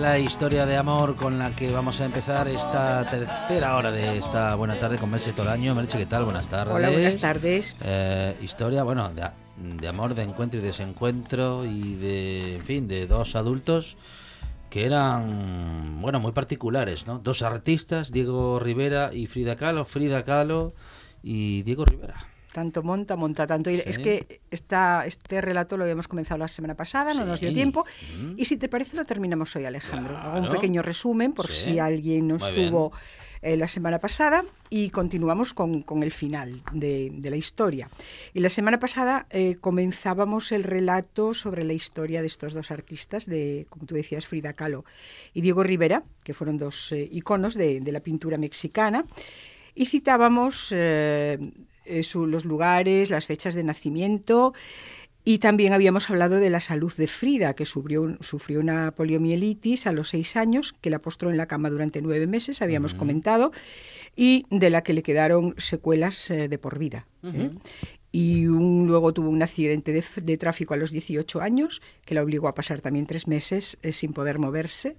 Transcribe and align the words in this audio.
La 0.00 0.18
historia 0.18 0.64
de 0.64 0.78
amor 0.78 1.14
con 1.14 1.38
la 1.38 1.54
que 1.54 1.70
vamos 1.70 2.00
a 2.00 2.06
empezar 2.06 2.48
esta 2.48 3.04
tercera 3.10 3.76
hora 3.76 3.90
de 3.90 4.16
esta 4.16 4.54
buena 4.54 4.80
tarde 4.80 4.96
con 4.96 5.10
Merche 5.10 5.34
Tolaño. 5.34 5.74
Merche, 5.74 5.98
¿qué 5.98 6.06
tal? 6.06 6.24
Buenas 6.24 6.48
tardes. 6.48 6.74
Hola, 6.74 6.88
buenas 6.88 7.18
tardes. 7.18 7.76
Eh, 7.82 8.34
historia, 8.40 8.82
bueno, 8.82 9.10
de, 9.10 9.28
de 9.58 9.88
amor, 9.88 10.14
de 10.14 10.22
encuentro 10.22 10.58
y 10.58 10.62
desencuentro 10.62 11.66
y 11.66 11.96
de, 11.96 12.56
en 12.56 12.62
fin, 12.62 12.88
de 12.88 13.06
dos 13.06 13.36
adultos 13.36 13.98
que 14.70 14.86
eran, 14.86 16.00
bueno, 16.00 16.18
muy 16.18 16.32
particulares, 16.32 17.06
¿no? 17.06 17.18
Dos 17.18 17.42
artistas, 17.42 18.10
Diego 18.10 18.58
Rivera 18.58 19.12
y 19.12 19.26
Frida 19.26 19.56
Kahlo, 19.56 19.84
Frida 19.84 20.24
Kahlo 20.24 20.72
y 21.22 21.60
Diego 21.62 21.84
Rivera. 21.84 22.29
Tanto 22.52 22.82
monta, 22.82 23.14
monta 23.16 23.46
tanto. 23.46 23.70
Y 23.70 23.76
Sí. 23.76 23.82
Es 23.86 23.98
que 23.98 24.40
esta, 24.50 25.06
este 25.06 25.40
relato 25.40 25.76
lo 25.76 25.84
habíamos 25.84 26.08
comenzado 26.08 26.38
la 26.38 26.48
semana 26.48 26.74
pasada, 26.74 27.14
no 27.14 27.24
nos 27.24 27.40
dio 27.40 27.52
tiempo. 27.52 27.84
Mm. 28.18 28.34
Y 28.36 28.44
si 28.44 28.56
te 28.56 28.68
parece, 28.68 28.96
lo 28.96 29.04
terminamos 29.04 29.54
hoy, 29.56 29.64
Alejandro. 29.66 30.16
Hago 30.16 30.40
un 30.46 30.50
pequeño 30.52 30.82
resumen 30.82 31.32
por 31.32 31.46
Sí. 31.48 31.72
si 31.72 31.78
alguien 31.78 32.26
no 32.28 32.36
Muy 32.38 32.48
estuvo 32.48 32.92
eh, 33.42 33.56
la 33.56 33.68
semana 33.68 33.98
pasada 33.98 34.44
y 34.68 34.90
continuamos 34.90 35.54
con, 35.54 35.82
con 35.82 36.02
el 36.02 36.12
final 36.12 36.60
de, 36.72 37.10
de 37.14 37.30
la 37.30 37.36
historia. 37.36 37.88
Y 38.34 38.40
la 38.40 38.48
semana 38.50 38.78
pasada 38.78 39.26
eh, 39.30 39.56
comenzábamos 39.60 40.52
el 40.52 40.64
relato 40.64 41.32
sobre 41.34 41.64
la 41.64 41.72
historia 41.72 42.20
de 42.20 42.26
estos 42.26 42.52
dos 42.52 42.70
artistas, 42.70 43.24
de, 43.26 43.66
como 43.70 43.86
tú 43.86 43.94
decías, 43.94 44.26
Frida 44.26 44.52
Kahlo 44.54 44.84
y 45.32 45.40
Diego 45.40 45.62
Rivera, 45.62 46.02
que 46.24 46.34
fueron 46.34 46.58
dos 46.58 46.92
eh, 46.92 47.08
iconos 47.12 47.54
de, 47.54 47.80
de 47.80 47.92
la 47.92 48.00
pintura 48.00 48.36
mexicana. 48.36 49.04
Y 49.74 49.86
citábamos 49.86 50.70
eh, 50.76 51.38
eh, 51.90 52.02
su- 52.02 52.26
los 52.26 52.44
lugares, 52.44 53.10
las 53.10 53.26
fechas 53.26 53.54
de 53.54 53.62
nacimiento 53.64 54.52
y 55.22 55.38
también 55.38 55.74
habíamos 55.74 56.08
hablado 56.08 56.36
de 56.36 56.48
la 56.48 56.60
salud 56.60 56.92
de 56.96 57.06
Frida, 57.06 57.52
que 57.54 57.66
sufrió, 57.66 58.16
sufrió 58.20 58.58
una 58.60 58.92
poliomielitis 58.92 59.86
a 59.86 59.92
los 59.92 60.08
seis 60.08 60.34
años, 60.34 60.72
que 60.80 60.88
la 60.88 60.98
postró 61.00 61.30
en 61.30 61.36
la 61.36 61.46
cama 61.46 61.68
durante 61.68 62.00
nueve 62.00 62.26
meses, 62.26 62.62
habíamos 62.62 62.94
comentado, 62.94 63.52
y 64.16 64.46
de 64.50 64.70
la 64.70 64.82
que 64.82 64.94
le 64.94 65.02
quedaron 65.02 65.54
secuelas 65.58 66.30
eh, 66.30 66.48
de 66.48 66.58
por 66.58 66.78
vida. 66.78 67.06
¿eh? 67.22 67.50
Y 68.12 68.46
un- 68.46 68.86
luego 68.88 69.12
tuvo 69.12 69.28
un 69.28 69.42
accidente 69.42 69.92
de, 69.92 70.36
tráfico 70.38 70.72
a 70.74 70.78
los 70.78 70.90
18 70.90 71.40
años, 71.42 71.82
que 72.06 72.14
la 72.14 72.22
obligó 72.22 72.48
a 72.48 72.54
pasar 72.54 72.80
también 72.80 73.06
tres 73.06 73.28
meses 73.28 73.76
eh, 73.82 73.92
sin 73.92 74.14
poder 74.14 74.38
moverse 74.38 74.96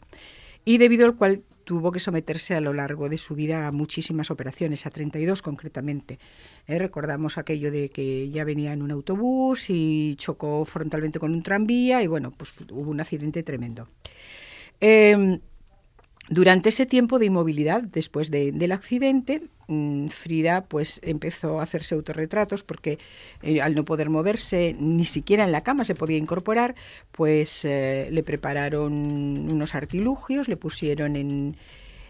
y 0.66 0.78
debido 0.78 1.06
al 1.06 1.16
cual 1.16 1.44
tuvo 1.64 1.92
que 1.92 2.00
someterse 2.00 2.56
a 2.56 2.62
lo 2.62 2.74
largo 2.74 3.08
de 3.10 3.18
su 3.18 3.36
vida 3.36 3.68
a 3.68 3.72
muchísimas 3.72 4.32
operaciones, 4.32 4.86
a 4.86 4.90
32 4.90 5.42
concretamente. 5.42 6.20
Eh, 6.68 6.78
recordamos 6.78 7.38
aquello 7.38 7.72
de 7.72 7.90
que 7.90 8.30
ya 8.30 8.44
venía 8.44 8.74
en 8.74 8.82
un 8.82 8.92
autobús 8.92 9.70
y 9.70 10.16
chocó 10.18 10.66
frontalmente 10.66 11.20
con 11.20 11.34
un 11.34 11.44
tranvía 11.44 12.04
y 12.04 12.08
bueno, 12.08 12.32
pues 12.32 12.54
hubo 12.72 12.90
un 12.92 13.00
accidente 13.00 13.44
tremendo. 13.44 13.88
Eh, 14.80 15.40
durante 16.32 16.70
ese 16.70 16.86
tiempo 16.86 17.20
de 17.20 17.26
inmovilidad, 17.26 17.84
después 17.84 18.32
de- 18.32 18.54
del 18.54 18.72
accidente, 18.72 19.44
mm, 19.68 20.08
Frida 20.08 20.64
pues 20.64 21.02
empezó 21.04 21.60
a 21.60 21.64
hacerse 21.64 21.94
autorretratos 21.96 22.64
porque 22.64 22.98
eh, 23.44 23.62
al 23.62 23.76
no 23.76 23.84
poder 23.84 24.10
moverse, 24.10 24.74
ni 24.80 25.04
siquiera 25.04 25.44
en 25.44 25.52
la 25.52 25.62
cama 25.62 25.84
se 25.84 25.94
podía 25.94 26.18
incorporar, 26.18 26.74
pues 27.12 27.66
eh, 27.66 28.08
le 28.12 28.24
prepararon 28.24 28.94
unos 28.94 29.76
artilugios, 29.76 30.48
le 30.48 30.56
pusieron 30.56 31.18
en, 31.18 31.58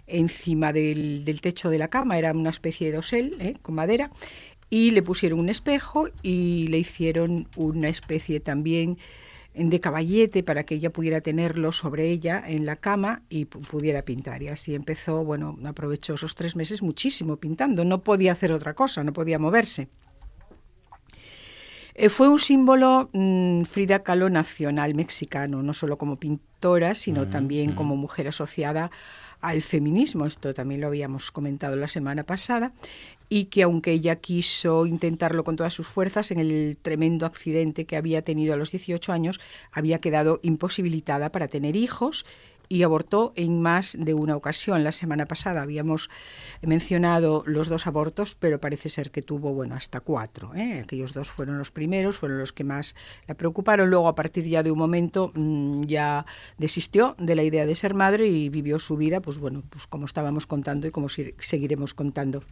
encima 0.06 0.72
del, 0.72 1.26
del 1.26 1.42
techo 1.42 1.70
de 1.72 1.80
la 1.80 1.88
cama, 1.90 2.20
era 2.20 2.32
una 2.32 2.52
especie 2.52 2.92
de 2.92 2.98
dosel 2.98 3.38
¿eh? 3.40 3.56
con 3.64 3.74
madera, 3.74 4.12
y 4.70 4.92
le 4.92 5.02
pusieron 5.02 5.40
un 5.40 5.50
espejo 5.50 6.10
y 6.22 6.68
le 6.68 6.78
hicieron 6.78 7.48
una 7.58 7.90
especie 7.90 8.40
también 8.40 8.98
de 9.54 9.80
caballete 9.82 10.44
para 10.44 10.64
que 10.64 10.76
ella 10.76 10.92
pudiera 10.92 11.20
tenerlo 11.22 11.72
sobre 11.72 12.10
ella 12.10 12.42
en 12.48 12.66
la 12.66 12.76
cama 12.78 13.24
y 13.30 13.46
pu- 13.48 13.66
pudiera 13.68 14.02
pintar. 14.04 14.42
Y 14.42 14.48
así 14.48 14.74
empezó, 14.76 15.24
bueno, 15.26 15.58
aprovechó 15.66 16.14
esos 16.14 16.36
tres 16.36 16.56
meses 16.56 16.82
muchísimo 16.82 17.38
pintando. 17.38 17.84
No 17.84 18.02
podía 18.02 18.32
hacer 18.32 18.52
otra 18.54 18.74
cosa, 18.74 19.04
no 19.04 19.12
podía 19.14 19.40
moverse. 19.40 19.90
Eh, 21.94 22.08
fue 22.10 22.30
un 22.30 22.40
símbolo 22.40 23.10
mm, 23.12 23.64
Frida 23.64 24.02
Kahlo 24.04 24.30
nacional 24.30 24.96
mexicano, 24.96 25.62
no 25.62 25.74
solo 25.74 25.98
como 25.98 26.16
pintora, 26.18 26.96
sino 26.96 27.28
también 27.28 27.74
como 27.74 27.98
mujer 27.98 28.30
asociada 28.30 28.92
al 29.42 29.62
feminismo. 29.62 30.26
Esto 30.26 30.54
también 30.54 30.80
lo 30.80 30.88
habíamos 30.88 31.32
comentado 31.32 31.76
la 31.76 31.90
semana 31.90 32.24
pasada. 32.24 32.72
Y 33.34 33.46
que 33.46 33.64
aunque 33.64 33.94
ella 33.94 34.18
quiso 34.18 34.86
intentarlo 34.86 35.46
con 35.46 35.56
todas 35.56 35.74
sus 35.74 35.88
fuerzas, 35.88 36.32
en 36.32 36.40
el 36.42 36.78
tremendo 36.82 37.26
accidente 37.26 37.86
que 37.86 37.96
había 37.96 38.24
tenido 38.24 38.54
a 38.54 38.58
los 38.58 38.72
18 38.72 39.14
años, 39.14 39.40
había 39.72 40.02
quedado 40.02 40.42
imposibilitada 40.44 41.32
para 41.32 41.48
tener 41.48 41.78
hijos 41.78 42.26
y 42.68 42.84
abortó 42.84 43.32
en 43.38 43.62
más 43.62 43.96
de 43.98 44.14
una 44.14 44.36
ocasión. 44.36 44.84
La 44.84 44.92
semana 44.92 45.28
pasada 45.28 45.62
habíamos 45.62 46.10
mencionado 46.62 47.44
los 47.46 47.70
dos 47.70 47.88
abortos, 47.88 48.36
pero 48.36 48.60
parece 48.60 48.90
ser 48.90 49.12
que 49.12 49.22
tuvo, 49.22 49.54
bueno, 49.54 49.76
hasta 49.76 50.02
cuatro. 50.02 50.54
¿eh? 50.54 50.82
Aquellos 50.84 51.14
dos 51.14 51.30
fueron 51.30 51.58
los 51.58 51.72
primeros, 51.72 52.18
fueron 52.18 52.38
los 52.38 52.52
que 52.52 52.66
más 52.66 52.96
la 53.28 53.36
preocuparon. 53.36 53.90
Luego, 53.90 54.10
a 54.10 54.16
partir 54.16 54.46
ya 54.46 54.62
de 54.62 54.72
un 54.72 54.80
momento, 54.80 55.32
mm, 55.36 55.84
ya 55.84 56.26
desistió 56.58 57.16
de 57.18 57.36
la 57.36 57.44
idea 57.44 57.66
de 57.66 57.76
ser 57.76 57.94
madre 57.94 58.28
y 58.28 58.50
vivió 58.50 58.78
su 58.78 58.98
vida, 58.98 59.22
pues 59.22 59.38
bueno, 59.38 59.64
pues 59.70 59.88
como 59.88 60.06
estábamos 60.06 60.46
contando 60.48 60.86
y 60.86 60.92
como 60.92 61.08
seguiremos 61.10 61.94
contando. 61.94 62.44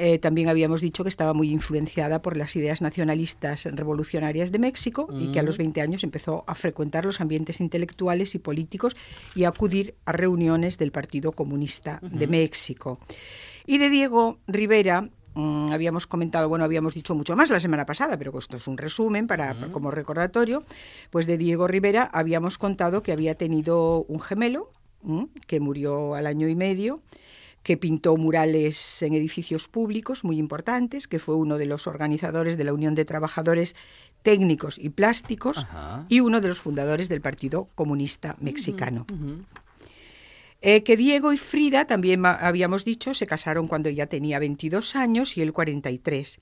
Eh, 0.00 0.20
también 0.20 0.48
habíamos 0.48 0.80
dicho 0.80 1.02
que 1.02 1.08
estaba 1.08 1.34
muy 1.34 1.50
influenciada 1.50 2.22
por 2.22 2.36
las 2.36 2.54
ideas 2.54 2.80
nacionalistas 2.80 3.64
revolucionarias 3.64 4.52
de 4.52 4.60
México 4.60 5.08
y 5.10 5.32
que 5.32 5.40
a 5.40 5.42
los 5.42 5.58
20 5.58 5.80
años 5.80 6.04
empezó 6.04 6.44
a 6.46 6.54
frecuentar 6.54 7.04
los 7.04 7.20
ambientes 7.20 7.60
intelectuales 7.60 8.36
y 8.36 8.38
políticos 8.38 8.96
y 9.34 9.42
a 9.42 9.48
acudir 9.48 9.96
a 10.04 10.12
reuniones 10.12 10.78
del 10.78 10.92
Partido 10.92 11.32
Comunista 11.32 11.98
de 12.00 12.28
México. 12.28 13.00
Y 13.66 13.78
de 13.78 13.90
Diego 13.90 14.38
Rivera 14.46 15.02
mm, 15.34 15.72
habíamos 15.72 16.06
comentado, 16.06 16.48
bueno, 16.48 16.64
habíamos 16.64 16.94
dicho 16.94 17.16
mucho 17.16 17.34
más 17.34 17.50
la 17.50 17.58
semana 17.58 17.84
pasada, 17.84 18.16
pero 18.16 18.38
esto 18.38 18.56
es 18.56 18.68
un 18.68 18.78
resumen 18.78 19.26
para, 19.26 19.52
como 19.72 19.90
recordatorio, 19.90 20.62
pues 21.10 21.26
de 21.26 21.38
Diego 21.38 21.66
Rivera 21.66 22.08
habíamos 22.12 22.56
contado 22.56 23.02
que 23.02 23.10
había 23.10 23.34
tenido 23.34 24.04
un 24.04 24.20
gemelo 24.20 24.70
mm, 25.02 25.24
que 25.48 25.58
murió 25.58 26.14
al 26.14 26.28
año 26.28 26.46
y 26.46 26.54
medio 26.54 27.02
que 27.68 27.76
pintó 27.76 28.16
murales 28.16 29.02
en 29.02 29.12
edificios 29.12 29.68
públicos 29.68 30.24
muy 30.24 30.38
importantes, 30.38 31.06
que 31.06 31.18
fue 31.18 31.34
uno 31.34 31.58
de 31.58 31.66
los 31.66 31.86
organizadores 31.86 32.56
de 32.56 32.64
la 32.64 32.72
Unión 32.72 32.94
de 32.94 33.04
Trabajadores 33.04 33.76
Técnicos 34.22 34.78
y 34.78 34.88
Plásticos 34.88 35.58
Ajá. 35.58 36.06
y 36.08 36.20
uno 36.20 36.40
de 36.40 36.48
los 36.48 36.60
fundadores 36.60 37.10
del 37.10 37.20
Partido 37.20 37.66
Comunista 37.74 38.36
Mexicano. 38.40 39.04
Eh, 40.62 40.82
que 40.82 40.96
Diego 40.96 41.34
y 41.34 41.36
Frida, 41.36 41.86
también 41.86 42.24
habíamos 42.24 42.86
dicho, 42.86 43.12
se 43.12 43.26
casaron 43.26 43.68
cuando 43.68 43.90
ella 43.90 44.06
tenía 44.06 44.38
22 44.38 44.96
años 44.96 45.36
y 45.36 45.42
él 45.42 45.52
43 45.52 46.38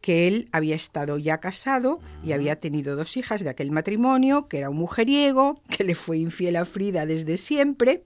que 0.00 0.28
él 0.28 0.48
había 0.52 0.76
estado 0.76 1.18
ya 1.18 1.38
casado 1.38 1.98
y 2.24 2.32
había 2.32 2.60
tenido 2.60 2.94
dos 2.94 3.16
hijas 3.16 3.42
de 3.42 3.50
aquel 3.50 3.72
matrimonio, 3.72 4.46
que 4.46 4.58
era 4.58 4.70
un 4.70 4.76
mujeriego, 4.76 5.60
que 5.76 5.82
le 5.82 5.96
fue 5.96 6.18
infiel 6.18 6.54
a 6.54 6.64
Frida 6.64 7.04
desde 7.04 7.36
siempre, 7.36 8.04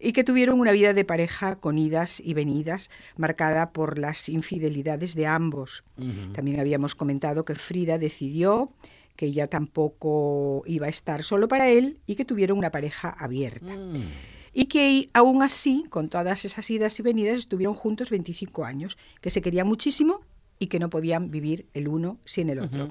y 0.00 0.12
que 0.12 0.24
tuvieron 0.24 0.58
una 0.58 0.72
vida 0.72 0.94
de 0.94 1.04
pareja 1.04 1.56
con 1.56 1.78
idas 1.78 2.20
y 2.20 2.34
venidas, 2.34 2.90
marcada 3.16 3.72
por 3.72 3.98
las 3.98 4.28
infidelidades 4.28 5.14
de 5.14 5.26
ambos. 5.26 5.84
También 6.32 6.58
habíamos 6.58 6.94
comentado 6.94 7.44
que 7.44 7.54
Frida 7.54 7.98
decidió 7.98 8.72
que 9.16 9.26
ella 9.26 9.48
tampoco 9.48 10.62
iba 10.64 10.86
a 10.86 10.88
estar 10.88 11.22
solo 11.22 11.46
para 11.46 11.68
él 11.68 11.98
y 12.06 12.16
que 12.16 12.24
tuvieron 12.24 12.56
una 12.56 12.70
pareja 12.70 13.10
abierta. 13.10 13.76
Mm. 13.76 14.08
Y 14.54 14.64
que 14.64 15.10
aún 15.12 15.42
así, 15.42 15.84
con 15.90 16.08
todas 16.08 16.44
esas 16.46 16.68
idas 16.70 16.98
y 16.98 17.02
venidas, 17.02 17.40
estuvieron 17.40 17.74
juntos 17.74 18.10
25 18.10 18.64
años, 18.64 18.96
que 19.20 19.30
se 19.30 19.42
querían 19.42 19.66
muchísimo 19.66 20.22
y 20.62 20.66
que 20.66 20.78
no 20.78 20.90
podían 20.90 21.30
vivir 21.30 21.66
el 21.72 21.88
uno 21.88 22.18
sin 22.26 22.50
el 22.50 22.60
otro. 22.60 22.90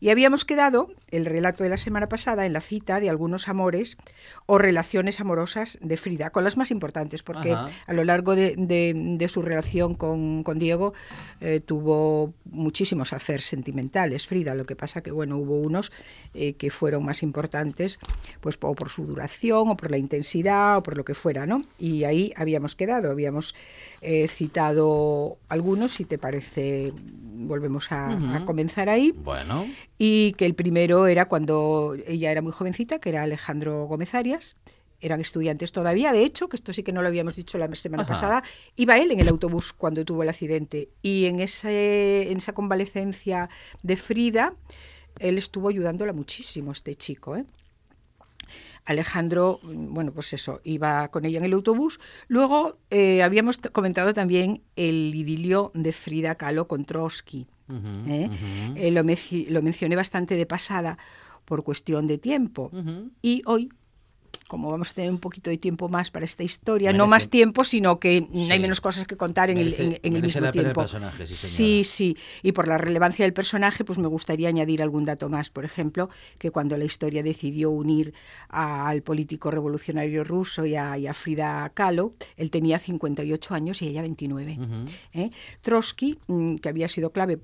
Y 0.00 0.10
habíamos 0.10 0.44
quedado, 0.44 0.90
el 1.10 1.24
relato 1.24 1.64
de 1.64 1.70
la 1.70 1.78
semana 1.78 2.08
pasada, 2.10 2.44
en 2.44 2.52
la 2.52 2.60
cita 2.60 3.00
de 3.00 3.08
algunos 3.08 3.48
amores 3.48 3.96
o 4.44 4.58
relaciones 4.58 5.18
amorosas 5.18 5.78
de 5.80 5.96
Frida, 5.96 6.28
con 6.28 6.44
las 6.44 6.58
más 6.58 6.70
importantes, 6.70 7.22
porque 7.22 7.52
Ajá. 7.52 7.70
a 7.86 7.92
lo 7.94 8.04
largo 8.04 8.36
de, 8.36 8.54
de- 8.58 8.92
de 9.16 9.28
su 9.28 9.40
relación 9.40 9.94
con, 9.94 10.42
con 10.42 10.58
Diego 10.58 10.92
eh, 11.40 11.60
tuvo 11.60 12.34
muchísimos 12.44 13.14
affairs 13.14 13.46
sentimentales, 13.46 14.26
Frida. 14.26 14.54
Lo 14.54 14.66
que 14.66 14.76
pasa 14.76 15.02
que, 15.02 15.10
bueno, 15.10 15.38
hubo 15.38 15.58
unos 15.58 15.92
eh, 16.34 16.52
que 16.52 16.70
fueron 16.70 17.02
más 17.02 17.22
importantes, 17.22 17.98
pues 18.42 18.58
o 18.60 18.74
por 18.74 18.90
su 18.90 19.06
duración, 19.06 19.70
o 19.70 19.76
por 19.78 19.90
la 19.90 19.96
intensidad, 19.96 20.76
o 20.76 20.82
por 20.82 20.98
lo 20.98 21.04
que 21.06 21.14
fuera, 21.14 21.46
¿no? 21.46 21.64
Y 21.78 22.04
ahí 22.04 22.34
habíamos 22.36 22.76
quedado, 22.76 23.10
habíamos 23.10 23.54
eh, 24.02 24.28
citado 24.28 25.38
algunos, 25.48 25.92
si 25.94 26.04
te 26.04 26.18
parece, 26.18 26.92
volvemos 27.12 27.92
a, 27.92 28.36
a 28.36 28.44
comenzar 28.44 28.88
ahí. 28.88 29.12
Bueno, 29.12 29.66
Y 29.98 30.32
que 30.32 30.46
el 30.46 30.54
primero 30.54 31.06
era 31.06 31.26
cuando 31.26 31.96
ella 32.06 32.30
era 32.30 32.42
muy 32.42 32.52
jovencita, 32.52 32.98
que 32.98 33.10
era 33.10 33.22
Alejandro 33.22 33.86
Gómez 33.86 34.14
Arias. 34.14 34.56
Eran 34.98 35.20
estudiantes 35.20 35.72
todavía, 35.72 36.10
de 36.12 36.24
hecho, 36.24 36.48
que 36.48 36.56
esto 36.56 36.72
sí 36.72 36.82
que 36.82 36.92
no 36.92 37.02
lo 37.02 37.08
habíamos 37.08 37.36
dicho 37.36 37.58
la 37.58 37.72
semana 37.74 38.04
Ajá. 38.04 38.14
pasada, 38.14 38.42
iba 38.76 38.96
él 38.96 39.12
en 39.12 39.20
el 39.20 39.28
autobús 39.28 39.74
cuando 39.74 40.04
tuvo 40.06 40.22
el 40.22 40.30
accidente. 40.30 40.88
Y 41.02 41.26
en, 41.26 41.40
ese, 41.40 42.30
en 42.30 42.38
esa 42.38 42.54
convalecencia 42.54 43.50
de 43.82 43.96
Frida, 43.98 44.54
él 45.18 45.36
estuvo 45.36 45.68
ayudándola 45.68 46.14
muchísimo, 46.14 46.72
este 46.72 46.94
chico. 46.94 47.36
¿eh? 47.36 47.44
Alejandro, 48.86 49.60
mm, 49.62 49.92
bueno, 49.92 50.12
pues 50.12 50.32
eso, 50.32 50.60
iba 50.64 51.08
con 51.08 51.24
ella 51.24 51.38
en 51.38 51.44
el 51.44 51.52
autobús. 51.52 52.00
Luego 52.28 52.78
eh, 52.90 53.22
habíamos 53.22 53.58
comentado 53.72 54.14
también 54.14 54.62
el 54.76 55.14
idilio 55.14 55.72
de 55.74 55.92
Frida 55.92 56.36
Kahlo 56.36 56.66
con 56.68 56.84
Trotsky. 56.84 57.46
¿eh? 58.06 58.30
Eh, 58.76 58.90
lo, 58.92 59.02
mencioné 59.62 59.96
bastante 59.96 60.36
de 60.36 60.46
pasada 60.46 60.98
por 61.44 61.64
cuestión 61.64 62.06
de 62.06 62.18
tiempo. 62.18 62.70
Y 63.22 63.42
hoy, 63.46 63.70
como 64.48 64.70
vamos 64.70 64.90
a 64.90 64.94
tener 64.94 65.10
un 65.10 65.18
poquito 65.18 65.50
de 65.50 65.58
tiempo 65.58 65.88
más 65.88 66.10
para 66.10 66.24
esta 66.24 66.42
historia, 66.44 66.90
Merece- 66.92 66.96
no 66.98 67.06
más 67.06 67.28
tiempo, 67.28 67.64
sino 67.64 67.98
que 67.98 68.20
mm, 68.22 68.50
hay 68.50 68.56
Sí. 68.58 68.62
menos 68.62 68.80
cosas 68.80 69.06
que 69.06 69.16
contar 69.16 69.50
en, 69.50 69.58
Merece- 69.58 69.78
el, 69.80 69.86
en- 69.94 70.00
en 70.02 70.16
el 70.16 70.22
mismo 70.22 70.40
la 70.40 70.52
tiempo. 70.52 70.80
personaje, 70.80 71.26
sí, 71.26 71.34
sí, 71.34 71.84
sí. 71.84 72.16
Y 72.42 72.52
por 72.52 72.68
la 72.68 72.78
relevancia 72.78 73.24
del 73.24 73.32
personaje, 73.32 73.84
pues 73.84 73.98
me 73.98 74.06
gustaría 74.08 74.48
añadir 74.48 74.82
algún 74.82 75.04
dato 75.04 75.28
más. 75.28 75.50
Por 75.50 75.64
ejemplo, 75.64 76.08
que 76.38 76.50
cuando 76.50 76.76
la 76.76 76.84
historia 76.84 77.22
decidió 77.22 77.70
unir 77.70 78.14
a- 78.48 78.88
al 78.88 79.02
político 79.02 79.50
revolucionario 79.50 80.22
ruso 80.24 80.64
y 80.64 80.76
a, 80.76 80.96
y 80.98 81.06
a 81.06 81.14
Frida 81.14 81.68
Kahlo, 81.74 82.14
él 82.36 82.50
tenía 82.50 82.78
58 82.78 83.54
años 83.54 83.82
y 83.82 83.88
ella 83.88 84.02
29. 84.02 84.58
Ujú. 84.60 84.88
¿eh? 85.14 85.30
Trotsky, 85.62 86.18
mm, 86.28 86.56
que 86.56 86.68
había 86.68 86.88
sido 86.88 87.10
clave, 87.10 87.38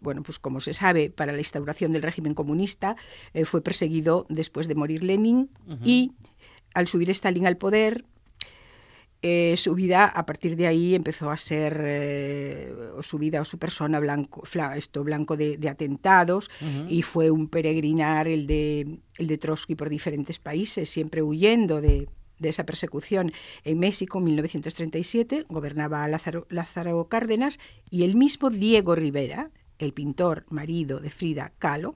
bueno, 0.00 0.22
pues 0.22 0.38
como 0.38 0.60
se 0.60 0.72
sabe, 0.74 1.10
para 1.10 1.32
la 1.32 1.38
instauración 1.38 1.92
del 1.92 2.02
régimen 2.02 2.34
comunista, 2.34 2.96
eh, 3.32 3.44
fue 3.44 3.60
perseguido 3.62 4.26
después 4.28 4.68
de 4.68 4.74
morir 4.74 5.02
Lenin 5.02 5.48
y 5.84 6.12
al 6.74 6.86
subir 6.88 7.10
Stalin 7.10 7.46
al 7.46 7.56
poder, 7.56 8.04
eh, 9.22 9.54
su 9.56 9.74
vida 9.74 10.04
a 10.04 10.26
partir 10.26 10.54
de 10.54 10.66
ahí 10.66 10.94
empezó 10.94 11.30
a 11.30 11.36
ser 11.38 11.80
eh, 11.82 12.74
su 13.00 13.16
vida 13.18 13.40
o 13.40 13.44
su 13.46 13.58
persona 13.58 13.98
blanco 13.98 14.42
fla- 14.44 14.76
esto 14.76 15.02
blanco 15.02 15.36
de, 15.38 15.56
de 15.56 15.70
atentados 15.70 16.50
y 16.90 17.00
fue 17.02 17.30
un 17.30 17.48
peregrinar 17.48 18.28
el 18.28 18.46
de 18.46 18.98
el 19.16 19.26
de 19.26 19.38
Trotsky 19.38 19.76
por 19.76 19.88
diferentes 19.88 20.38
países 20.38 20.90
siempre 20.90 21.22
huyendo 21.22 21.80
de 21.80 22.08
de 22.38 22.48
esa 22.48 22.66
persecución 22.66 23.32
en 23.62 23.78
México 23.78 24.18
en 24.18 24.24
1937 24.24 25.46
gobernaba 25.48 26.06
Lázaro, 26.08 26.46
Lázaro 26.50 27.08
Cárdenas 27.08 27.58
y 27.90 28.02
el 28.02 28.16
mismo 28.16 28.50
Diego 28.50 28.94
Rivera 28.94 29.50
el 29.78 29.94
pintor 29.94 30.44
marido 30.50 30.98
de 30.98 31.08
Frida 31.10 31.52
Kahlo 31.58 31.94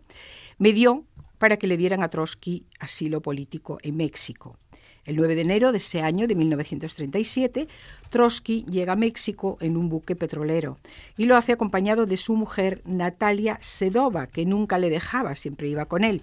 medió 0.56 1.04
para 1.38 1.58
que 1.58 1.66
le 1.66 1.76
dieran 1.76 2.02
a 2.02 2.08
Trotsky 2.08 2.64
asilo 2.78 3.20
político 3.20 3.78
en 3.82 3.96
México 3.96 4.56
el 5.04 5.16
9 5.16 5.34
de 5.34 5.40
enero 5.40 5.72
de 5.72 5.78
ese 5.78 6.02
año 6.02 6.26
de 6.26 6.34
1937, 6.34 7.68
Trotsky 8.10 8.64
llega 8.68 8.92
a 8.92 8.96
México 8.96 9.56
en 9.60 9.76
un 9.76 9.88
buque 9.88 10.16
petrolero 10.16 10.78
y 11.16 11.24
lo 11.26 11.36
hace 11.36 11.52
acompañado 11.52 12.06
de 12.06 12.16
su 12.16 12.34
mujer 12.36 12.82
Natalia 12.84 13.58
Sedova, 13.62 14.26
que 14.26 14.44
nunca 14.44 14.78
le 14.78 14.90
dejaba, 14.90 15.34
siempre 15.34 15.68
iba 15.68 15.86
con 15.86 16.04
él. 16.04 16.22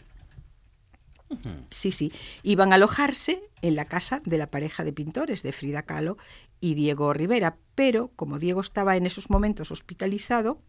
Sí, 1.72 1.92
sí. 1.92 2.14
Iban 2.44 2.72
a 2.72 2.76
alojarse 2.76 3.42
en 3.62 3.76
la 3.76 3.86
casa 3.86 4.22
de 4.26 4.38
la 4.38 4.48
pareja 4.48 4.84
de 4.84 4.94
pintores 4.94 5.42
de 5.42 5.52
Frida 5.52 5.82
Kahlo 5.82 6.18
y 6.62 6.76
Diego 6.76 7.12
Rivera, 7.14 7.58
pero 7.74 8.12
como 8.16 8.38
Diego 8.38 8.62
estaba 8.62 8.96
en 8.96 9.06
esos 9.08 9.30
momentos 9.32 9.72
hospitalizado, 9.72 10.60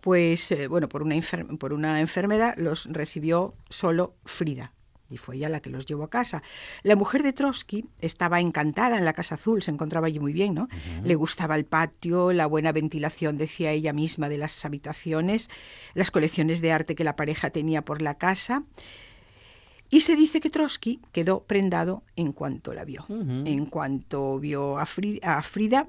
pues 0.00 0.50
eh, 0.50 0.66
bueno, 0.66 0.88
por 0.88 1.02
una, 1.02 1.14
enfer- 1.14 1.56
por 1.56 1.72
una 1.72 2.00
enfermedad 2.00 2.54
los 2.58 2.86
recibió 2.90 3.54
solo 3.70 4.14
Frida. 4.24 4.72
Y 5.12 5.18
fue 5.18 5.36
ella 5.36 5.48
la 5.48 5.60
que 5.60 5.70
los 5.70 5.84
llevó 5.86 6.04
a 6.04 6.10
casa. 6.10 6.42
La 6.82 6.96
mujer 6.96 7.22
de 7.22 7.32
Trotsky 7.32 7.84
estaba 8.00 8.40
encantada 8.40 8.96
en 8.98 9.04
la 9.04 9.12
Casa 9.12 9.34
Azul, 9.34 9.62
se 9.62 9.70
encontraba 9.70 10.06
allí 10.06 10.18
muy 10.18 10.32
bien, 10.32 10.54
¿no? 10.54 10.68
Le 11.04 11.14
gustaba 11.14 11.54
el 11.56 11.64
patio, 11.66 12.32
la 12.32 12.46
buena 12.46 12.72
ventilación, 12.72 13.36
decía 13.38 13.70
ella 13.72 13.92
misma, 13.92 14.28
de 14.28 14.38
las 14.38 14.64
habitaciones, 14.64 15.50
las 15.94 16.10
colecciones 16.10 16.60
de 16.60 16.72
arte 16.72 16.94
que 16.94 17.04
la 17.04 17.14
pareja 17.16 17.50
tenía 17.50 17.82
por 17.82 18.00
la 18.02 18.14
casa. 18.16 18.64
Y 19.90 20.00
se 20.00 20.16
dice 20.16 20.40
que 20.40 20.48
Trotsky 20.48 21.00
quedó 21.12 21.42
prendado 21.44 22.02
en 22.16 22.32
cuanto 22.32 22.72
la 22.72 22.84
vio. 22.84 23.04
En 23.08 23.66
cuanto 23.66 24.38
vio 24.40 24.78
a, 24.78 24.86
Fri- 24.86 25.20
a 25.22 25.42
Frida, 25.42 25.86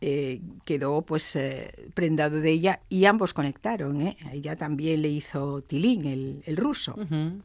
eh, 0.00 0.40
quedó 0.64 1.02
pues 1.02 1.36
eh, 1.36 1.70
prendado 1.92 2.40
de 2.40 2.50
ella 2.50 2.80
y 2.88 3.04
ambos 3.04 3.34
conectaron. 3.34 4.00
¿eh? 4.00 4.16
Ella 4.32 4.56
también 4.56 5.02
le 5.02 5.08
hizo 5.10 5.60
Tilín, 5.60 6.06
el, 6.06 6.42
el 6.46 6.56
ruso. 6.56 6.94
Ujú. 6.96 7.42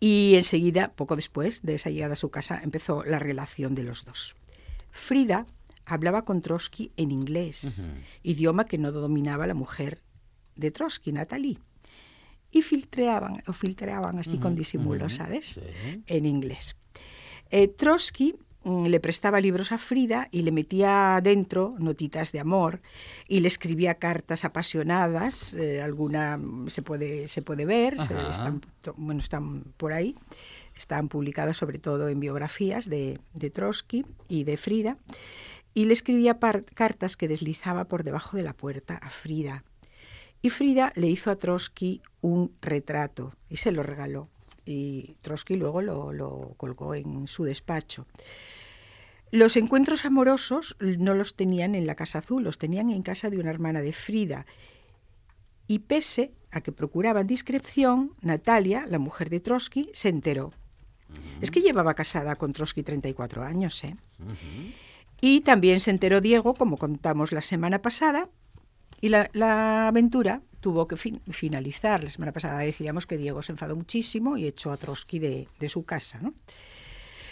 Y 0.00 0.34
enseguida, 0.34 0.92
poco 0.94 1.14
después 1.14 1.62
de 1.62 1.74
esa 1.74 1.90
llegada 1.90 2.14
a 2.14 2.16
su 2.16 2.30
casa, 2.30 2.60
empezó 2.62 3.04
la 3.04 3.18
relación 3.18 3.74
de 3.74 3.84
los 3.84 4.06
dos. 4.06 4.34
Frida 4.90 5.46
hablaba 5.84 6.24
con 6.24 6.40
Trotsky 6.40 6.90
en 6.96 7.10
inglés, 7.10 7.90
idioma 8.22 8.64
que 8.64 8.78
no 8.78 8.92
dominaba 8.92 9.46
la 9.46 9.54
mujer 9.54 10.02
de 10.56 10.70
Trotsky, 10.70 11.12
Natalie. 11.12 11.58
Y 12.50 12.62
filtreaban, 12.62 13.42
o 13.46 13.52
filtreaban 13.52 14.18
así 14.18 14.38
con 14.38 14.56
disimulo, 14.56 15.06
ujú, 15.06 15.14
¿sabes? 15.14 15.46
sí. 15.46 16.02
En 16.06 16.26
inglés. 16.26 16.76
Eh, 17.50 17.68
Trotsky 17.68 18.34
le 18.64 19.00
prestaba 19.00 19.40
libros 19.40 19.72
a 19.72 19.78
Frida 19.78 20.28
y 20.30 20.42
le 20.42 20.52
metía 20.52 21.18
dentro 21.22 21.74
notitas 21.78 22.30
de 22.32 22.40
amor 22.40 22.80
y 23.26 23.40
le 23.40 23.48
escribía 23.48 23.94
cartas 23.94 24.44
apasionadas. 24.44 25.54
eh, 25.54 25.80
alguna 25.80 26.36
mm, 26.36 26.68
se 26.68 26.82
puede, 26.82 27.28
se 27.28 27.40
puede 27.42 27.64
ver, 27.64 27.96
se- 28.00 28.14
están, 28.30 28.60
bueno, 28.96 29.20
están 29.20 29.64
por 29.76 29.92
ahí. 29.92 30.14
Están 30.76 31.08
publicadas 31.08 31.56
sobre 31.56 31.78
todo 31.78 32.08
en 32.08 32.20
biografías 32.20 32.88
de, 32.88 33.18
de 33.34 33.50
Trotsky 33.50 34.04
y 34.28 34.44
de 34.44 34.56
Frida. 34.56 34.96
Y 35.74 35.84
le 35.86 35.92
escribía 35.92 36.38
par- 36.40 36.64
cartas 36.64 37.16
que 37.16 37.28
deslizaba 37.28 37.84
por 37.84 38.02
debajo 38.02 38.36
de 38.36 38.42
la 38.42 38.52
puerta 38.54 38.96
a 38.96 39.10
Frida. 39.10 39.62
Y 40.42 40.50
Frida 40.50 40.92
le 40.96 41.06
hizo 41.08 41.30
a 41.30 41.36
Trotsky 41.36 42.00
un 42.22 42.52
retrato 42.62 43.34
y 43.50 43.56
se 43.56 43.72
lo 43.72 43.82
regaló. 43.82 44.28
Y 44.64 45.16
Trotsky 45.22 45.56
luego 45.56 45.82
lo, 45.82 46.12
lo 46.12 46.54
colgó 46.56 46.94
en 46.94 47.26
su 47.26 47.44
despacho. 47.44 48.06
Los 49.30 49.56
encuentros 49.56 50.04
amorosos 50.04 50.76
no 50.80 51.14
los 51.14 51.36
tenían 51.36 51.74
en 51.74 51.86
la 51.86 51.94
Casa 51.94 52.18
Azul, 52.18 52.42
los 52.42 52.58
tenían 52.58 52.90
en 52.90 53.02
casa 53.02 53.30
de 53.30 53.38
una 53.38 53.50
hermana 53.50 53.80
de 53.80 53.92
Frida. 53.92 54.44
Y 55.68 55.80
pese 55.80 56.32
a 56.50 56.62
que 56.62 56.72
procuraban 56.72 57.28
discreción, 57.28 58.14
Natalia, 58.22 58.86
la 58.88 58.98
mujer 58.98 59.30
de 59.30 59.38
Trotsky, 59.38 59.88
se 59.92 60.08
enteró. 60.08 60.52
Es 61.40 61.50
que 61.50 61.60
llevaba 61.60 61.94
casada 61.94 62.36
con 62.36 62.52
Trotsky 62.52 62.82
34 62.82 63.44
años, 63.44 63.82
¿eh? 63.84 63.96
Y 65.20 65.42
también 65.42 65.80
se 65.80 65.90
enteró 65.90 66.20
Diego, 66.20 66.54
como 66.54 66.76
contamos 66.76 67.30
la 67.30 67.40
semana 67.40 67.82
pasada, 67.82 68.28
y 69.00 69.10
la, 69.10 69.28
la 69.32 69.88
aventura 69.88 70.42
tuvo 70.60 70.86
que 70.86 70.96
fin- 70.96 71.20
finalizar. 71.30 72.04
La 72.04 72.10
semana 72.10 72.32
pasada 72.32 72.58
decíamos 72.60 73.06
que 73.06 73.16
Diego 73.16 73.42
se 73.42 73.52
enfadó 73.52 73.76
muchísimo 73.76 74.36
y 74.36 74.46
echó 74.46 74.70
a 74.72 74.76
Trotsky 74.76 75.18
de, 75.18 75.68
su 75.68 75.84
casa. 75.84 76.20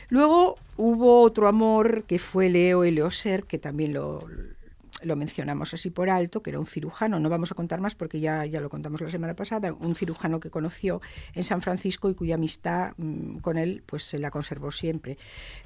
Luego 0.08 0.56
hubo 0.76 1.22
otro 1.22 1.48
amor 1.48 2.04
que 2.04 2.18
fue 2.18 2.48
Leo 2.48 2.84
Eleoser, 2.84 3.44
que 3.44 3.58
también 3.58 3.92
lo, 3.92 4.20
lo 5.02 5.16
mencionamos 5.16 5.74
así 5.74 5.90
por 5.90 6.10
alto, 6.10 6.42
que 6.42 6.50
era 6.50 6.58
un 6.58 6.66
cirujano, 6.66 7.18
no 7.20 7.28
vamos 7.28 7.52
a 7.52 7.54
contar 7.54 7.80
más 7.80 7.94
porque 7.94 8.20
ya, 8.20 8.44
ya 8.46 8.60
lo 8.60 8.68
contamos 8.68 9.00
la 9.00 9.10
semana 9.10 9.34
pasada, 9.34 9.72
un 9.72 9.94
cirujano 9.94 10.40
que 10.40 10.50
conoció 10.50 11.00
en 11.34 11.44
San 11.44 11.60
Francisco 11.60 12.10
y 12.10 12.14
cuya 12.14 12.34
amistad 12.36 12.92
mm, 12.96 13.38
con 13.38 13.58
él 13.58 13.82
pues 13.86 14.04
se 14.04 14.18
la 14.18 14.30
conservó 14.30 14.70
siempre. 14.70 15.18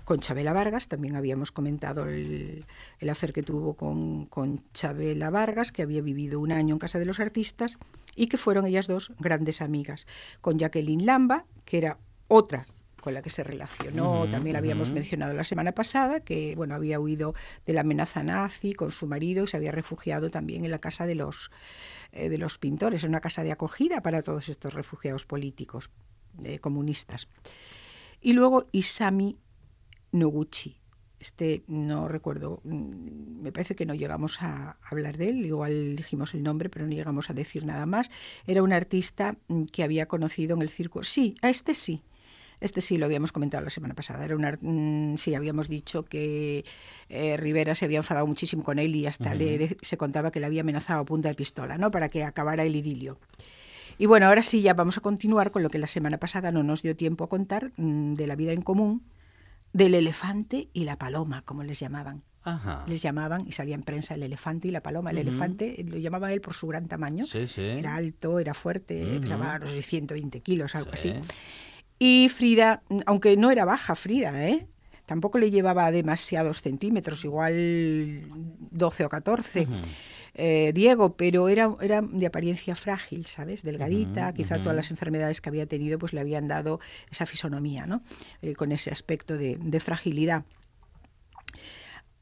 Con 0.04 0.20
Chabela 0.20 0.52
Vargas, 0.52 0.88
también 0.88 1.16
habíamos 1.16 1.52
comentado 1.52 2.08
el, 2.08 2.66
el 2.98 3.10
hacer 3.10 3.32
que 3.32 3.42
tuvo 3.42 3.74
con, 3.74 4.26
con 4.26 4.58
Chabela 4.72 5.30
Vargas, 5.30 5.72
que 5.72 5.82
había 5.82 6.02
vivido 6.02 6.40
un 6.40 6.52
año 6.52 6.74
en 6.74 6.78
casa 6.78 6.98
de 6.98 7.04
los 7.04 7.20
artistas 7.20 7.78
y 8.14 8.26
que 8.26 8.38
fueron 8.38 8.66
ellas 8.66 8.86
dos 8.86 9.12
grandes 9.18 9.62
amigas. 9.62 10.06
Con 10.40 10.58
Jacqueline 10.58 11.06
Lamba, 11.06 11.44
que 11.64 11.78
era 11.78 11.98
otra 12.28 12.66
con 13.02 13.12
la 13.12 13.20
que 13.20 13.28
se 13.28 13.42
relacionó, 13.42 14.26
también 14.30 14.54
la 14.54 14.60
habíamos 14.60 14.92
mencionado 14.92 15.34
la 15.34 15.44
semana 15.44 15.72
pasada, 15.72 16.20
que 16.20 16.54
bueno, 16.56 16.74
había 16.74 16.98
huido 16.98 17.34
de 17.66 17.74
la 17.74 17.82
amenaza 17.82 18.22
nazi 18.22 18.72
con 18.72 18.90
su 18.90 19.06
marido 19.06 19.44
y 19.44 19.46
se 19.48 19.58
había 19.58 19.72
refugiado 19.72 20.30
también 20.30 20.64
en 20.64 20.70
la 20.70 20.78
casa 20.78 21.04
de 21.04 21.16
los, 21.16 21.50
eh, 22.12 22.30
de 22.30 22.38
los 22.38 22.56
pintores, 22.58 23.02
en 23.04 23.10
una 23.10 23.20
casa 23.20 23.42
de 23.42 23.52
acogida 23.52 24.00
para 24.00 24.22
todos 24.22 24.48
estos 24.48 24.72
refugiados 24.72 25.26
políticos 25.26 25.90
eh, 26.44 26.60
comunistas. 26.60 27.28
Y 28.20 28.32
luego 28.32 28.68
Isami 28.72 29.36
Noguchi. 30.12 30.78
Este 31.18 31.62
no 31.68 32.08
recuerdo, 32.08 32.60
mm, 32.64 33.42
me 33.42 33.52
parece 33.52 33.76
que 33.76 33.86
no 33.86 33.94
llegamos 33.94 34.42
a 34.42 34.76
hablar 34.82 35.16
de 35.18 35.28
él, 35.28 35.46
igual 35.46 35.94
dijimos 35.94 36.34
el 36.34 36.42
nombre, 36.42 36.68
pero 36.68 36.84
no 36.84 36.92
llegamos 36.92 37.30
a 37.30 37.34
decir 37.34 37.64
nada 37.64 37.86
más. 37.86 38.10
Era 38.46 38.62
un 38.62 38.72
artista 38.72 39.36
mm, 39.48 39.64
que 39.66 39.84
había 39.84 40.06
conocido 40.06 40.56
en 40.56 40.62
el 40.62 40.68
circo. 40.68 41.04
Sí, 41.04 41.36
a 41.42 41.48
este 41.48 41.74
sí, 41.74 42.02
este 42.62 42.80
sí 42.80 42.96
lo 42.96 43.06
habíamos 43.06 43.32
comentado 43.32 43.62
la 43.62 43.70
semana 43.70 43.94
pasada. 43.94 44.24
Era 44.24 44.36
una, 44.36 44.56
mm, 44.60 45.16
sí, 45.18 45.34
habíamos 45.34 45.68
dicho 45.68 46.04
que 46.04 46.64
eh, 47.08 47.36
Rivera 47.36 47.74
se 47.74 47.84
había 47.84 47.98
enfadado 47.98 48.26
muchísimo 48.26 48.62
con 48.62 48.78
él 48.78 48.94
y 48.96 49.06
hasta 49.06 49.34
le, 49.34 49.76
se 49.82 49.96
contaba 49.96 50.30
que 50.30 50.40
le 50.40 50.46
había 50.46 50.62
amenazado 50.62 51.00
a 51.00 51.04
punta 51.04 51.28
de 51.28 51.34
pistola, 51.34 51.76
¿no? 51.78 51.90
Para 51.90 52.08
que 52.08 52.24
acabara 52.24 52.64
el 52.64 52.76
idilio. 52.76 53.18
Y 53.98 54.06
bueno, 54.06 54.26
ahora 54.26 54.42
sí 54.42 54.62
ya 54.62 54.74
vamos 54.74 54.96
a 54.96 55.00
continuar 55.00 55.50
con 55.50 55.62
lo 55.62 55.70
que 55.70 55.78
la 55.78 55.86
semana 55.86 56.18
pasada 56.18 56.50
no 56.50 56.62
nos 56.62 56.82
dio 56.82 56.96
tiempo 56.96 57.24
a 57.24 57.28
contar 57.28 57.72
mm, 57.76 58.14
de 58.14 58.26
la 58.26 58.36
vida 58.36 58.52
en 58.52 58.62
común 58.62 59.02
del 59.72 59.94
elefante 59.94 60.68
y 60.72 60.84
la 60.84 60.96
paloma, 60.96 61.42
como 61.42 61.62
les 61.62 61.80
llamaban. 61.80 62.22
Les 62.88 63.00
llamaban 63.02 63.46
y 63.46 63.52
salía 63.52 63.76
en 63.76 63.82
prensa 63.82 64.14
el 64.14 64.22
elefante 64.24 64.66
y 64.68 64.70
la 64.72 64.82
paloma. 64.82 65.10
El 65.10 65.18
elefante 65.18 65.84
lo 65.88 65.96
llamaba 65.96 66.32
él 66.32 66.40
por 66.40 66.54
su 66.54 66.66
gran 66.66 66.88
tamaño. 66.88 67.24
Era 67.78 67.94
alto, 67.94 68.40
era 68.40 68.52
fuerte, 68.52 69.20
pesaba 69.20 69.60
no 69.60 69.68
120 69.68 70.40
kilos, 70.40 70.74
algo 70.74 70.90
así. 70.92 71.14
Y 72.04 72.28
Frida, 72.30 72.82
aunque 73.06 73.36
no 73.36 73.52
era 73.52 73.64
baja 73.64 73.94
Frida, 73.94 74.48
¿eh? 74.48 74.66
tampoco 75.06 75.38
le 75.38 75.52
llevaba 75.52 75.88
demasiados 75.92 76.60
centímetros, 76.60 77.24
igual 77.24 78.24
12 78.72 79.04
o 79.04 79.08
14. 79.08 79.68
Eh, 80.34 80.72
Diego, 80.74 81.16
pero 81.16 81.48
era, 81.48 81.76
era 81.80 82.02
de 82.02 82.26
apariencia 82.26 82.74
frágil, 82.74 83.26
¿sabes? 83.26 83.62
Delgadita, 83.62 84.34
quizá 84.34 84.58
todas 84.58 84.74
las 84.74 84.90
enfermedades 84.90 85.40
que 85.40 85.48
había 85.48 85.66
tenido 85.66 86.00
pues 86.00 86.12
le 86.12 86.18
habían 86.18 86.48
dado 86.48 86.80
esa 87.08 87.24
fisonomía, 87.24 87.86
¿no? 87.86 88.02
Eh, 88.40 88.56
con 88.56 88.72
ese 88.72 88.90
aspecto 88.90 89.38
de, 89.38 89.56
de 89.60 89.78
fragilidad. 89.78 90.44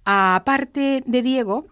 Aparte 0.04 1.02
de 1.06 1.22
Diego, 1.22 1.68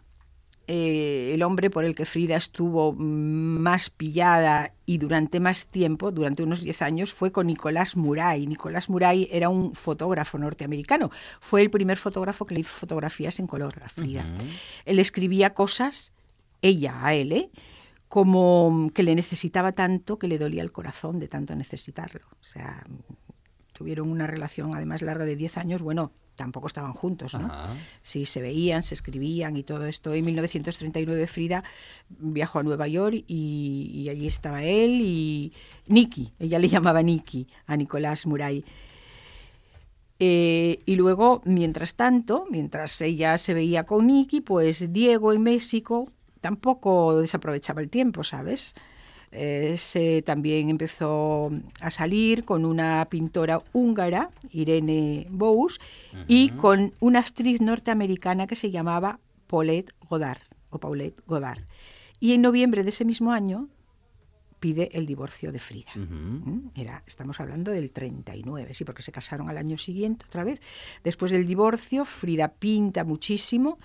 eh, 0.70 1.32
el 1.32 1.42
hombre 1.42 1.70
por 1.70 1.84
el 1.84 1.94
que 1.94 2.04
Frida 2.04 2.36
estuvo 2.36 2.92
más 2.92 3.88
pillada 3.88 4.74
y 4.84 4.98
durante 4.98 5.40
más 5.40 5.66
tiempo, 5.66 6.10
durante 6.12 6.42
unos 6.42 6.60
10 6.60 6.82
años, 6.82 7.14
fue 7.14 7.32
con 7.32 7.46
Nicolás 7.46 7.96
Muray. 7.96 8.46
Nicolás 8.46 8.90
Muray 8.90 9.28
era 9.32 9.48
un 9.48 9.74
fotógrafo 9.74 10.36
norteamericano. 10.36 11.10
Fue 11.40 11.62
el 11.62 11.70
primer 11.70 11.96
fotógrafo 11.96 12.44
que 12.44 12.52
le 12.52 12.60
hizo 12.60 12.70
fotografías 12.70 13.38
en 13.40 13.46
color 13.46 13.82
a 13.82 13.88
Frida. 13.88 14.26
Él 14.84 14.98
escribía 14.98 15.54
cosas, 15.54 16.12
ella 16.60 17.02
a 17.02 17.14
él, 17.14 17.32
¿eh? 17.32 17.50
como 18.08 18.90
que 18.92 19.02
le 19.02 19.14
necesitaba 19.14 19.72
tanto 19.72 20.18
que 20.18 20.28
le 20.28 20.38
dolía 20.38 20.62
el 20.62 20.72
corazón 20.72 21.18
de 21.18 21.28
tanto 21.28 21.54
necesitarlo. 21.54 22.26
O 22.40 22.44
sea, 22.44 22.84
tuvieron 23.78 24.10
una 24.10 24.26
relación 24.26 24.74
además 24.74 25.02
larga 25.02 25.24
de 25.24 25.36
10 25.36 25.56
años, 25.56 25.82
bueno, 25.82 26.10
tampoco 26.34 26.66
estaban 26.66 26.92
juntos, 26.94 27.34
¿no? 27.34 27.48
Sí, 28.02 28.26
se 28.26 28.42
veían, 28.42 28.82
se 28.82 28.94
escribían 28.94 29.56
y 29.56 29.62
todo 29.62 29.86
esto. 29.86 30.12
En 30.14 30.24
1939 30.24 31.28
Frida 31.28 31.62
viajó 32.08 32.58
a 32.58 32.64
Nueva 32.64 32.88
York 32.88 33.22
y, 33.28 34.08
allí 34.10 34.26
estaba 34.26 34.64
él 34.64 35.00
y 35.00 35.52
Nicky, 35.86 36.32
ella 36.40 36.58
le 36.58 36.68
llamaba 36.68 37.04
Nicky 37.04 37.46
a 37.66 37.76
Nicolás 37.76 38.26
Muray. 38.26 38.64
Eh, 40.18 40.80
y 40.84 40.96
luego, 40.96 41.40
mientras 41.44 41.94
tanto, 41.94 42.46
mientras 42.50 43.00
ella 43.00 43.38
se 43.38 43.54
veía 43.54 43.84
con 43.84 44.08
Nicky, 44.08 44.40
pues 44.40 44.92
Diego 44.92 45.32
en 45.32 45.44
México 45.44 46.10
tampoco 46.40 47.20
desaprovechaba 47.20 47.80
el 47.80 47.90
tiempo, 47.90 48.24
¿sabes? 48.24 48.74
Eh, 49.30 49.76
se 49.78 50.22
también 50.22 50.70
empezó 50.70 51.50
a 51.80 51.90
salir 51.90 52.44
con 52.44 52.64
una 52.64 53.06
pintora 53.10 53.62
húngara, 53.72 54.30
Irene 54.50 55.26
Bous, 55.30 55.80
y 56.26 56.50
con 56.50 56.94
una 57.00 57.20
actriz 57.20 57.60
norteamericana 57.60 58.46
que 58.46 58.56
se 58.56 58.70
llamaba 58.70 59.20
Paulette 59.46 59.92
Godard, 60.08 60.40
o 60.70 60.78
Paulette 60.78 61.20
Godard. 61.26 61.62
Y 62.20 62.32
en 62.32 62.42
noviembre 62.42 62.84
de 62.84 62.90
ese 62.90 63.04
mismo 63.04 63.32
año 63.32 63.68
pide 64.58 64.90
el 64.92 65.06
divorcio 65.06 65.52
de 65.52 65.58
Frida. 65.58 65.92
¿Mm? 65.94 66.70
Era, 66.74 67.02
estamos 67.06 67.38
hablando 67.40 67.70
del 67.70 67.92
39, 67.92 68.74
sí, 68.74 68.84
porque 68.84 69.02
se 69.02 69.12
casaron 69.12 69.48
al 69.48 69.58
año 69.58 69.78
siguiente 69.78 70.26
otra 70.26 70.44
vez. 70.44 70.60
Después 71.04 71.30
del 71.32 71.46
divorcio, 71.46 72.04
Frida 72.04 72.48
pinta 72.48 73.04
muchísimo, 73.04 73.78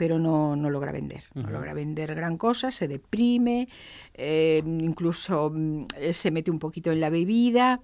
pero 0.00 0.18
no, 0.18 0.56
no 0.56 0.70
logra 0.70 0.92
vender. 0.92 1.24
No 1.34 1.50
logra 1.50 1.74
vender 1.74 2.14
gran 2.14 2.38
cosa, 2.38 2.70
se 2.70 2.88
deprime, 2.88 3.68
eh, 4.14 4.62
incluso 4.64 5.52
mm, 5.54 5.88
se 6.14 6.30
mete 6.30 6.50
un 6.50 6.58
poquito 6.58 6.90
en 6.90 7.00
la 7.00 7.10
bebida. 7.10 7.82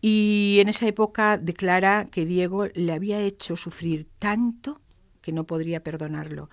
Y 0.00 0.56
en 0.62 0.70
esa 0.70 0.86
época 0.86 1.36
declara 1.36 2.06
que 2.10 2.24
Diego 2.24 2.68
le 2.72 2.90
había 2.94 3.20
hecho 3.20 3.54
sufrir 3.54 4.06
tanto 4.18 4.80
que 5.20 5.30
no 5.30 5.44
podría 5.44 5.82
perdonarlo, 5.82 6.48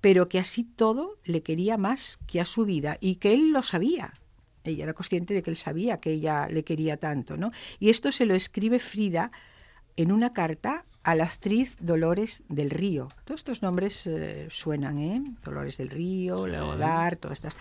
pero 0.00 0.28
que 0.28 0.38
así 0.38 0.62
todo 0.62 1.18
le 1.24 1.42
quería 1.42 1.76
más 1.76 2.20
que 2.28 2.40
a 2.40 2.44
su 2.44 2.64
vida 2.64 2.96
y 3.00 3.16
que 3.16 3.34
él 3.34 3.50
lo 3.50 3.64
sabía. 3.64 4.12
Ella 4.62 4.84
era 4.84 4.94
consciente 4.94 5.34
de 5.34 5.42
que 5.42 5.50
él 5.50 5.56
sabía 5.56 5.98
que 5.98 6.12
ella 6.12 6.46
le 6.46 6.62
quería 6.62 6.96
tanto, 6.96 7.36
¿no? 7.36 7.50
Y 7.80 7.90
esto 7.90 8.12
se 8.12 8.24
lo 8.24 8.36
escribe 8.36 8.78
Frida 8.78 9.32
en 9.96 10.12
una 10.12 10.32
carta 10.32 10.84
a 11.02 11.14
la 11.14 11.24
actriz 11.24 11.76
Dolores 11.80 12.42
del 12.48 12.70
Río. 12.70 13.08
Todos 13.24 13.40
estos 13.40 13.62
nombres 13.62 14.06
eh, 14.06 14.46
suenan, 14.50 14.98
¿eh? 14.98 15.22
Dolores 15.42 15.78
del 15.78 15.90
Río, 15.90 16.44
sí. 16.44 16.50
Leodar, 16.50 17.16
todas 17.16 17.38
estas, 17.38 17.56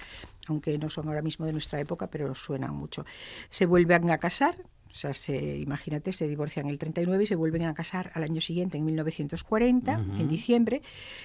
aunque 0.48 0.77
no 0.77 0.89
son 0.89 1.08
ahora 1.08 1.22
mismo 1.22 1.46
de 1.46 1.53
nuestra 1.53 1.79
época, 1.79 2.08
pero 2.08 2.36
suenan 2.36 2.75
mucho. 2.75 3.05
Se 3.50 3.65
vuelven 3.65 4.10
a 4.12 4.17
casar, 4.17 4.55
o 4.89 4.93
sea, 4.93 5.13
se, 5.13 5.58
imagínate, 5.58 6.12
se 6.12 6.27
divorcian 6.27 6.65
en 6.65 6.72
el 6.72 6.79
39 6.79 7.24
y 7.24 7.27
se 7.27 7.36
vuelven 7.36 7.63
a 7.63 7.74
casar 7.74 8.12
al 8.15 8.24
año 8.24 8.41
siguiente, 8.41 8.77
en 8.77 8.86
1940, 8.86 9.93
en 10.17 10.27
diciembre, 10.27 10.81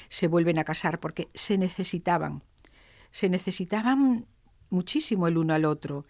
se 0.08 0.28
vuelven 0.28 0.58
a 0.58 0.64
casar 0.64 1.00
porque 1.00 1.28
se 1.34 1.58
necesitaban, 1.58 2.42
se 3.10 3.28
necesitaban 3.28 4.26
muchísimo 4.70 5.26
el 5.26 5.38
uno 5.38 5.54
al 5.54 5.64
otro. 5.64 6.04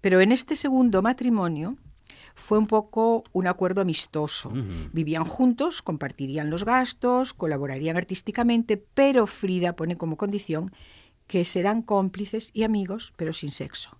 Pero 0.00 0.20
en 0.20 0.32
este 0.32 0.56
segundo 0.56 1.02
matrimonio, 1.02 1.76
fue 2.34 2.58
un 2.58 2.66
poco 2.66 3.22
un 3.32 3.46
acuerdo 3.46 3.80
amistoso. 3.80 4.52
Vivían 4.92 5.24
juntos, 5.24 5.82
compartirían 5.82 6.50
los 6.50 6.64
gastos, 6.64 7.32
colaborarían 7.32 7.96
artísticamente, 7.96 8.76
pero 8.76 9.26
Frida 9.26 9.76
pone 9.76 9.96
como 9.96 10.16
condición 10.16 10.70
que 11.26 11.44
serán 11.44 11.82
cómplices 11.82 12.50
y 12.52 12.64
amigos, 12.64 13.14
pero 13.16 13.32
sin 13.32 13.50
sexo. 13.50 13.98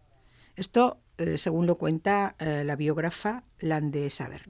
Esto, 0.57 0.99
eh, 1.19 1.39
según 1.39 1.67
lo 1.67 1.77
cuenta 1.77 2.37
eh, 2.39 2.65
la 2.65 2.77
biógrafa 2.77 3.45
Lande 3.61 4.11
Saber. 4.11 4.45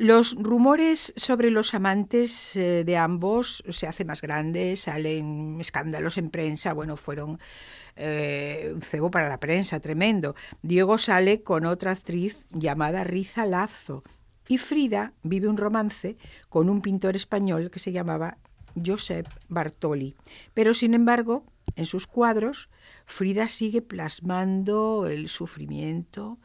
Los 0.00 0.36
rumores 0.36 1.12
sobre 1.16 1.50
los 1.50 1.74
amantes 1.74 2.54
eh, 2.54 2.84
de 2.84 2.96
ambos 2.96 3.64
se 3.68 3.88
hacen 3.88 4.06
más 4.06 4.22
grandes, 4.22 4.82
salen 4.82 5.56
escándalos 5.60 6.18
en 6.18 6.30
prensa, 6.30 6.72
bueno, 6.72 6.96
fueron 6.96 7.40
eh, 7.96 8.70
un 8.72 8.80
cebo 8.80 9.10
para 9.10 9.28
la 9.28 9.40
prensa, 9.40 9.80
tremendo. 9.80 10.36
Diego 10.62 10.98
sale 10.98 11.42
con 11.42 11.66
otra 11.66 11.90
actriz 11.90 12.44
llamada 12.50 13.02
Riza 13.02 13.44
Lazo 13.44 14.04
y 14.46 14.58
Frida 14.58 15.14
vive 15.24 15.48
un 15.48 15.56
romance 15.56 16.16
con 16.48 16.68
un 16.68 16.80
pintor 16.80 17.16
español 17.16 17.68
que 17.72 17.80
se 17.80 17.90
llamaba 17.90 18.38
Josep 18.76 19.26
Bartoli. 19.48 20.14
Pero, 20.54 20.74
sin 20.74 20.94
embargo, 20.94 21.44
en 21.74 21.86
sus 21.86 22.06
cuadros, 22.06 22.70
Frida 23.04 23.48
sigue 23.48 23.82
plasmando 23.82 25.08
el 25.08 25.28
sufrimiento, 25.28 26.38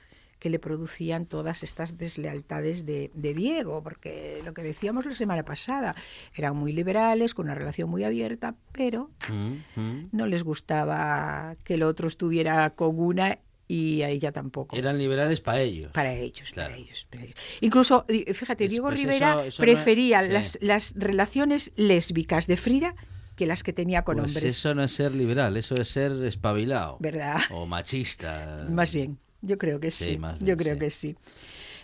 que 0.43 0.49
le 0.49 0.59
producían 0.59 1.25
todas 1.25 1.63
estas 1.63 1.97
deslealtades 1.97 2.85
de, 2.85 3.09
Diego, 3.15 3.81
porque 3.81 4.41
lo 4.43 4.53
que 4.53 4.61
decíamos 4.61 5.05
la 5.05 5.15
semana 5.15 5.45
pasada, 5.45 5.95
eran 6.35 6.57
muy 6.57 6.73
liberales, 6.73 7.33
con 7.33 7.45
una 7.45 7.55
relación 7.55 7.89
muy 7.89 8.03
abierta, 8.03 8.53
pero 8.73 9.09
no 10.11 10.25
les 10.25 10.43
gustaba 10.43 11.55
que 11.63 11.75
el 11.75 11.83
otro 11.83 12.09
estuviera 12.09 12.69
con 12.71 12.99
una 12.99 13.39
y 13.69 14.01
a 14.01 14.09
ella 14.09 14.33
tampoco. 14.33 14.75
Eran 14.75 14.97
liberales 14.97 15.39
para 15.39 15.61
ellos. 15.61 15.93
Para 15.93 16.13
ellos, 16.13 16.51
Claro. 16.51 16.71
para 16.71 16.81
ellos, 16.81 17.07
para 17.09 17.23
ellos. 17.23 17.35
Incluso, 17.61 18.05
fíjate, 18.33 18.65
Es- 18.65 18.69
Diego 18.69 18.87
pues 18.89 18.99
Rivera 18.99 19.29
eso- 19.31 19.39
eso 19.39 19.39
no 19.39 19.47
es- 19.47 19.55
prefería 19.75 20.23
sí. 20.25 20.29
las, 20.33 20.57
las 20.59 20.93
relaciones 20.97 21.71
lésbicas 21.77 22.47
de 22.47 22.57
Frida 22.57 22.95
que 23.37 23.47
las 23.47 23.63
que 23.63 23.71
tenía 23.71 24.03
con 24.03 24.17
Pues 24.17 24.27
hombres. 24.35 24.43
eso 24.57 24.75
no 24.75 24.83
es 24.83 24.91
ser 24.91 25.15
liberal, 25.15 25.55
eso 25.55 25.73
es 25.75 25.87
ser 25.87 26.11
espabilado. 26.25 26.97
¿Verdad? 26.99 27.37
O 27.51 27.65
machista. 27.65 28.67
Más 28.69 28.91
bien, 28.93 29.17
yo 29.43 29.57
creo 29.57 29.79
que 29.79 29.91
sí. 29.91 30.05
Sí, 30.05 30.17
más 30.17 30.39
bien, 30.39 30.47
yo 30.47 30.57
creo 30.57 30.73
sí. 30.73 30.79
que 30.79 30.89
sí. 30.89 31.15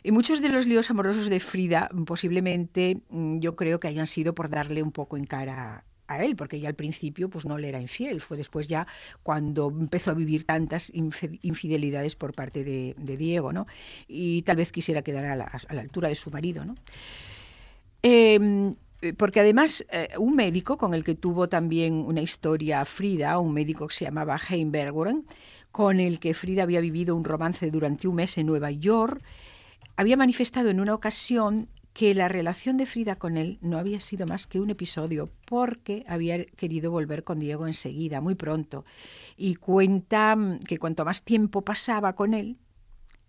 Y 0.01 0.12
muchos 0.12 0.42
de 0.42 0.50
los 0.50 0.66
líos 0.66 0.89
amorosos 0.89 1.30
de 1.30 1.39
Frida 1.39 1.89
posiblemente 2.06 3.01
mm, 3.10 3.39
yo 3.39 3.56
creo 3.56 3.80
que 3.80 3.88
hayan 3.88 4.08
sido 4.08 4.34
por 4.34 4.50
darle 4.50 4.82
un 4.82 4.92
poco 4.92 5.18
en 5.18 5.25
cara 5.25 5.84
a 6.08 6.24
él, 6.24 6.36
porque 6.36 6.60
ya 6.60 6.70
al 6.70 6.75
principio 6.75 7.30
pues 7.30 7.46
no 7.46 7.58
le 7.58 7.70
era 7.70 7.80
infiel, 7.80 8.20
fue 8.20 8.36
después 8.36 8.68
ya 8.68 8.88
cuando 9.22 9.70
empezó 9.70 10.10
a 10.10 10.16
vivir 10.16 10.44
tantas 10.44 10.92
infidelidades 10.94 12.16
por 12.16 12.34
parte 12.34 12.63
de, 12.63 12.96
de 12.98 13.18
Diego, 13.18 13.54
¿no? 13.54 13.68
Y 14.08 14.42
tal 14.42 14.56
vez 14.56 14.72
quisiera 14.72 15.04
quedar 15.04 15.25
a 15.25 15.36
la, 15.36 15.44
a 15.44 15.74
la 15.75 15.82
altura 15.82 16.10
de 16.10 16.16
su 16.16 16.32
marido, 16.32 16.66
¿no? 16.66 16.75
Eh, 18.01 18.74
porque 19.18 19.39
además 19.39 19.86
eh, 19.92 20.10
un 20.18 20.36
médico 20.36 20.78
con 20.78 20.94
el 20.94 21.04
que 21.04 21.16
tuvo 21.16 21.48
también 21.48 21.94
una 21.94 22.22
historia 22.22 22.84
Frida, 22.84 23.39
un 23.39 23.54
médico 23.54 23.88
que 23.88 23.96
se 23.96 24.06
llamaba 24.06 24.39
Heimbergeren, 24.50 25.25
con 25.71 25.99
el 25.99 26.19
que 26.19 26.33
Frida 26.33 26.63
había 26.63 26.81
vivido 26.81 27.15
un 27.15 27.23
romance 27.23 27.69
durante 27.71 28.07
un 28.07 28.15
mes 28.15 28.38
en 28.38 28.47
Nueva 28.47 28.71
York, 28.71 29.21
había 29.95 30.17
manifestado 30.17 30.69
en 30.69 30.79
una 30.79 30.93
ocasión 30.93 31.67
que 31.93 32.13
la 32.13 32.27
relación 32.27 32.77
de 32.77 32.85
Frida 32.85 33.17
con 33.17 33.35
él 33.35 33.57
no 33.61 33.77
había 33.77 33.99
sido 33.99 34.25
más 34.25 34.47
que 34.47 34.59
un 34.59 34.69
episodio 34.69 35.29
porque 35.45 36.05
había 36.07 36.45
querido 36.45 36.91
volver 36.91 37.23
con 37.23 37.39
Diego 37.39 37.67
enseguida, 37.67 38.21
muy 38.21 38.35
pronto. 38.35 38.85
Y 39.35 39.55
cuenta 39.55 40.35
mm, 40.35 40.59
que 40.59 40.77
cuanto 40.77 41.03
más 41.03 41.23
tiempo 41.23 41.61
pasaba 41.61 42.13
con 42.13 42.33
él, 42.33 42.57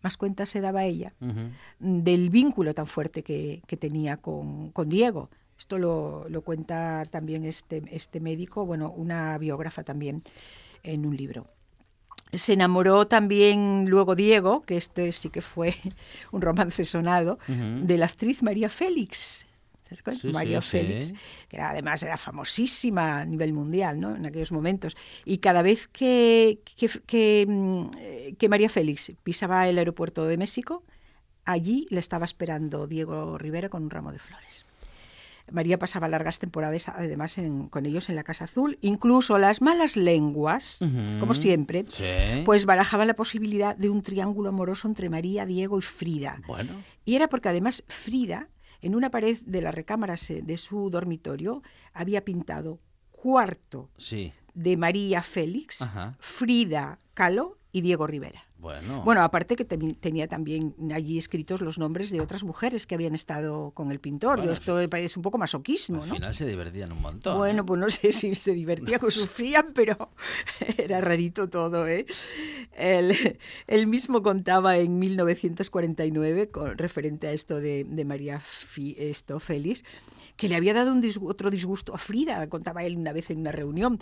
más 0.02 0.16
cuenta 0.16 0.46
se 0.46 0.60
daba 0.60 0.84
ella 0.84 1.12
Ujú. 1.20 1.50
del 1.78 2.30
vínculo 2.30 2.74
tan 2.74 2.86
fuerte 2.86 3.22
que, 3.22 3.62
que 3.66 3.76
tenía 3.76 4.18
con, 4.18 4.70
con 4.70 4.88
Diego. 4.88 5.30
Esto 5.58 5.78
lo, 5.78 6.26
lo 6.28 6.42
cuenta 6.42 7.04
también 7.10 7.44
este, 7.44 7.82
este 7.90 8.20
médico, 8.20 8.64
bueno, 8.64 8.90
una 8.90 9.36
biógrafa 9.36 9.82
también 9.82 10.22
en 10.82 11.04
un 11.04 11.16
libro. 11.16 11.48
Se 12.32 12.52
enamoró 12.52 13.06
también 13.06 13.86
luego 13.88 14.14
Diego, 14.14 14.62
que 14.62 14.76
esto 14.76 15.00
sí 15.12 15.30
que 15.30 15.42
fue 15.42 15.74
un 16.32 16.40
romance 16.42 16.84
sonado, 16.84 17.38
de 17.48 17.98
la 17.98 18.06
actriz 18.06 18.42
María 18.42 18.68
Félix. 18.68 19.46
María 20.32 20.60
sí. 20.62 20.68
Félix, 20.70 21.14
que 21.48 21.56
era- 21.56 21.70
además 21.70 22.00
era 22.04 22.16
famosísima 22.16 23.18
a 23.22 23.24
nivel 23.24 23.52
mundial 23.52 23.98
¿no? 23.98 24.14
en 24.14 24.24
aquellos 24.24 24.52
momentos. 24.52 24.96
Y 25.24 25.38
cada 25.38 25.62
vez 25.62 25.88
que, 25.88 26.60
que, 26.76 26.88
que, 27.06 27.44
mm, 27.48 27.90
eh, 27.98 28.34
que 28.38 28.48
María 28.48 28.68
Félix 28.68 29.10
pisaba 29.24 29.66
el 29.68 29.78
aeropuerto 29.78 30.26
de 30.26 30.36
México, 30.36 30.84
allí 31.44 31.88
le 31.90 31.98
estaba 31.98 32.24
esperando 32.24 32.86
Diego 32.86 33.36
Rivera 33.38 33.68
con 33.68 33.82
un 33.82 33.90
ramo 33.90 34.12
de 34.12 34.20
flores. 34.20 34.64
María 35.52 35.78
pasaba 35.78 36.08
largas 36.08 36.38
temporadas 36.38 36.88
además 36.88 37.38
en- 37.38 37.66
con 37.68 37.86
ellos 37.86 38.08
en 38.08 38.16
la 38.16 38.22
Casa 38.22 38.44
Azul. 38.44 38.78
Incluso 38.80 39.38
las 39.38 39.60
malas 39.62 39.96
lenguas, 39.96 40.78
como 41.20 41.34
siempre, 41.34 41.84
Sí. 41.88 42.04
pues 42.44 42.66
barajaban 42.66 43.06
la 43.08 43.14
posibilidad 43.14 43.76
de 43.76 43.90
un 43.90 44.02
triángulo 44.02 44.48
amoroso 44.48 44.88
entre 44.88 45.08
María, 45.08 45.46
Diego 45.46 45.78
y 45.78 45.82
Frida. 45.82 46.40
Bueno. 46.46 46.72
Y 47.04 47.14
era 47.16 47.28
porque 47.28 47.48
además 47.48 47.84
Frida, 47.88 48.48
en 48.82 48.94
una 48.94 49.10
pared 49.10 49.38
de 49.44 49.60
la 49.60 49.70
recámara 49.70 50.14
de 50.42 50.56
su 50.56 50.88
dormitorio, 50.90 51.62
había 51.92 52.24
pintado 52.24 52.80
cuarto 53.10 53.90
Sí. 53.98 54.32
de 54.54 54.76
María 54.76 55.22
Félix, 55.22 55.82
Ajá. 55.82 56.16
Frida 56.18 56.98
Kahlo 57.14 57.58
y 57.72 57.82
Diego 57.82 58.06
Rivera. 58.06 58.42
Bueno. 58.58 59.02
Bueno, 59.04 59.22
aparte 59.22 59.54
que 59.56 59.64
tenía 59.64 60.26
también 60.26 60.74
allí 60.92 61.18
escritos 61.18 61.60
los 61.60 61.78
nombres 61.78 62.10
de 62.10 62.20
otras 62.20 62.42
mujeres 62.44 62.86
que 62.86 62.94
habían 62.96 63.14
estado 63.14 63.70
con 63.70 63.90
el 63.92 64.00
pintor. 64.00 64.36
Bueno, 64.38 64.44
Yo 64.46 64.52
esto 64.52 64.80
es 64.80 65.16
un 65.16 65.22
poco 65.22 65.38
masoquismo, 65.38 66.02
al 66.02 66.08
¿no? 66.08 66.14
final 66.16 66.34
se 66.34 66.46
divertían 66.46 66.90
un 66.92 67.00
montón. 67.00 67.38
Bueno, 67.38 67.62
¿eh? 67.62 67.64
pues 67.66 67.80
no 67.80 67.88
sé 67.88 68.10
si 68.12 68.34
se 68.34 68.52
divertía 68.52 68.98
o 69.00 69.10
sufrían, 69.10 69.72
pero 69.74 70.10
era 70.78 71.00
rarito 71.00 71.48
todo, 71.48 71.86
¿eh? 71.86 72.06
Él, 72.76 73.38
él 73.66 73.86
mismo 73.86 74.22
contaba 74.22 74.76
en 74.76 74.98
1949, 74.98 76.50
con, 76.50 76.76
referente 76.76 77.28
a 77.28 77.32
esto 77.32 77.60
de, 77.60 77.84
de 77.84 78.04
María 78.04 78.40
Fi- 78.40 78.96
esto, 78.98 79.38
Félix, 79.40 79.84
que 80.36 80.48
le 80.48 80.56
había 80.56 80.74
dado 80.74 80.92
un 80.92 81.02
otro 81.22 81.50
disgusto 81.50 81.94
a 81.94 81.98
Frida, 81.98 82.46
contaba 82.48 82.82
él 82.84 82.96
una 82.96 83.12
vez 83.12 83.30
en 83.30 83.38
una 83.40 83.52
reunión, 83.52 84.00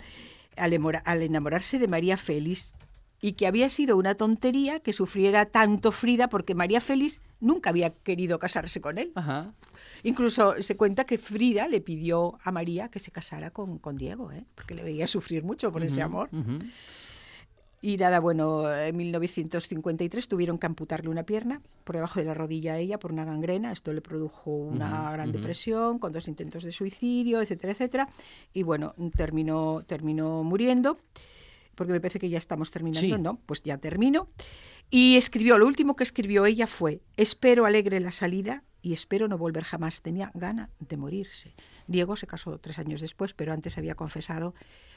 al, 0.57 0.77
al 1.05 1.21
enamorarse 1.21 1.79
de 1.79 1.87
María 1.87 2.17
Félix, 2.17 2.73
y 3.21 3.33
que 3.33 3.47
había 3.47 3.69
sido 3.69 3.97
una 3.97 4.15
tontería 4.15 4.79
que 4.79 4.93
sufriera 4.93 5.45
tanto 5.45 5.91
Frida 5.91 6.29
porque 6.29 6.55
María 6.55 6.81
Félix 6.81 7.19
nunca 7.39 7.69
había 7.69 7.89
querido 7.89 8.39
casarse 8.39 8.81
con 8.81 8.97
él. 8.97 9.11
Ajá. 9.15 9.53
Incluso 10.03 10.61
se 10.61 10.77
cuenta 10.77 11.05
que 11.05 11.17
Frida 11.17 11.67
le 11.67 11.81
pidió 11.81 12.37
a 12.43 12.51
María 12.51 12.89
que 12.89 12.99
se 12.99 13.11
casara 13.11 13.51
con, 13.51 13.77
con 13.79 13.97
Diego, 13.97 14.31
¿eh? 14.31 14.45
porque 14.55 14.73
le 14.73 14.83
veía 14.83 15.07
sufrir 15.07 15.43
mucho 15.43 15.71
por 15.71 15.83
ese 15.83 16.01
amor. 16.01 16.29
Ujú. 16.31 16.59
Y 17.81 17.95
nada, 17.95 18.19
bueno, 18.19 18.71
en 18.73 18.95
1953 18.97 20.27
tuvieron 20.27 20.57
que 20.57 20.65
amputarle 20.65 21.09
una 21.09 21.23
pierna 21.23 21.61
por 21.85 21.95
debajo 21.95 22.19
de 22.19 22.25
la 22.25 22.33
rodilla 22.33 22.73
a 22.73 22.77
ella 22.77 22.99
por 22.99 23.13
una 23.13 23.23
gangrena. 23.23 23.71
Esto 23.71 23.93
le 23.93 24.01
produjo 24.01 24.51
una 24.51 25.11
gran 25.13 25.31
depresión, 25.31 25.97
con 25.97 26.11
dos 26.11 26.27
intentos 26.27 26.63
de 26.63 26.73
suicidio, 26.73 27.41
etcétera, 27.41 27.71
etcétera. 27.71 28.09
Y 28.53 28.63
bueno, 28.63 28.95
terminó, 29.15 29.81
terminó 29.87 30.43
muriendo, 30.43 30.97
porque 31.79 31.93
me 31.93 31.99
parece 31.99 32.19
que 32.19 32.29
ya 32.29 32.37
estamos 32.37 32.69
terminando, 32.69 33.15
Sí. 33.15 33.19
¿no? 33.19 33.39
Pues 33.47 33.63
ya 33.63 33.79
termino. 33.79 34.27
Y 34.91 35.17
escribió, 35.17 35.57
lo 35.57 35.65
último 35.65 35.95
que 35.95 36.03
escribió 36.03 36.45
ella 36.45 36.67
fue, 36.67 37.01
espero 37.17 37.65
alegre 37.65 37.99
la 37.99 38.11
salida 38.11 38.63
y 38.81 38.93
espero 38.93 39.27
no 39.27 39.37
volver 39.37 39.63
jamás. 39.63 40.01
Tenía 40.01 40.31
gana 40.35 40.69
de 40.79 40.97
morirse. 40.97 41.53
Diego 41.87 42.15
se 42.15 42.27
casó 42.27 42.59
tres 42.59 42.77
años 42.79 43.01
después, 43.01 43.33
pero 43.33 43.53
antes 43.53 43.77
había 43.77 43.95
confesado, 43.95 44.53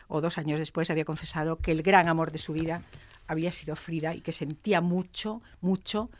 o 0.08 0.20
dos 0.20 0.36
años 0.38 0.58
después 0.58 0.90
había 0.90 1.04
confesado 1.06 1.56
que 1.58 1.72
el 1.72 1.82
gran 1.82 2.08
amor 2.08 2.32
de 2.32 2.38
su 2.38 2.52
vida 2.52 2.82
había 3.26 3.52
sido 3.52 3.76
Frida 3.76 4.14
y 4.14 4.20
que 4.20 4.32
sentía 4.32 4.80
mucho, 4.80 5.40
mucho 5.60 6.10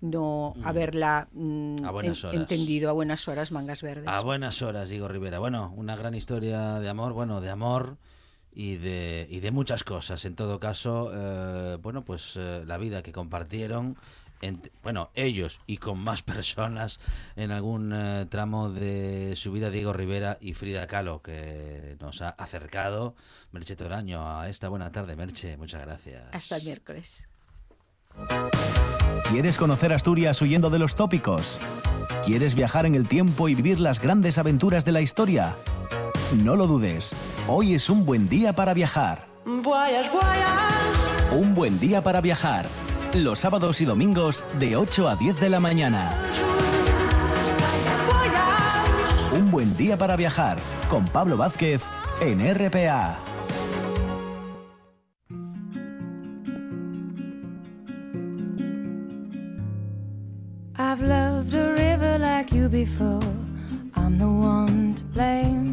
no 0.00 0.52
haberla 0.62 1.28
mm, 1.32 1.84
A 1.84 1.90
buenas 1.90 2.22
en- 2.22 2.28
horas. 2.28 2.40
entendido 2.42 2.90
a 2.90 2.92
buenas 2.92 3.28
horas, 3.28 3.50
mangas 3.50 3.80
verdes. 3.82 4.06
A 4.08 4.20
buenas 4.20 4.60
horas, 4.62 4.88
Diego 4.90 5.08
Rivera. 5.08 5.38
Bueno, 5.38 5.72
una 5.76 5.96
gran 5.96 6.14
historia 6.14 6.80
de 6.80 6.88
amor, 6.88 7.12
bueno, 7.14 7.40
de 7.40 7.50
amor 7.50 7.96
y 8.58 8.76
de, 8.78 9.28
y 9.30 9.40
de 9.40 9.50
muchas 9.50 9.84
cosas. 9.84 10.24
En 10.24 10.34
todo 10.34 10.58
caso, 10.58 11.10
eh, 11.14 11.76
bueno, 11.82 12.04
pues 12.04 12.32
eh, 12.36 12.64
la 12.66 12.78
vida 12.78 13.02
que 13.02 13.12
compartieron, 13.12 13.96
ent- 14.40 14.70
bueno, 14.82 15.10
ellos 15.14 15.58
y 15.66 15.76
con 15.76 15.98
más 15.98 16.22
personas 16.34 16.98
en 17.36 17.52
algún 17.52 17.92
eh, 17.94 18.26
tramo 18.30 18.70
de 18.70 19.34
su 19.36 19.52
vida, 19.52 19.68
Diego 19.68 19.92
Rivera 19.92 20.38
y 20.40 20.54
Frida 20.54 20.86
Kahlo, 20.86 21.20
que 21.20 21.96
nos 22.00 22.22
ha 22.22 22.30
acercado 22.30 23.14
Merche 23.52 23.76
Toraño 23.76 24.40
a 24.40 24.48
esta 24.48 24.70
buena 24.70 24.90
tarde. 24.90 25.16
Merche, 25.16 25.58
muchas 25.58 25.82
gracias. 25.82 26.22
Hasta 26.32 26.56
el 26.56 26.64
miércoles. 26.64 27.28
¿Quieres 29.28 29.58
conocer 29.58 29.92
Asturias 29.92 30.40
huyendo 30.40 30.70
de 30.70 30.78
los 30.78 30.96
tópicos? 30.96 31.60
¿Quieres 32.24 32.54
viajar 32.54 32.86
en 32.86 32.94
el 32.94 33.06
tiempo 33.06 33.48
y 33.50 33.54
vivir 33.54 33.80
las 33.80 34.00
grandes 34.00 34.38
aventuras 34.38 34.86
de 34.86 34.92
la 34.92 35.02
historia? 35.02 35.56
No 36.32 36.56
lo 36.56 36.66
dudes, 36.66 37.16
hoy 37.46 37.74
es 37.74 37.88
un 37.88 38.04
buen 38.04 38.28
día 38.28 38.52
para 38.52 38.74
viajar. 38.74 39.26
Voyage, 39.44 40.10
voyage, 40.10 41.32
Un 41.32 41.54
buen 41.54 41.78
día 41.78 42.02
para 42.02 42.20
viajar. 42.20 42.66
Los 43.14 43.38
sábados 43.38 43.80
y 43.80 43.84
domingos 43.84 44.44
de 44.58 44.76
8 44.76 45.08
a 45.08 45.16
10 45.16 45.40
de 45.40 45.50
la 45.50 45.60
mañana. 45.60 46.12
voyage. 48.06 49.40
Un 49.40 49.50
buen 49.50 49.76
día 49.76 49.96
para 49.96 50.16
viajar 50.16 50.58
con 50.90 51.06
Pablo 51.06 51.36
Vázquez 51.36 51.84
en 52.20 52.40
RPA. 52.40 53.18
I've 60.78 61.00
loved 61.00 61.54
a 61.54 61.72
river 61.72 62.18
like 62.18 62.52
you 62.52 62.68
before. 62.68 63.20
I'm 63.94 64.18
the 64.18 64.28
one 64.28 64.94
to 64.96 65.04
blame. 65.04 65.65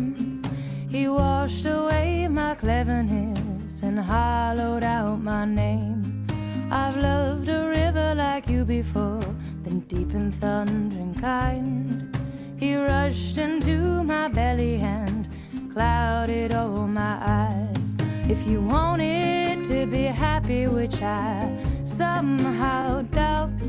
He 0.93 1.07
washed 1.07 1.65
away 1.65 2.27
my 2.27 2.53
cleverness 2.53 3.81
and 3.81 3.99
hollowed 3.99 4.83
out 4.83 5.23
my 5.23 5.43
name. 5.43 6.27
I've 6.69 6.95
loved 6.97 7.49
a 7.49 7.67
river 7.67 8.13
like 8.13 8.47
you 8.47 8.63
before, 8.63 9.25
then 9.63 9.79
deep 9.87 10.13
and 10.13 10.31
thundering 10.35 11.15
kind. 11.15 12.15
He 12.57 12.75
rushed 12.75 13.39
into 13.39 14.03
my 14.03 14.27
belly 14.27 14.75
and 14.75 15.27
clouded 15.73 16.53
all 16.53 16.85
my 16.85 17.17
eyes. 17.25 17.95
If 18.29 18.47
you 18.47 18.61
wanted 18.61 19.65
to 19.69 19.87
be 19.87 20.03
happy, 20.03 20.67
which 20.67 21.01
I 21.01 21.57
somehow 21.85 23.01
doubt, 23.01 23.59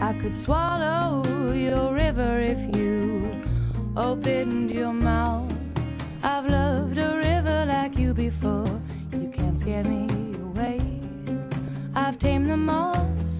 I 0.00 0.12
could 0.12 0.36
swallow 0.36 1.24
your 1.52 1.92
river 1.92 2.38
if 2.38 2.60
you 2.76 3.42
opened 3.96 4.70
your 4.70 4.92
mouth. 4.92 5.52
I've 6.20 6.46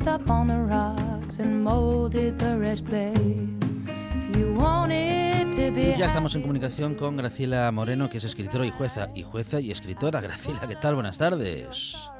up 0.08 0.30
on 0.30 0.48
the 0.48 0.56
rocks 0.56 1.38
and 1.38 1.62
molded 1.62 2.38
the 2.38 2.58
red 2.58 2.84
clay. 2.86 3.12
If 3.12 4.36
you 4.36 4.54
want 4.54 4.90
it 4.90 5.54
to 5.56 5.70
be 5.70 5.92
Y 5.94 5.98
ya 5.98 6.06
estamos 6.06 6.34
en 6.34 6.40
comunicación 6.40 6.94
con 6.94 7.16
Graciela 7.16 7.70
Moreno, 7.72 8.08
que 8.08 8.18
es 8.18 8.24
escritora 8.24 8.64
y 8.64 8.70
jueza, 8.70 9.08
y 9.14 9.22
jueza 9.22 9.60
y 9.60 9.70
escritora. 9.70 10.20
Graciela, 10.20 10.60
¿qué 10.66 10.76
tal? 10.76 10.94
Buenas 10.94 11.18
tardes. 11.18 12.10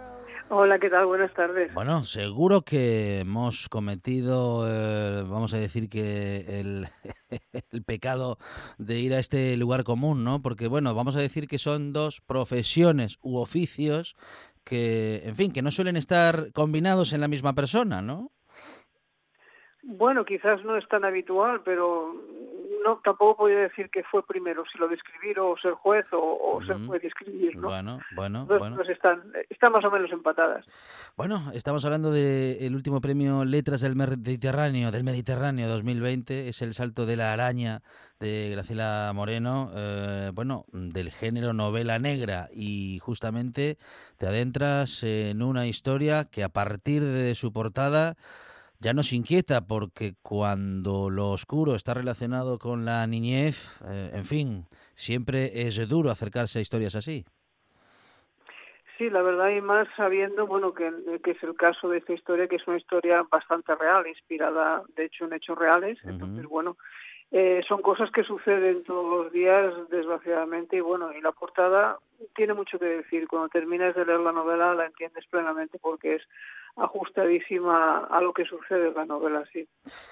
Hola, 0.51 0.79
¿qué 0.79 0.89
tal? 0.89 1.07
Buenas 1.07 1.33
tardes. 1.35 1.73
Bueno, 1.75 2.05
seguro 2.05 2.63
que 2.63 3.21
hemos 3.21 3.69
cometido, 3.69 4.67
eh, 4.67 5.23
vamos 5.23 5.53
a 5.53 5.59
decir 5.59 5.91
que 5.91 6.61
el, 6.61 6.89
el 7.71 7.83
pecado 7.85 8.39
de 8.79 8.99
ir 8.99 9.13
a 9.13 9.19
este 9.19 9.57
lugar 9.59 9.85
común, 9.85 10.25
¿no? 10.25 10.41
Porque, 10.41 10.67
bueno, 10.67 10.95
vamos 10.95 11.17
a 11.17 11.21
decir 11.21 11.49
que 11.49 11.59
son 11.59 11.93
dos 11.93 12.23
profesiones 12.23 13.19
u 13.21 13.37
oficios 13.37 14.15
que, 14.69 15.23
en 15.25 15.35
fin, 15.35 15.53
que 15.53 15.63
no 15.63 15.71
suelen 15.71 15.97
estar 15.97 16.53
combinados 16.53 17.13
en 17.13 17.21
la 17.21 17.29
misma 17.29 17.55
persona, 17.55 18.03
¿no? 18.03 18.31
Bueno, 19.83 20.25
quizás 20.25 20.63
no 20.65 20.77
es 20.77 20.87
tan 20.89 21.05
habitual, 21.05 21.63
pero 21.65 22.15
no 22.85 23.01
tampoco 23.03 23.39
podría 23.39 23.61
decir 23.61 23.89
que 23.91 24.03
fue 24.05 24.27
primero 24.27 24.65
si 24.71 24.77
lo 24.79 24.89
de 24.89 24.97
escribir 24.97 25.41
o 25.41 25.57
ser 25.57 25.73
juez 25.73 26.05
o, 26.13 26.19
o 26.19 26.63
ser 26.65 26.77
Ujú. 26.77 26.89
juez 26.89 27.05
y 27.05 27.07
escribir, 27.07 27.57
¿no? 27.57 27.69
Bueno, 28.15 28.47
bueno, 28.47 28.83
están, 28.83 29.33
están 29.49 29.73
más 29.73 29.85
o 29.85 29.91
menos 29.91 30.11
empatadas. 30.13 30.67
Bueno, 31.17 31.51
estamos 31.55 31.85
hablando 31.87 32.11
del 32.11 32.75
último 32.75 33.01
premio 33.01 33.47
Letras 33.47 33.81
del 33.81 33.97
Mediterráneo, 33.97 34.91
del 34.91 35.05
Mediterráneo 35.05 35.69
2020, 35.69 36.49
es 36.49 36.61
el 36.61 36.75
salto 36.75 37.07
de 37.07 37.17
la 37.17 37.33
araña 37.33 37.81
de 38.21 38.51
Graciela 38.51 39.13
Moreno, 39.15 39.71
eh, 39.75 40.31
bueno, 40.35 40.65
del 40.73 41.11
género 41.11 41.53
novela 41.53 41.99
negra 41.99 42.49
y 42.53 42.99
justamente 43.01 43.79
te 44.17 44.27
adentras 44.27 45.03
en 45.03 45.43
una 45.43 45.67
historia 45.67 46.25
que 46.25 46.43
a 46.43 46.49
partir 46.49 47.05
de 47.05 47.35
su 47.35 47.53
portada 47.53 48.17
ya 48.81 48.93
nos 48.93 49.13
inquieta 49.13 49.67
porque 49.67 50.15
cuando 50.23 51.11
lo 51.11 51.31
oscuro 51.31 51.75
está 51.75 51.95
relacionado 51.95 52.59
con 52.59 52.85
la 52.85 53.07
niñez, 53.07 53.81
eh, 53.87 54.11
en 54.15 54.25
fin, 54.25 54.67
siempre 54.95 55.63
es 55.63 55.89
duro 55.89 56.11
acercarse 56.11 56.59
a 56.59 56.63
historias 56.63 56.95
así. 56.95 57.25
Sí, 58.99 59.11
la 59.11 59.23
verdad, 59.23 59.51
y 59.51 59.61
más 59.61 59.87
sabiendo, 59.97 60.49
bueno, 60.49 60.75
que, 60.75 60.93
que 61.23 61.31
es 61.31 61.43
el 61.45 61.55
caso 61.55 61.89
de 61.89 61.99
esta 61.99 62.13
historia, 62.13 62.49
que 62.49 62.57
es 62.57 62.67
una 62.67 62.79
historia 62.79 63.23
bastante 63.31 63.73
real, 63.77 64.05
inspirada, 64.09 64.83
de 64.97 65.05
hecho, 65.05 65.25
en 65.27 65.35
hechos 65.35 65.57
reales. 65.57 65.99
Entonces, 66.03 66.45
bueno, 66.47 66.77
eh, 67.31 67.61
son 67.69 67.83
cosas 67.83 68.11
que 68.11 68.25
suceden 68.25 68.85
todos 68.85 69.25
los 69.25 69.33
días, 69.33 69.75
desgraciadamente, 69.91 70.77
y 70.77 70.81
bueno, 70.81 71.13
y 71.13 71.21
la 71.21 71.33
portada 71.33 71.99
tiene 72.35 72.55
mucho 72.55 72.79
que 72.79 72.87
decir. 72.87 73.29
Cuando 73.29 73.49
terminas 73.49 73.95
de 73.95 74.07
leer 74.07 74.21
la 74.21 74.33
novela 74.33 74.75
la 74.75 74.87
entiendes 74.87 75.27
plenamente 75.27 75.79
porque 75.79 76.15
es 76.15 76.23
ajustadísima 76.77 78.07
a 78.07 78.21
lo 78.23 78.33
que 78.33 78.45
sucede 78.45 78.89
en 78.89 78.95
la 78.95 79.05
novela, 79.05 79.45
sí. 79.53 79.69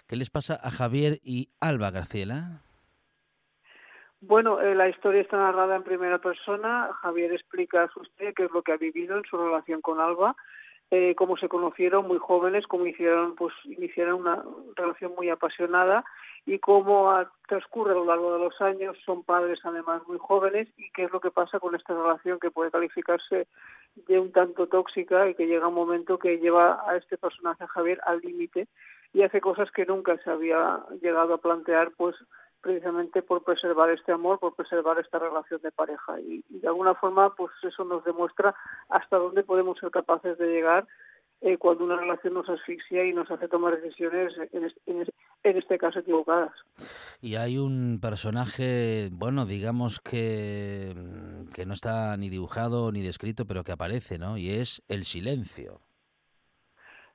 ¿Qué 0.06 0.16
les 0.16 0.28
pasa 0.28 0.60
a 0.62 0.70
Javier 0.70 1.18
y 1.22 1.48
Alba 1.60 1.90
Graciela? 1.90 2.62
Bueno, 4.20 4.60
eh, 4.60 4.74
la 4.74 4.88
historia 4.88 5.22
está 5.22 5.36
narrada 5.36 5.76
en 5.76 5.84
primera 5.84 6.18
persona. 6.18 6.90
Javier 7.00 7.32
explica 7.32 7.88
su 7.94 8.02
historia, 8.02 8.32
qué 8.36 8.44
es 8.44 8.50
lo 8.50 8.62
que 8.62 8.72
ha 8.72 8.76
vivido 8.76 9.16
en 9.16 9.24
su 9.24 9.36
relación 9.36 9.80
con 9.80 10.00
Alba, 10.00 10.36
eh, 10.90 11.14
cómo 11.16 11.36
se 11.36 11.48
conocieron 11.48 12.06
muy 12.06 12.18
jóvenes, 12.18 12.66
cómo 12.66 12.86
hicieron, 12.86 13.34
pues, 13.34 13.52
iniciaron 13.64 14.20
una 14.20 14.42
relación 14.76 15.12
muy 15.16 15.28
apasionada 15.30 16.04
y 16.46 16.60
cómo 16.60 17.12
transcurre 17.48 17.92
a 17.92 17.96
lo 17.96 18.04
largo 18.04 18.32
de 18.34 18.38
los 18.38 18.60
años. 18.60 18.96
Son 19.04 19.24
padres 19.24 19.58
además 19.64 20.02
muy 20.06 20.18
jóvenes 20.18 20.68
y 20.76 20.90
qué 20.92 21.04
es 21.04 21.12
lo 21.12 21.20
que 21.20 21.32
pasa 21.32 21.58
con 21.58 21.74
esta 21.74 21.92
relación 21.92 22.38
que 22.38 22.52
puede 22.52 22.70
calificarse 22.70 23.48
de 23.96 24.18
un 24.18 24.30
tanto 24.30 24.68
tóxica 24.68 25.28
y 25.28 25.34
que 25.34 25.46
llega 25.46 25.66
un 25.66 25.74
momento 25.74 26.18
que 26.18 26.38
lleva 26.38 26.88
a 26.88 26.96
este 26.96 27.18
personaje, 27.18 27.66
Javier, 27.66 28.00
al 28.04 28.20
límite 28.20 28.68
y 29.12 29.22
hace 29.22 29.40
cosas 29.40 29.70
que 29.72 29.86
nunca 29.86 30.16
se 30.18 30.30
había 30.30 30.80
llegado 31.00 31.34
a 31.34 31.38
plantear, 31.38 31.90
pues 31.96 32.14
precisamente 32.60 33.22
por 33.22 33.44
preservar 33.44 33.90
este 33.90 34.12
amor, 34.12 34.38
por 34.38 34.54
preservar 34.54 34.98
esta 34.98 35.18
relación 35.18 35.60
de 35.62 35.70
pareja. 35.72 36.20
Y, 36.20 36.44
y 36.48 36.58
de 36.60 36.68
alguna 36.68 36.94
forma, 36.94 37.34
pues 37.34 37.52
eso 37.62 37.84
nos 37.84 38.04
demuestra 38.04 38.54
hasta 38.88 39.16
dónde 39.18 39.42
podemos 39.44 39.78
ser 39.78 39.90
capaces 39.90 40.36
de 40.38 40.46
llegar 40.48 40.86
eh, 41.42 41.58
cuando 41.58 41.84
una 41.84 41.96
relación 41.96 42.32
nos 42.32 42.48
asfixia 42.48 43.04
y 43.04 43.12
nos 43.12 43.30
hace 43.30 43.46
tomar 43.46 43.78
decisiones, 43.80 44.32
en, 44.52 44.64
es- 44.64 44.76
en 44.86 45.02
es- 45.02 45.12
en 45.42 45.58
este 45.58 45.76
caso, 45.78 45.98
equivocadas. 46.00 46.52
Y 47.20 47.36
hay 47.36 47.58
un 47.58 47.98
personaje, 48.00 49.10
bueno, 49.12 49.44
digamos 49.46 50.00
que, 50.00 50.92
que 51.54 51.66
no 51.66 51.74
está 51.74 52.16
ni 52.16 52.30
dibujado 52.30 52.90
ni 52.90 53.02
descrito, 53.02 53.44
pero 53.46 53.62
que 53.62 53.72
aparece, 53.72 54.18
¿no? 54.18 54.38
Y 54.38 54.50
es 54.50 54.82
el 54.88 55.04
silencio. 55.04 55.80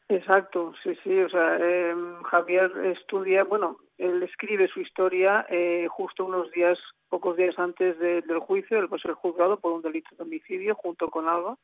Exacto, 0.08 0.74
sí, 0.84 0.94
sí. 1.04 1.20
O 1.22 1.30
sea, 1.30 1.58
eh, 1.60 1.96
Javier 2.30 2.72
estudia, 2.86 3.44
bueno, 3.44 3.78
él 4.02 4.24
escribe 4.24 4.68
su 4.68 4.80
historia 4.82 5.46
eh, 5.50 5.88
justo 5.90 6.26
unos 6.26 6.50
días, 6.52 6.78
pocos 7.10 7.38
días 7.38 7.58
antes 7.60 7.98
de- 8.00 8.22
del 8.24 8.40
juicio, 8.40 8.80
él 8.80 8.92
va 8.92 8.98
a 8.98 9.00
ser 9.06 9.14
juzgado 9.14 9.60
por 9.60 9.72
un 9.74 9.82
delito 9.82 10.10
de 10.16 10.24
homicidio 10.24 10.76
junto 10.76 11.10
con 11.10 11.28
Alba, 11.30 11.58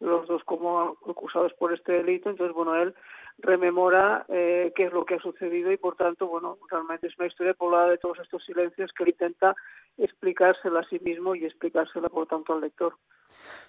los 0.00 0.26
dos 0.26 0.42
como 0.44 0.96
acusados 1.08 1.52
por 1.54 1.72
este 1.74 1.92
delito. 1.92 2.30
Entonces, 2.30 2.54
bueno, 2.54 2.74
él 2.74 2.94
rememora 3.38 4.24
eh, 4.28 4.72
qué 4.74 4.84
es 4.84 4.92
lo 4.92 5.04
que 5.04 5.16
ha 5.16 5.20
sucedido 5.20 5.70
y, 5.72 5.76
por 5.76 5.96
tanto, 5.96 6.26
bueno, 6.26 6.56
realmente 6.70 7.06
es 7.06 7.18
una 7.18 7.28
historia 7.28 7.54
poblada 7.54 7.90
de 7.90 7.98
todos 7.98 8.18
estos 8.18 8.42
silencios 8.44 8.90
que 8.92 9.02
él 9.02 9.10
intenta 9.10 9.54
explicársela 9.98 10.80
a 10.80 10.88
sí 10.88 10.98
mismo 11.00 11.34
y 11.34 11.44
explicársela, 11.44 12.08
por 12.08 12.26
tanto, 12.26 12.52
al 12.52 12.60
lector. 12.60 12.96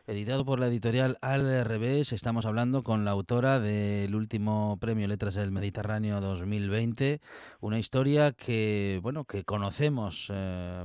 Editado 0.07 0.43
por 0.43 0.59
la 0.59 0.67
editorial 0.67 1.17
Al 1.21 1.63
Revés, 1.63 2.11
estamos 2.11 2.45
hablando 2.47 2.81
con 2.81 3.05
la 3.05 3.11
autora 3.11 3.59
del 3.59 4.15
último 4.15 4.77
premio 4.81 5.07
Letras 5.07 5.35
del 5.35 5.51
Mediterráneo 5.51 6.19
2020, 6.19 7.21
una 7.59 7.77
historia 7.77 8.31
que, 8.31 8.99
bueno, 9.03 9.25
que 9.25 9.43
conocemos, 9.43 10.31
eh, 10.33 10.83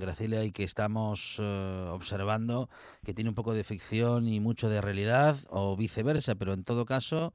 Graciela, 0.00 0.42
y 0.44 0.50
que 0.50 0.64
estamos 0.64 1.36
eh, 1.38 1.88
observando 1.92 2.68
que 3.04 3.14
tiene 3.14 3.30
un 3.30 3.36
poco 3.36 3.54
de 3.54 3.62
ficción 3.62 4.26
y 4.26 4.40
mucho 4.40 4.68
de 4.68 4.80
realidad, 4.80 5.36
o 5.48 5.76
viceversa, 5.76 6.34
pero 6.34 6.52
en 6.52 6.64
todo 6.64 6.84
caso, 6.84 7.32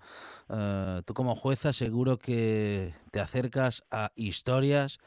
eh, 0.49 1.01
tú 1.05 1.13
como 1.13 1.35
jueza 1.35 1.71
seguro 1.71 2.17
que 2.17 2.93
te 3.11 3.21
acercas 3.21 3.83
a 3.89 4.11
historias 4.15 4.99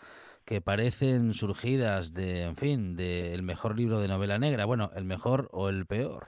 que 0.45 0.61
parecen 0.61 1.35
surgidas 1.35 2.13
de, 2.15 2.43
en 2.43 2.57
fin, 2.57 2.97
del 2.97 3.43
mejor 3.43 3.77
libro 3.77 4.01
de 4.01 4.09
novela 4.09 4.39
negra, 4.39 4.65
bueno, 4.65 4.91
el 4.95 5.05
mejor 5.05 5.49
o 5.53 5.69
el 5.69 5.87
peor. 5.87 6.27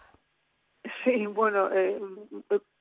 Sí, 1.04 1.26
bueno, 1.26 1.68
eh, 1.72 2.00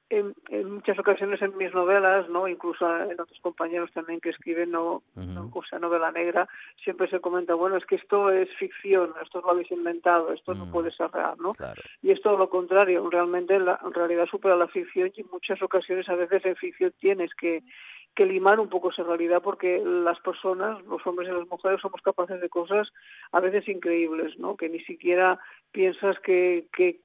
en, 0.09 0.35
en 0.49 0.71
muchas 0.71 0.97
ocasiones 0.99 1.41
en 1.41 1.57
mis 1.57 1.73
novelas, 1.73 2.29
no, 2.29 2.47
incluso 2.47 2.85
en 3.01 3.19
otros 3.19 3.39
compañeros 3.41 3.91
también 3.91 4.19
que 4.19 4.29
escriben 4.29 4.71
no, 4.71 5.01
no 5.15 5.49
o 5.53 5.63
sea, 5.63 5.79
novela 5.79 6.11
negra, 6.11 6.47
siempre 6.83 7.09
se 7.09 7.19
comenta, 7.19 7.55
bueno, 7.55 7.77
es 7.77 7.85
que 7.85 7.95
esto 7.95 8.29
es 8.29 8.47
ficción, 8.57 9.13
esto 9.23 9.41
lo 9.41 9.51
habéis 9.51 9.71
inventado, 9.71 10.31
esto 10.31 10.53
no 10.53 10.67
Mm. 10.67 10.71
puede 10.71 10.91
ser 10.91 11.09
real, 11.11 11.35
¿no? 11.39 11.53
Claro. 11.53 11.81
Y 12.03 12.11
es 12.11 12.21
todo 12.21 12.37
lo 12.37 12.49
contrario, 12.49 13.09
realmente 13.09 13.59
la 13.59 13.79
en 13.83 13.93
realidad 13.93 14.27
supera 14.27 14.55
la 14.55 14.67
ficción 14.67 15.11
y 15.15 15.21
en 15.21 15.27
muchas 15.31 15.61
ocasiones 15.61 16.07
a 16.07 16.15
veces 16.15 16.45
en 16.45 16.55
ficción 16.55 16.93
tienes 16.99 17.33
que 17.33 17.63
que 18.15 18.25
limar 18.25 18.59
un 18.59 18.69
poco 18.69 18.89
esa 18.89 19.03
realidad 19.03 19.41
porque 19.43 19.81
las 19.83 20.19
personas, 20.21 20.83
los 20.85 21.05
hombres 21.05 21.29
y 21.29 21.33
las 21.33 21.47
mujeres, 21.47 21.81
somos 21.81 22.01
capaces 22.01 22.39
de 22.39 22.49
cosas 22.49 22.87
a 23.31 23.39
veces 23.41 23.67
increíbles, 23.67 24.39
¿no? 24.39 24.55
Que 24.55 24.69
ni 24.69 24.79
siquiera 24.79 25.37
piensas 25.71 26.17
que, 26.19 26.67
que, 26.73 26.99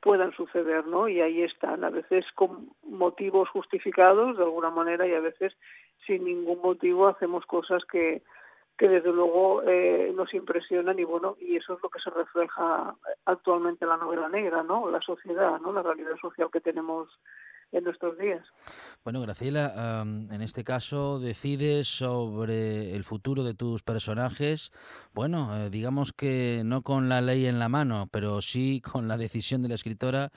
puedan 0.00 0.32
suceder, 0.32 0.86
¿no? 0.86 1.08
Y 1.08 1.22
ahí 1.22 1.40
están, 1.40 1.82
a 1.82 1.88
veces 1.88 2.26
con 2.34 2.68
motivos 2.82 3.48
justificados 3.48 4.36
de 4.36 4.44
alguna 4.44 4.68
manera 4.68 5.06
y 5.06 5.14
a 5.14 5.20
veces 5.20 5.56
sin 6.06 6.24
ningún 6.24 6.60
motivo 6.60 7.08
hacemos 7.08 7.46
cosas 7.46 7.82
que, 7.90 8.20
que 8.76 8.86
desde 8.86 9.10
luego 9.10 9.62
eh, 9.62 10.12
nos 10.14 10.34
impresionan 10.34 10.98
y 10.98 11.04
bueno, 11.04 11.36
y 11.40 11.56
eso 11.56 11.72
es 11.72 11.82
lo 11.82 11.88
que 11.88 12.00
se 12.00 12.10
refleja 12.10 12.94
actualmente 13.24 13.86
en 13.86 13.88
la 13.88 13.96
novela 13.96 14.28
negra, 14.28 14.62
¿no? 14.62 14.90
La 14.90 15.00
sociedad, 15.00 15.58
¿no? 15.60 15.72
La 15.72 15.82
realidad 15.82 16.16
social 16.20 16.50
que 16.52 16.60
tenemos 16.60 17.08
en 17.74 17.84
nuestros 17.84 18.16
días. 18.18 18.44
Bueno, 19.02 19.20
Graciela, 19.20 20.02
en 20.04 20.42
este 20.42 20.64
caso 20.64 21.18
decides 21.18 21.88
sobre 21.88 22.94
el 22.94 23.04
futuro 23.04 23.42
de 23.42 23.54
tus 23.54 23.82
personajes, 23.82 24.72
bueno, 25.12 25.56
eh, 25.56 25.70
digamos 25.70 26.12
que 26.12 26.62
no 26.64 26.82
con 26.82 27.08
la 27.08 27.20
ley 27.20 27.46
en 27.46 27.58
la 27.58 27.68
mano, 27.68 28.08
pero 28.10 28.40
sí 28.40 28.80
con 28.80 29.08
la 29.08 29.16
decisión 29.16 29.62
de 29.62 29.68
la 29.68 29.74
escritora 29.74 30.30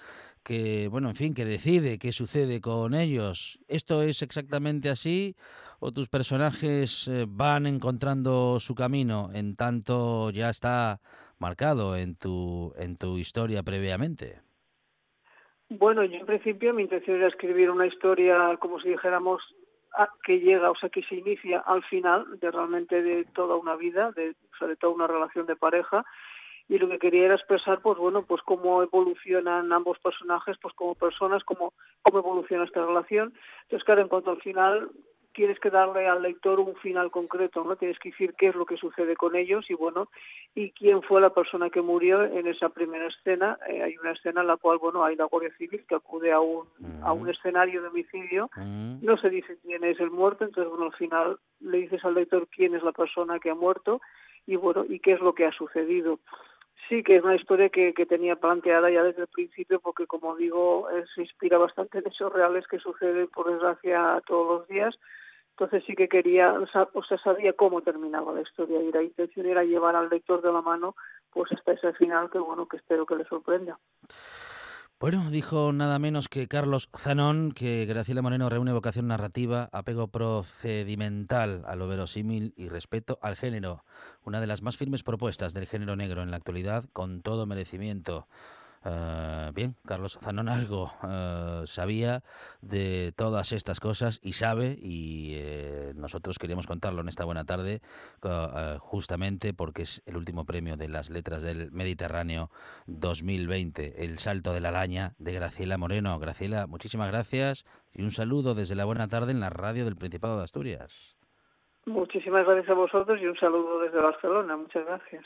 que, 0.44 0.88
bueno, 0.88 1.10
en 1.10 1.16
fin, 1.16 1.34
que 1.34 1.46
decide 1.46 2.00
qué 2.00 2.12
sucede 2.12 2.62
con 2.62 2.96
ellos. 2.96 3.60
¿Esto 3.68 4.02
es 4.02 4.22
exactamente 4.22 4.90
así 4.90 5.36
o 5.80 5.92
tus 5.92 6.10
personajes 6.10 7.08
eh, 7.08 7.26
van 7.28 7.68
encontrando 7.68 8.60
su 8.60 8.74
camino 8.74 9.30
en 9.34 9.56
tanto 9.56 10.32
ya 10.32 10.50
está 10.50 11.02
marcado 11.38 11.96
en 11.96 12.16
tu, 12.16 12.74
en 12.78 12.96
tu 12.96 13.18
historia 13.18 13.62
previamente? 13.62 14.47
Bueno, 15.70 16.04
yo 16.06 16.18
en 16.18 16.26
principio 16.26 16.74
mi 16.74 16.84
intención 16.84 17.18
era 17.18 17.28
escribir 17.28 17.70
una 17.70 17.86
historia, 17.88 18.56
como 18.60 18.80
si 18.80 18.90
dijéramos, 18.90 19.42
que 20.24 20.40
llega, 20.40 20.72
o 20.72 20.76
sea, 20.76 20.90
que 20.90 21.04
se 21.04 21.16
inicia 21.16 21.60
al 21.60 21.84
final 21.84 22.40
de 22.40 22.52
realmente 22.52 23.02
de 23.02 23.26
toda 23.26 23.56
una 23.56 23.76
vida, 23.76 24.12
de, 24.12 24.32
o 24.32 24.58
sea, 24.58 24.68
de 24.68 24.76
toda 24.76 24.94
una 24.94 25.08
relación 25.08 25.46
de 25.46 25.56
pareja. 25.56 26.06
y 26.70 26.78
lo 26.78 26.90
que 26.90 27.00
quería 27.00 27.26
era 27.26 27.36
expresar, 27.36 27.82
pues 27.82 27.98
bueno, 27.98 28.24
pues 28.24 28.42
cómo 28.44 28.84
evolucionan 28.84 29.72
ambos 29.72 29.98
personajes, 30.00 30.58
pues 30.62 30.74
como 30.74 30.96
personas, 30.96 31.44
cómo, 31.46 31.74
cómo 32.02 32.20
evoluciona 32.20 32.66
esta 32.66 32.86
relación. 32.86 33.34
Entonces, 33.64 33.86
claro, 33.86 34.02
en 34.02 34.10
cuanto 34.10 34.32
al 34.32 34.42
final, 34.42 34.90
tienes 35.38 35.60
que 35.60 35.70
darle 35.70 36.08
al 36.08 36.24
lector 36.24 36.60
un 36.60 36.76
final 36.78 37.12
concreto, 37.12 37.64
¿no? 37.64 37.76
Tienes 37.76 38.00
que 38.00 38.10
decir 38.10 38.34
qué 38.34 38.48
es 38.48 38.56
lo 38.56 38.66
que 38.66 38.76
sucede 38.76 39.16
con 39.16 39.36
ellos 39.36 39.70
y 39.70 39.76
bueno, 39.76 40.10
y 40.56 40.72
quién 40.72 41.04
fue 41.04 41.22
la 41.22 41.30
persona 41.30 41.70
que 41.70 41.84
murió 41.84 42.24
en 42.24 42.48
esa 42.48 42.70
primera 42.70 43.06
escena. 43.06 43.60
Eh, 43.70 43.84
hay 43.84 43.98
una 43.98 44.14
escena 44.14 44.42
en 44.42 44.48
la 44.48 44.58
cual, 44.58 44.80
bueno, 44.80 45.06
hay 45.06 45.16
la 45.16 45.26
Guardia 45.26 45.56
Civil 45.56 45.86
que 45.88 45.94
acude 45.94 46.32
a 46.32 46.40
un, 46.40 46.66
a 47.04 47.14
un 47.14 47.30
escenario 47.30 47.84
de 47.84 47.90
homicidio, 47.90 48.50
no 48.58 49.18
se 49.18 49.30
dice 49.30 49.60
quién 49.62 49.84
es 49.84 50.00
el 50.00 50.10
muerto, 50.10 50.44
entonces, 50.44 50.72
bueno, 50.72 50.86
al 50.86 50.98
final 50.98 51.38
le 51.60 51.78
dices 51.78 52.04
al 52.04 52.16
lector 52.16 52.48
quién 52.48 52.74
es 52.74 52.82
la 52.82 52.92
persona 52.92 53.38
que 53.38 53.52
ha 53.52 53.56
muerto 53.56 54.02
y 54.48 54.56
bueno, 54.56 54.86
y 54.90 55.00
qué 55.00 55.12
es 55.14 55.20
lo 55.20 55.36
que 55.36 55.46
ha 55.46 55.52
sucedido. 55.52 56.20
Sí 56.90 57.04
que 57.04 57.18
es 57.18 57.24
una 57.24 57.36
historia 57.36 57.70
que, 57.70 57.94
que, 57.94 58.08
tenía 58.08 58.38
planteada 58.38 58.90
ya 58.90 59.04
desde 59.04 59.24
el 59.24 59.28
principio 59.28 59.80
porque 59.82 60.08
como 60.08 60.36
digo 60.36 60.90
eh, 60.90 61.04
se 61.14 61.22
inspira 61.22 61.58
bastante 61.58 62.00
en 62.00 62.08
hechos 62.08 62.32
reales 62.32 62.66
que 62.68 62.80
suceden 62.80 63.28
por 63.28 63.52
desgracia 63.52 64.22
todos 64.26 64.60
los 64.60 64.68
días 64.70 64.98
entonces 65.60 65.84
sí 65.88 65.96
que 65.96 66.08
quería, 66.08 66.54
o 66.54 66.68
sea, 66.68 66.88
sabía 67.24 67.52
cómo 67.54 67.82
terminaba 67.82 68.32
la 68.32 68.42
historia 68.42 68.80
y 68.80 68.92
la 68.92 69.02
intención 69.02 69.48
era 69.48 69.64
llevar 69.64 69.96
al 69.96 70.08
lector 70.08 70.44
de 70.44 70.54
la 70.54 70.62
mano 70.62 70.96
pues 71.32 71.52
hasta 71.52 71.72
ese 71.72 71.94
final 71.94 72.30
que 72.30 72.38
bueno, 72.38 72.68
que 72.68 72.78
espero 72.78 73.08
que 73.08 73.16
le 73.16 73.26
sorprenda. 73.26 73.80
Bueno, 75.00 75.32
dijo 75.32 75.74
nada 75.74 75.98
menos 75.98 76.30
que 76.30 76.48
Carlos 76.48 76.92
Zanón 76.96 77.52
que 77.54 77.86
Graciela 77.86 78.22
Moreno 78.22 78.50
reúne 78.50 78.72
vocación 78.72 79.08
narrativa, 79.08 79.68
apego 79.72 80.10
procedimental 80.10 81.64
a 81.66 81.76
lo 81.76 81.88
verosímil 81.88 82.54
y 82.56 82.70
respeto 82.70 83.18
al 83.24 83.36
género, 83.36 83.84
una 84.24 84.40
de 84.40 84.46
las 84.46 84.62
más 84.62 84.78
firmes 84.78 85.02
propuestas 85.02 85.56
del 85.56 85.66
género 85.66 85.96
negro 85.96 86.22
en 86.22 86.30
la 86.30 86.38
actualidad, 86.38 86.86
con 86.94 87.24
todo 87.24 87.48
merecimiento. 87.48 88.28
Uh, 88.88 89.52
bien, 89.54 89.76
Carlos 89.86 90.18
Zanón 90.22 90.48
algo 90.48 90.92
uh, 91.04 91.66
sabía 91.66 92.22
de 92.62 93.12
todas 93.18 93.52
estas 93.52 93.82
cosas 93.82 94.22
y 94.24 94.34
sabe, 94.34 94.78
y 94.82 95.34
eh, 95.36 95.92
nosotros 95.96 96.40
queríamos 96.40 96.68
contarlo 96.68 97.02
en 97.02 97.10
esta 97.10 97.26
buena 97.26 97.44
tarde, 97.44 97.82
uh, 98.24 98.78
justamente 98.80 99.54
porque 99.54 99.82
es 99.82 100.02
el 100.06 100.16
último 100.16 100.46
premio 100.46 100.78
de 100.78 100.88
las 100.88 101.10
letras 101.10 101.42
del 101.42 101.70
Mediterráneo 101.74 102.50
2020, 102.86 104.06
El 104.06 104.20
Salto 104.20 104.54
de 104.54 104.62
la 104.62 104.70
Araña 104.70 105.16
de 105.18 105.34
Graciela 105.34 105.78
Moreno. 105.78 106.18
Graciela, 106.18 106.66
muchísimas 106.66 107.12
gracias 107.12 107.66
y 107.94 108.04
un 108.04 108.12
saludo 108.12 108.56
desde 108.56 108.76
la 108.76 108.86
buena 108.86 109.10
tarde 109.10 109.34
en 109.34 109.42
la 109.42 109.50
radio 109.50 109.84
del 109.84 109.98
Principado 109.98 110.38
de 110.38 110.46
Asturias. 110.46 111.18
Muchísimas 111.86 112.46
gracias 112.46 112.70
a 112.70 112.74
vosotros 112.74 113.20
y 113.22 113.26
un 113.26 113.38
saludo 113.38 113.82
desde 113.82 114.00
Barcelona. 114.00 114.56
Muchas 114.56 114.86
gracias. 114.86 115.26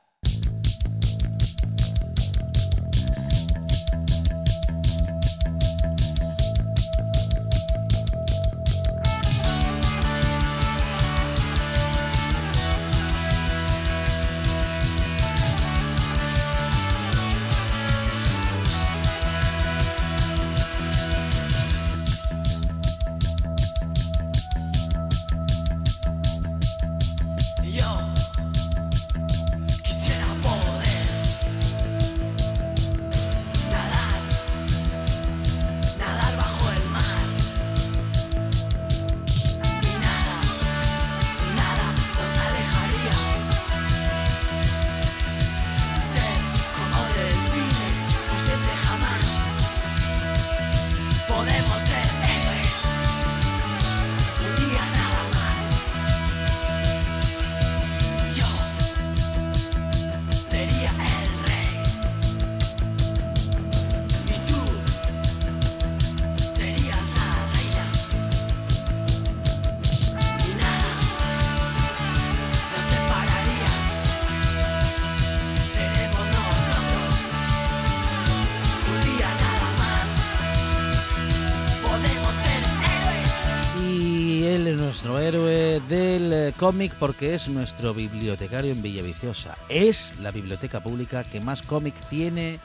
Cómic 86.59 86.93
porque 86.99 87.33
es 87.33 87.49
nuestro 87.49 87.93
bibliotecario 87.93 88.71
en 88.71 88.81
Villaviciosa. 88.81 89.57
Es 89.69 90.19
la 90.19 90.31
biblioteca 90.31 90.81
pública 90.81 91.23
que 91.23 91.39
más 91.39 91.61
cómic 91.61 91.93
tiene, 92.09 92.55
eh, 92.55 92.59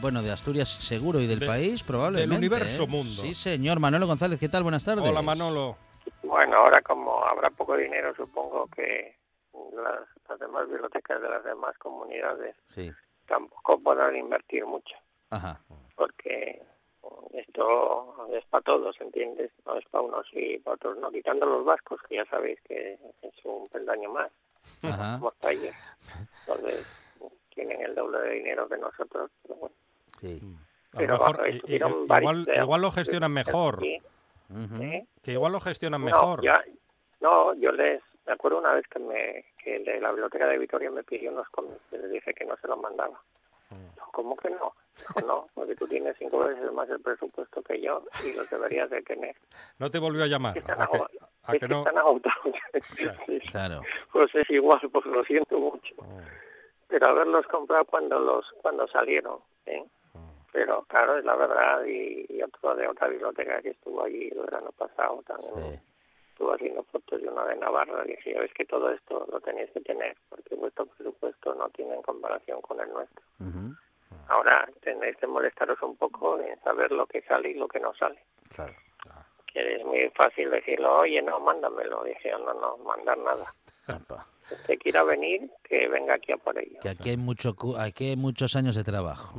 bueno, 0.00 0.22
de 0.22 0.30
Asturias 0.30 0.68
seguro 0.68 1.20
y 1.20 1.26
del 1.26 1.44
país 1.44 1.82
probablemente. 1.82 2.28
Del 2.28 2.38
universo 2.38 2.84
¿eh? 2.84 2.86
mundo. 2.86 3.22
Sí, 3.22 3.34
señor. 3.34 3.80
Manolo 3.80 4.06
González, 4.06 4.38
¿qué 4.38 4.48
tal? 4.48 4.62
Buenas 4.62 4.84
tardes. 4.84 5.06
Hola, 5.06 5.22
Manolo. 5.22 5.76
Bueno, 6.22 6.56
ahora 6.56 6.80
como 6.82 7.24
habrá 7.24 7.50
poco 7.50 7.76
dinero, 7.76 8.14
supongo 8.16 8.68
que 8.68 9.16
las, 9.74 10.00
las 10.28 10.38
demás 10.38 10.68
bibliotecas 10.68 11.20
de 11.20 11.28
las 11.28 11.44
demás 11.44 11.76
comunidades 11.78 12.54
sí. 12.66 12.92
tampoco 13.26 13.78
podrán 13.78 14.16
invertir 14.16 14.64
mucho. 14.64 14.94
Ajá. 15.30 15.60
Porque 15.96 16.62
esto 17.32 18.26
es 18.32 18.44
para 18.46 18.62
todos, 18.62 19.00
¿entiendes? 19.00 19.50
No 19.66 19.76
es 19.76 19.84
para 19.86 20.02
unos 20.04 20.26
y 20.32 20.58
para 20.58 20.74
otros 20.76 20.98
no. 20.98 21.10
Quitando 21.10 21.46
los 21.46 21.64
vascos, 21.64 22.00
que 22.08 22.16
ya 22.16 22.24
sabéis 22.26 22.60
que 22.62 22.98
es 23.22 23.34
un 23.44 23.68
peldaño 23.68 24.10
más. 24.12 24.30
Ajá. 24.82 25.18
Somos 25.18 25.34
países. 25.34 25.74
Entonces, 26.46 26.86
tienen 27.54 27.80
el 27.82 27.94
doble 27.94 28.18
de 28.18 28.30
dinero 28.34 28.68
que 28.68 28.76
nosotros. 28.78 29.30
Pero 29.42 29.54
bueno. 29.56 29.74
Sí. 30.20 30.40
A 30.42 30.96
lo 30.96 30.98
Pero 30.98 31.12
mejor, 31.14 31.36
bueno, 31.36 31.46
i- 31.48 31.52
i- 31.52 31.56
estuvieron 31.56 32.06
varios 32.06 32.30
igual, 32.32 32.44
de- 32.44 32.60
igual 32.62 32.80
lo 32.82 32.90
gestionan 32.92 33.32
mejor. 33.32 33.80
Sí. 33.80 33.98
¿eh? 34.82 35.06
Que 35.22 35.32
igual 35.32 35.52
lo 35.52 35.60
gestionan 35.60 36.00
No, 36.00 36.06
mejor. 36.06 36.42
ya- 36.42 36.64
no, 37.20 37.54
yo 37.54 37.72
les... 37.72 38.02
Me 38.26 38.32
acuerdo 38.32 38.58
una 38.58 38.72
vez 38.72 38.86
que, 38.88 38.98
me, 39.00 39.44
que 39.62 39.76
el 39.76 39.84
de 39.84 40.00
la 40.00 40.08
biblioteca 40.10 40.46
de 40.46 40.56
Vitoria 40.56 40.90
me 40.90 41.02
pidió 41.04 41.30
unos 41.30 41.46
cómics 41.50 41.80
y 41.92 41.98
les 41.98 42.10
dije 42.10 42.32
que 42.32 42.44
no 42.46 42.56
se 42.56 42.66
los 42.68 42.78
mandaba. 42.80 43.20
¿Cómo 44.12 44.36
que 44.36 44.50
no? 44.50 44.74
Dijo, 44.96 45.26
no, 45.26 45.46
porque 45.54 45.74
tú 45.74 45.88
tienes 45.88 46.16
cinco 46.18 46.38
veces 46.40 46.70
más 46.72 46.88
el 46.88 47.00
presupuesto 47.00 47.62
que 47.62 47.80
yo 47.80 48.02
y 48.24 48.32
los 48.36 48.48
deberías 48.48 48.88
de 48.90 49.02
tener. 49.02 49.34
No 49.78 49.90
te 49.90 49.98
volvió 49.98 50.22
a 50.22 50.28
llamar. 50.28 50.52
Que 50.54 50.60
están, 50.60 50.80
¿A 50.80 50.86
que, 50.86 50.96
ago- 50.96 51.08
a 51.42 51.52
es 51.52 51.60
que 51.60 51.66
que 51.66 51.68
no? 51.68 51.78
están 51.80 51.98
agotados. 51.98 52.54
Claro. 53.50 53.82
Pues 54.12 54.34
es 54.34 54.48
igual, 54.50 54.80
pues 54.92 55.04
lo 55.06 55.22
siento 55.24 55.58
mucho. 55.58 55.94
Oh. 55.98 56.20
Pero 56.88 57.08
haberlos 57.08 57.46
comprado 57.46 57.84
cuando 57.84 58.18
los 58.18 58.44
cuando 58.62 58.86
salieron, 58.88 59.38
¿eh? 59.66 59.84
Pero 60.52 60.82
claro, 60.84 61.18
es 61.18 61.24
la 61.24 61.34
verdad. 61.34 61.84
Y, 61.84 62.26
y 62.28 62.42
otro 62.42 62.74
de 62.76 62.86
otra 62.86 63.08
biblioteca 63.08 63.60
que 63.62 63.70
estuvo 63.70 64.04
allí 64.04 64.28
el 64.30 64.38
verano 64.40 64.70
pasado 64.78 65.22
también 65.26 65.54
Sí. 65.72 65.80
Estuvo 66.34 66.52
haciendo 66.52 66.82
fotos 66.84 67.22
de 67.22 67.28
una 67.28 67.44
de 67.46 67.56
Navarra. 67.56 68.02
Y 68.04 68.08
dije, 68.16 68.44
es 68.44 68.52
que 68.54 68.64
todo 68.64 68.90
esto 68.90 69.24
lo 69.30 69.40
tenéis 69.40 69.70
que 69.70 69.80
tener, 69.80 70.16
porque 70.28 70.56
vuestro 70.56 70.84
presupuesto 70.86 71.54
no 71.54 71.68
tiene 71.70 71.94
en 71.94 72.02
comparación 72.02 72.60
con 72.60 72.80
el 72.80 72.88
nuestro. 72.90 73.22
Ahora 74.28 74.68
tenéis 74.80 75.16
que 75.18 75.26
molestaros 75.26 75.80
un 75.82 75.96
poco 75.96 76.40
en 76.40 76.58
saber 76.62 76.90
lo 76.92 77.06
que 77.06 77.20
sale 77.22 77.50
y 77.50 77.54
lo 77.54 77.68
que 77.68 77.78
no 77.80 77.94
sale. 77.94 78.18
Claro. 78.54 78.72
que 79.46 79.76
es 79.76 79.84
muy 79.84 80.08
fácil 80.16 80.50
decirlo, 80.50 80.98
oye, 81.00 81.22
no, 81.22 81.38
mándamelo. 81.40 82.02
Dije, 82.04 82.32
no, 82.32 82.52
no, 82.54 82.76
mandar 82.78 83.16
nada. 83.18 83.52
Usted 84.50 84.78
quiera 84.78 85.04
venir, 85.04 85.48
que 85.62 85.86
venga 85.88 86.14
aquí 86.14 86.32
a 86.32 86.36
por 86.36 86.58
ello. 86.58 86.78
Que 86.82 86.88
aquí 86.90 87.10
hay, 87.10 87.16
mucho, 87.16 87.54
cu- 87.54 87.76
aquí 87.76 88.10
hay 88.10 88.16
muchos 88.16 88.56
años 88.56 88.74
de 88.74 88.82
trabajo. 88.84 89.38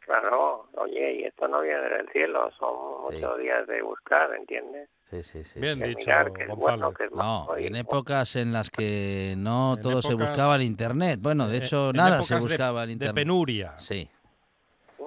Claro, 0.00 0.68
oye, 0.76 1.12
y 1.14 1.24
esto 1.24 1.48
no 1.48 1.60
viene 1.62 1.88
del 1.88 2.08
cielo, 2.10 2.50
son 2.58 3.02
muchos 3.02 3.38
días 3.38 3.66
de 3.66 3.82
buscar, 3.82 4.32
¿entiendes? 4.34 4.88
Sí, 5.10 5.22
sí, 5.22 5.44
sí. 5.44 5.60
Bien 5.60 5.78
dicho, 5.80 6.10
bueno, 6.56 6.92
No, 7.12 7.56
en 7.56 7.76
épocas 7.76 8.34
en 8.34 8.52
las 8.52 8.70
que 8.70 9.34
no 9.36 9.74
En 9.74 9.82
todo 9.82 10.02
se 10.02 10.14
buscaba 10.14 10.56
en 10.56 10.62
internet. 10.62 11.20
Bueno, 11.22 11.46
de 11.46 11.58
hecho, 11.58 11.90
en 11.90 11.96
nada 11.96 12.22
se 12.22 12.34
de- 12.34 12.40
buscaba 12.40 12.86
De 12.86 12.92
internet. 12.92 13.14
penuria. 13.14 13.78
Sí, 13.78 14.08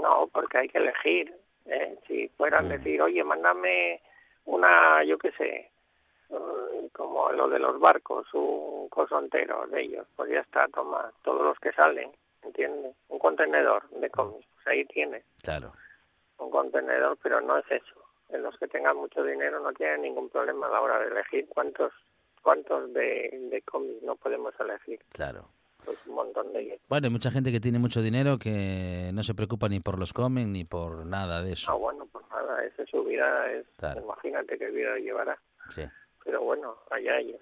No, 0.02 0.28
porque 0.32 0.58
hay 0.60 0.70
que 0.70 0.78
elegir. 0.78 1.36
¿eh? 1.66 1.98
Si 2.08 2.30
fueran 2.30 2.66
Mm. 2.66 2.70
decir, 2.70 3.02
oye, 3.02 3.24
mándame 3.24 4.02
una, 4.46 5.04
yo 5.04 5.18
qué 5.18 5.32
sé, 5.34 5.70
mm, 6.30 6.88
como 6.94 7.32
lo 7.34 7.50
de 7.50 7.60
los 7.60 7.80
barcos, 7.80 8.26
un 8.34 8.88
coso 8.90 9.20
entero 9.20 9.68
de 9.68 9.82
ellos, 9.82 10.08
pues 10.16 10.32
ya 10.32 10.40
está, 10.40 10.68
toma, 10.70 11.12
todos 11.24 11.42
los 11.44 11.60
que 11.60 11.72
salen, 11.74 12.10
¿entiendes? 12.44 12.96
Un 13.10 13.20
contenedor 13.20 13.88
de 13.90 14.10
cómics, 14.10 14.48
pues 14.56 14.68
ahí 14.68 14.86
tienes 14.86 15.24
claro. 15.44 15.74
un 16.38 16.50
contenedor, 16.50 17.18
pero 17.22 17.42
no 17.42 17.58
es 17.58 17.66
eso. 17.70 18.02
En 18.30 18.44
los 18.44 18.58
que 18.58 18.68
tengan 18.68 18.96
mucho 18.98 19.24
dinero 19.24 19.60
no 19.60 19.74
tienen 19.74 20.02
ningún 20.04 20.30
problema 20.30 20.68
a 20.68 20.72
la 20.72 20.82
hora 20.82 21.00
de 21.00 21.08
elegir 21.08 21.48
cuántos 21.50 21.92
cuántos 22.42 22.94
de, 22.94 23.30
de 23.52 23.62
cómics 23.64 24.02
no 24.04 24.16
podemos 24.16 24.54
elegir, 24.60 25.00
Claro. 25.12 25.50
pues 25.84 25.98
un 26.08 26.16
montón 26.16 26.54
de 26.54 26.62
ellos. 26.62 26.80
Bueno, 26.88 27.08
hay 27.08 27.12
mucha 27.12 27.32
gente 27.32 27.52
que 27.52 27.60
tiene 27.60 27.80
mucho 27.80 28.02
dinero 28.02 28.38
que 28.38 29.10
no 29.14 29.24
se 29.24 29.34
preocupa 29.34 29.68
ni 29.68 29.82
por 29.82 30.00
los 30.00 30.14
cómics 30.14 30.48
ni 30.48 30.64
por 30.64 31.06
nada 31.06 31.42
de 31.42 31.50
Ah, 31.50 31.54
eso. 31.54 31.78
bueno, 31.78 32.08
pues 32.12 32.26
nada, 32.30 32.64
esa 32.64 32.84
es 32.84 32.90
su 32.90 33.04
vida, 33.04 33.52
es, 33.52 33.66
Claro. 33.78 34.02
imagínate 34.02 34.58
qué 34.58 34.70
vida 34.70 34.96
llevará. 34.98 35.38
Sí. 35.72 35.84
pero 36.24 36.42
bueno, 36.44 36.76
allá 36.92 37.18
ellos. 37.20 37.42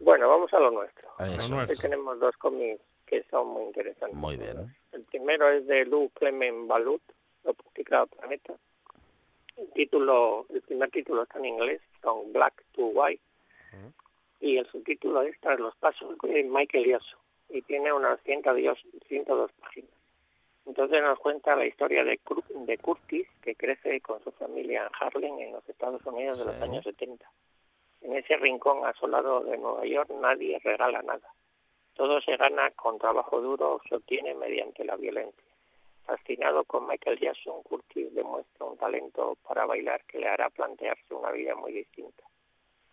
Bueno, 0.00 0.28
vamos 0.28 0.52
a 0.52 0.58
lo 0.58 0.70
nuestro. 0.70 1.08
Lo 1.18 1.66
tenemos 1.80 2.18
dos 2.18 2.36
cómics 2.38 2.82
que 3.06 3.22
son 3.30 3.46
muy 3.48 3.64
interesantes. 3.64 4.18
Muy 4.18 4.36
bien. 4.36 4.74
El 4.92 5.02
primero 5.04 5.48
es 5.50 5.66
de 5.66 5.84
Lou 5.84 6.08
Clement 6.10 6.66
Balut, 6.66 7.02
lo 7.44 7.54
publica 7.54 8.04
Planeta. 8.06 8.54
El 9.58 9.72
título, 9.72 10.46
el 10.50 10.62
primer 10.62 10.88
título 10.90 11.24
está 11.24 11.40
en 11.40 11.46
inglés, 11.46 11.82
From 12.00 12.32
Black 12.32 12.64
to 12.76 12.86
White, 12.86 13.22
y 14.40 14.56
el 14.56 14.66
subtítulo 14.66 15.22
es 15.22 15.38
Tras 15.40 15.58
los 15.58 15.74
pasos 15.76 16.16
de 16.22 16.44
Michael 16.44 16.86
Yasso, 16.86 17.18
y 17.48 17.62
tiene 17.62 17.92
unas 17.92 18.20
102, 18.22 18.78
102 19.08 19.52
páginas. 19.60 19.90
Entonces 20.64 21.02
nos 21.02 21.18
cuenta 21.18 21.56
la 21.56 21.66
historia 21.66 22.04
de, 22.04 22.20
de 22.54 22.78
Curtis, 22.78 23.26
que 23.42 23.56
crece 23.56 24.00
con 24.00 24.22
su 24.22 24.30
familia 24.30 24.82
en 24.82 24.90
Harlem, 25.00 25.38
en 25.40 25.52
los 25.52 25.68
Estados 25.68 26.06
Unidos 26.06 26.38
de 26.38 26.44
los 26.44 26.62
años 26.62 26.84
70. 26.84 27.28
En 28.02 28.14
ese 28.14 28.36
rincón 28.36 28.86
asolado 28.86 29.40
de 29.40 29.58
Nueva 29.58 29.84
York 29.86 30.10
nadie 30.20 30.60
regala 30.62 31.02
nada. 31.02 31.34
Todo 31.94 32.20
se 32.20 32.36
gana 32.36 32.70
con 32.72 32.96
trabajo 32.98 33.40
duro, 33.40 33.80
se 33.88 33.96
obtiene 33.96 34.34
mediante 34.34 34.84
la 34.84 34.94
violencia. 34.94 35.48
Fascinado 36.08 36.64
con 36.64 36.86
Michael 36.88 37.20
Jackson, 37.20 37.62
Curtis 37.64 38.14
demuestra 38.14 38.64
un 38.64 38.78
talento 38.78 39.36
para 39.46 39.66
bailar 39.66 40.02
que 40.06 40.18
le 40.18 40.26
hará 40.26 40.48
plantearse 40.48 41.12
una 41.12 41.30
vida 41.30 41.54
muy 41.54 41.70
distinta. 41.70 42.24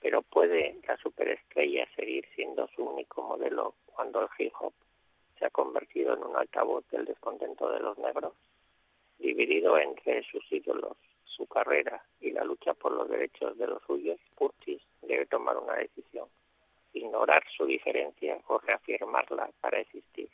Pero 0.01 0.21
puede 0.21 0.81
la 0.85 0.97
superestrella 0.97 1.87
seguir 1.95 2.27
siendo 2.35 2.67
su 2.75 2.83
único 2.83 3.21
modelo 3.21 3.75
cuando 3.85 4.19
el 4.19 4.27
hip 4.37 4.51
hop 4.59 4.73
se 5.39 5.45
ha 5.45 5.49
convertido 5.49 6.13
en 6.13 6.25
un 6.25 6.35
altavoz 6.35 6.85
del 6.89 7.05
descontento 7.05 7.71
de 7.71 7.79
los 7.79 7.97
negros, 7.99 8.33
dividido 9.17 9.77
entre 9.77 10.21
sus 10.23 10.43
ídolos, 10.51 10.97
su 11.23 11.47
carrera 11.47 12.03
y 12.19 12.31
la 12.31 12.43
lucha 12.43 12.73
por 12.73 12.91
los 12.91 13.07
derechos 13.07 13.57
de 13.57 13.67
los 13.67 13.81
suyos, 13.83 14.19
Curtis 14.35 14.81
debe 15.01 15.25
tomar 15.25 15.55
una 15.57 15.75
decisión, 15.75 16.27
ignorar 16.91 17.45
su 17.55 17.65
diferencia 17.65 18.37
o 18.47 18.57
reafirmarla 18.57 19.51
para 19.61 19.79
existir. 19.79 20.29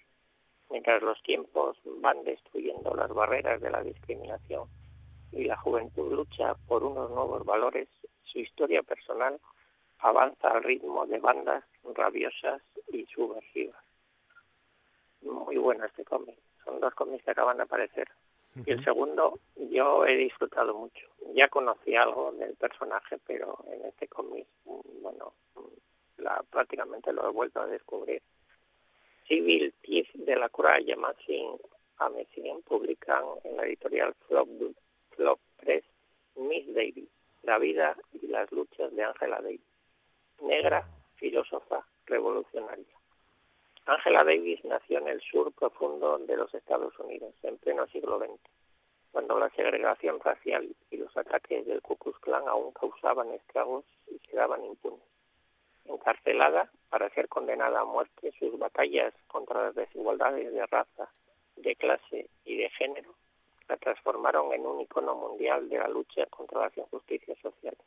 Mientras 0.72 1.02
los 1.02 1.22
tiempos 1.24 1.78
van 1.84 2.24
destruyendo 2.24 2.96
las 2.96 3.14
barreras 3.14 3.60
de 3.62 3.70
la 3.70 3.84
discriminación 3.84 4.70
y 5.34 5.44
la 5.44 5.58
juventud 5.58 6.14
lucha 6.14 6.56
por 6.68 6.84
unos 6.84 7.10
nuevos 7.12 7.46
valores, 7.46 7.90
su 8.24 8.40
historia 8.40 8.82
personal 8.82 9.40
avanza 10.00 10.50
al 10.50 10.64
ritmo 10.64 11.06
de 11.06 11.20
bandas 11.20 11.64
rabiosas 11.94 12.62
y 12.88 13.06
subversivas. 13.06 13.84
Muy 15.22 15.58
bueno 15.58 15.86
este 15.86 16.06
cómic. 16.06 16.38
Son 16.64 16.80
dos 16.80 16.94
cómics 16.96 17.24
que 17.24 17.32
acaban 17.32 17.58
de 17.58 17.64
aparecer. 17.64 18.08
Y 18.66 18.72
el 18.72 18.84
segundo, 18.84 19.40
yo 19.56 20.06
he 20.06 20.16
disfrutado 20.18 20.74
mucho. 20.74 21.08
Ya 21.34 21.48
conocí 21.48 21.96
algo 21.96 22.32
del 22.34 22.56
personaje, 22.56 23.18
pero 23.26 23.58
en 23.68 23.86
este 23.86 24.08
cómic, 24.08 24.46
mm, 24.66 25.02
bueno, 25.02 25.34
mm, 25.56 26.22
la, 26.22 26.44
prácticamente 26.50 27.14
lo 27.14 27.30
he 27.30 27.32
vuelto 27.32 27.62
a 27.62 27.68
descubrir. 27.68 28.22
Civil 29.28 29.74
Thief 29.82 30.08
de 30.14 30.36
la 30.36 30.50
Croix 30.50 30.80
y 30.82 30.92
Amazing, 30.92 31.58
Amazing 31.98 32.62
publican 32.64 33.24
en 33.44 33.58
la 33.58 33.66
editorial 33.66 34.14
Flop, 34.28 34.50
Flop 35.12 35.40
Press 35.58 35.84
Miss 36.36 36.66
Davis, 36.74 37.10
la 37.44 37.58
vida 37.58 37.96
y 38.14 38.28
las 38.28 38.52
luchas 38.52 38.94
de 38.96 39.04
Angela 39.04 39.42
Davis, 39.42 39.62
negra, 40.42 40.88
filósofa, 41.16 41.86
revolucionaria. 42.06 42.86
Angela 43.86 44.24
Davis 44.24 44.64
nació 44.64 45.00
en 45.00 45.08
el 45.08 45.22
sur 45.22 45.52
profundo 45.54 46.18
de 46.20 46.38
los 46.38 46.54
Estados 46.54 46.98
Unidos, 47.00 47.34
en 47.44 47.58
pleno 47.58 47.88
siglo 47.88 48.20
XX, 48.20 48.40
cuando 49.12 49.38
la 49.40 49.50
segregación 49.50 50.20
racial 50.20 50.74
y 50.90 50.98
los 50.98 51.16
ataques 51.18 51.66
del 51.66 51.82
Ku 51.82 51.96
Klux 51.98 52.20
Klan 52.20 52.48
aún 52.48 52.72
causaban 52.72 53.32
estragos 53.32 53.86
y 54.08 54.20
quedaban 54.20 54.64
impunes. 54.64 55.02
Encarcelada 55.86 56.72
para 56.92 57.10
ser 57.12 57.30
condenada 57.30 57.80
a 57.80 57.86
muerte, 57.86 58.34
sus 58.38 58.60
batallas 58.60 59.14
contra 59.28 59.64
las 59.64 59.76
desigualdades 59.76 60.54
de 60.54 60.66
raza, 60.66 61.10
de 61.56 61.74
clase 61.78 62.30
y 62.44 62.58
de 62.58 62.70
género 62.72 63.16
la 63.70 63.78
transformaron 63.78 64.52
en 64.52 64.66
un 64.66 64.82
icono 64.82 65.16
mundial 65.16 65.70
de 65.70 65.78
la 65.78 65.88
lucha 65.88 66.26
contra 66.26 66.64
las 66.64 66.78
injusticias 66.78 67.38
sociales. 67.38 67.80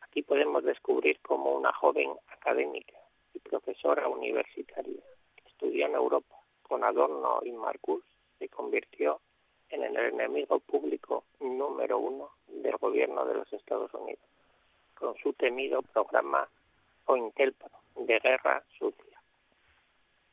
Aquí 0.00 0.22
podemos 0.22 0.64
descubrir 0.64 1.20
cómo 1.20 1.54
una 1.54 1.70
joven 1.74 2.10
académica 2.28 2.96
y 3.34 3.38
profesora 3.40 4.08
universitaria 4.08 5.02
que 5.36 5.48
estudió 5.50 5.84
en 5.84 5.94
Europa 5.94 6.36
con 6.62 6.82
Adorno 6.84 7.40
y 7.42 7.52
Marcus 7.52 8.02
se 8.38 8.48
convirtió 8.48 9.20
en 9.68 9.84
el 9.84 9.94
enemigo 9.94 10.58
público 10.60 11.24
número 11.40 11.98
uno 11.98 12.30
del 12.46 12.78
gobierno 12.78 13.26
de 13.26 13.34
los 13.34 13.52
Estados 13.52 13.92
Unidos, 13.92 14.24
con 14.94 15.14
su 15.18 15.34
temido 15.34 15.82
programa 15.82 16.48
Ointelpro 17.10 17.70
de 17.96 18.18
guerra 18.18 18.62
sucia. 18.78 19.18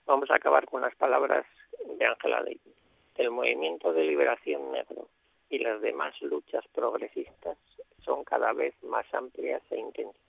Vamos 0.05 0.29
a 0.29 0.35
acabar 0.35 0.65
con 0.65 0.81
las 0.81 0.93
palabras 0.95 1.45
de 1.85 2.05
Angela 2.05 2.41
Davis. 2.43 2.75
El 3.15 3.31
movimiento 3.31 3.93
de 3.93 4.03
liberación 4.03 4.73
negro 4.73 5.07
y 5.49 5.59
las 5.59 5.79
demás 5.79 6.21
luchas 6.21 6.67
progresistas 6.73 7.57
son 8.03 8.25
cada 8.25 8.51
vez 8.51 8.75
más 8.83 9.05
amplias 9.13 9.61
e 9.69 9.79
intensas. 9.79 10.21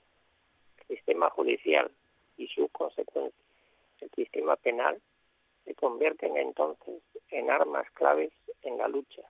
El 0.78 0.96
sistema 0.96 1.30
judicial 1.30 1.90
y 2.36 2.46
su 2.46 2.68
consecuencia, 2.68 3.44
el 4.00 4.10
sistema 4.12 4.54
penal, 4.54 5.00
se 5.64 5.74
convierten 5.74 6.36
entonces 6.36 7.02
en 7.30 7.50
armas 7.50 7.90
claves 7.90 8.30
en 8.62 8.78
la 8.78 8.86
lucha 8.86 9.22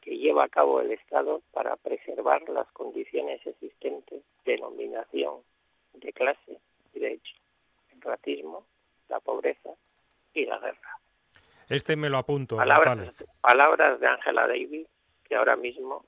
que 0.00 0.16
lleva 0.16 0.44
a 0.44 0.48
cabo 0.48 0.80
el 0.80 0.90
Estado 0.92 1.42
para 1.52 1.76
preservar 1.76 2.48
las 2.48 2.72
condiciones 2.72 3.46
existentes 3.46 4.22
de 4.46 4.56
dominación, 4.56 5.42
de 6.00 6.12
clase 6.12 6.58
y 6.94 7.00
de 7.00 7.12
hecho, 7.12 7.34
el 7.92 8.00
racismo, 8.00 8.66
la 9.08 9.20
pobreza 9.20 9.70
y 10.34 10.46
la 10.46 10.58
guerra. 10.58 10.98
Este 11.68 11.96
me 11.96 12.08
lo 12.08 12.18
apunto, 12.18 12.56
Palabras, 12.56 13.24
palabras 13.40 14.00
de 14.00 14.06
Angela 14.06 14.46
Davis 14.46 14.86
que 15.24 15.34
ahora 15.34 15.56
mismo 15.56 16.04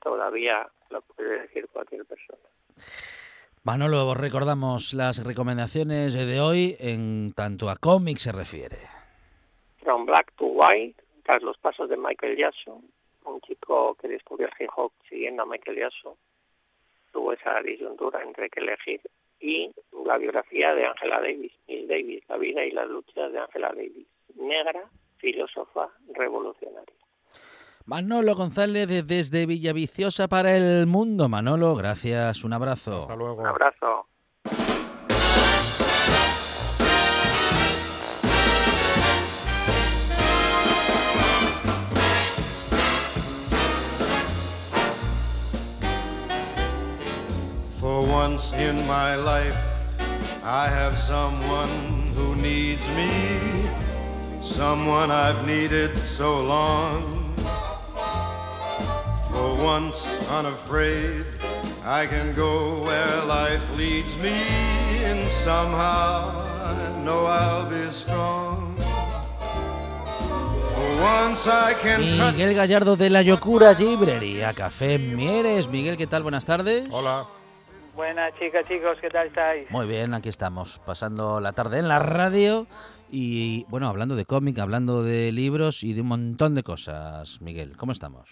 todavía 0.00 0.68
lo 0.90 1.02
puede 1.02 1.40
decir 1.40 1.68
cualquier 1.68 2.04
persona. 2.06 2.42
Manolo, 3.64 4.14
recordamos 4.14 4.94
las 4.94 5.24
recomendaciones 5.24 6.14
de 6.14 6.40
hoy 6.40 6.76
en 6.78 7.32
tanto 7.34 7.68
a 7.68 7.76
cómics 7.76 8.22
se 8.22 8.32
refiere. 8.32 8.78
From 9.82 10.06
Black 10.06 10.32
to 10.36 10.46
White, 10.46 11.02
tras 11.24 11.42
los 11.42 11.58
pasos 11.58 11.88
de 11.88 11.96
Michael 11.96 12.36
Jackson, 12.36 12.82
un 13.24 13.40
chico 13.40 13.94
que 14.00 14.08
descubrió 14.08 14.48
el 14.48 14.64
hip 14.64 14.70
hop 14.76 14.92
siguiendo 15.08 15.42
a 15.42 15.46
Michael 15.46 15.78
Jackson, 15.78 16.14
tuvo 17.12 17.32
esa 17.32 17.60
disyuntura 17.60 18.22
entre 18.22 18.48
que 18.50 18.60
elegir, 18.60 19.00
y 19.40 19.70
la 20.04 20.18
biografía 20.18 20.74
de 20.74 20.86
Angela 20.86 21.20
Davis, 21.20 21.52
Miss 21.68 21.88
Davis, 21.88 22.24
la 22.28 22.36
vida 22.36 22.64
y 22.64 22.70
las 22.70 22.88
luchas 22.88 23.32
de 23.32 23.38
Angela 23.38 23.68
Davis, 23.68 24.06
negra, 24.34 24.84
filósofa, 25.18 25.88
revolucionaria. 26.14 26.94
Manolo 27.84 28.34
González 28.34 29.06
desde 29.06 29.46
Villaviciosa 29.46 30.28
para 30.28 30.56
el 30.56 30.86
mundo. 30.86 31.28
Manolo, 31.28 31.74
gracias, 31.74 32.44
un 32.44 32.52
abrazo. 32.52 32.98
Hasta 32.98 33.16
luego. 33.16 33.40
Un 33.40 33.46
abrazo. 33.46 34.06
Once 48.28 48.52
in 48.52 48.76
my 48.86 49.14
life 49.14 49.56
I 50.44 50.68
have 50.68 50.98
someone 50.98 51.76
who 52.14 52.36
needs 52.36 52.86
me, 52.98 53.10
someone 54.42 55.10
I've 55.10 55.46
needed 55.46 55.96
so 55.96 56.30
long. 56.44 57.00
For 59.30 59.48
once 59.72 60.00
unafraid, 60.28 61.24
I 61.84 62.06
can 62.06 62.34
go 62.34 62.84
where 62.84 63.24
life 63.24 63.64
leads 63.76 64.14
me, 64.18 64.36
and 65.08 65.30
somehow 65.30 66.12
I 66.72 67.02
know 67.04 67.24
I'll 67.24 67.68
be 67.76 67.90
strong. 67.90 68.76
For 70.74 70.90
once 71.00 71.46
I 71.46 71.72
can 71.82 72.00
touch 72.18 72.34
Miguel 72.34 72.54
Gallardo 72.54 72.94
de 72.94 73.08
la 73.08 73.22
Yocura 73.22 73.72
Librería 73.72 74.52
Café 74.52 74.98
Mieres. 74.98 75.66
Miguel, 75.68 75.96
¿qué 75.96 76.06
tal? 76.06 76.22
Buenas 76.22 76.44
tardes. 76.44 76.88
Hola. 76.90 77.37
Buenas 77.98 78.32
chicas, 78.38 78.64
chicos, 78.68 78.96
¿qué 79.00 79.10
tal 79.10 79.26
estáis? 79.26 79.68
Muy 79.72 79.84
bien, 79.88 80.14
aquí 80.14 80.28
estamos, 80.28 80.78
pasando 80.86 81.40
la 81.40 81.52
tarde 81.52 81.80
en 81.80 81.88
la 81.88 81.98
radio 81.98 82.68
y, 83.10 83.64
bueno, 83.70 83.88
hablando 83.88 84.14
de 84.14 84.24
cómic, 84.24 84.56
hablando 84.60 85.02
de 85.02 85.32
libros 85.32 85.82
y 85.82 85.94
de 85.94 86.02
un 86.02 86.06
montón 86.06 86.54
de 86.54 86.62
cosas. 86.62 87.40
Miguel, 87.40 87.76
¿cómo 87.76 87.90
estamos? 87.90 88.30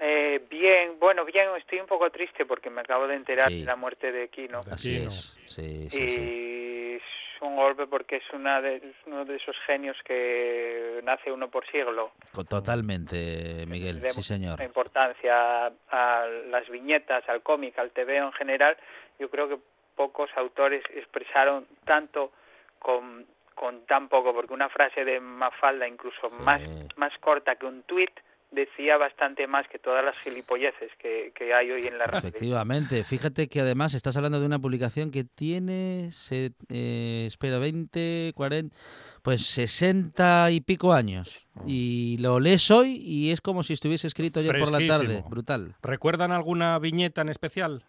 Eh, 0.00 0.46
bien, 0.48 0.98
bueno, 0.98 1.26
bien, 1.26 1.48
estoy 1.58 1.78
un 1.80 1.86
poco 1.86 2.08
triste 2.08 2.46
porque 2.46 2.70
me 2.70 2.80
acabo 2.80 3.06
de 3.06 3.16
enterar 3.16 3.50
Sí. 3.50 3.60
de 3.60 3.66
la 3.66 3.76
muerte 3.76 4.12
de 4.12 4.30
Kino. 4.30 4.60
Así 4.72 4.96
es, 4.96 5.38
sí, 5.44 5.90
sí, 5.90 6.02
y 6.02 6.08
sí. 6.08 6.98
Un 7.40 7.56
golpe 7.56 7.86
porque 7.86 8.16
es, 8.16 8.32
una 8.32 8.60
de, 8.60 8.76
es 8.76 8.96
uno 9.06 9.24
de 9.24 9.36
esos 9.36 9.56
genios 9.66 9.96
que 10.04 11.00
nace 11.04 11.32
uno 11.32 11.48
por 11.48 11.66
siglo. 11.70 12.12
Totalmente, 12.48 13.64
Miguel, 13.66 14.00
de 14.00 14.10
sí 14.10 14.22
señor. 14.22 14.52
mucha 14.52 14.64
importancia 14.64 15.66
a 15.90 16.26
las 16.48 16.68
viñetas, 16.68 17.28
al 17.28 17.42
cómic, 17.42 17.78
al 17.78 17.90
TV 17.90 18.18
en 18.18 18.32
general. 18.32 18.76
Yo 19.18 19.30
creo 19.30 19.48
que 19.48 19.58
pocos 19.96 20.30
autores 20.36 20.82
expresaron 20.94 21.66
tanto 21.84 22.32
con, 22.78 23.26
con 23.54 23.84
tan 23.86 24.08
poco, 24.08 24.32
porque 24.32 24.54
una 24.54 24.68
frase 24.68 25.04
de 25.04 25.20
Mafalda, 25.20 25.86
incluso 25.86 26.30
más, 26.30 26.62
más 26.96 27.12
corta 27.18 27.56
que 27.56 27.66
un 27.66 27.82
tuit, 27.82 28.10
decía 28.50 28.96
bastante 28.96 29.46
más 29.46 29.68
que 29.68 29.78
todas 29.78 30.04
las 30.04 30.18
gilipolleces 30.18 30.90
que, 30.98 31.32
que 31.36 31.54
hay 31.54 31.70
hoy 31.70 31.86
en 31.86 31.98
la 31.98 32.06
radio. 32.06 32.28
Efectivamente, 32.28 33.04
fíjate 33.04 33.48
que 33.48 33.60
además 33.60 33.94
estás 33.94 34.16
hablando 34.16 34.40
de 34.40 34.46
una 34.46 34.58
publicación 34.58 35.10
que 35.12 35.22
tiene, 35.24 36.08
se, 36.10 36.50
eh, 36.68 37.26
espera, 37.28 37.58
20, 37.60 38.32
40, 38.34 38.76
pues 39.22 39.46
60 39.46 40.50
y 40.50 40.60
pico 40.62 40.92
años. 40.92 41.46
Y 41.64 42.16
lo 42.20 42.40
lees 42.40 42.70
hoy 42.70 43.00
y 43.04 43.30
es 43.30 43.40
como 43.40 43.62
si 43.62 43.72
estuviese 43.74 44.06
escrito 44.08 44.40
ayer 44.40 44.58
por 44.58 44.72
la 44.72 44.84
tarde. 44.86 45.22
Brutal. 45.28 45.76
¿Recuerdan 45.82 46.32
alguna 46.32 46.78
viñeta 46.78 47.20
en 47.22 47.28
especial? 47.28 47.84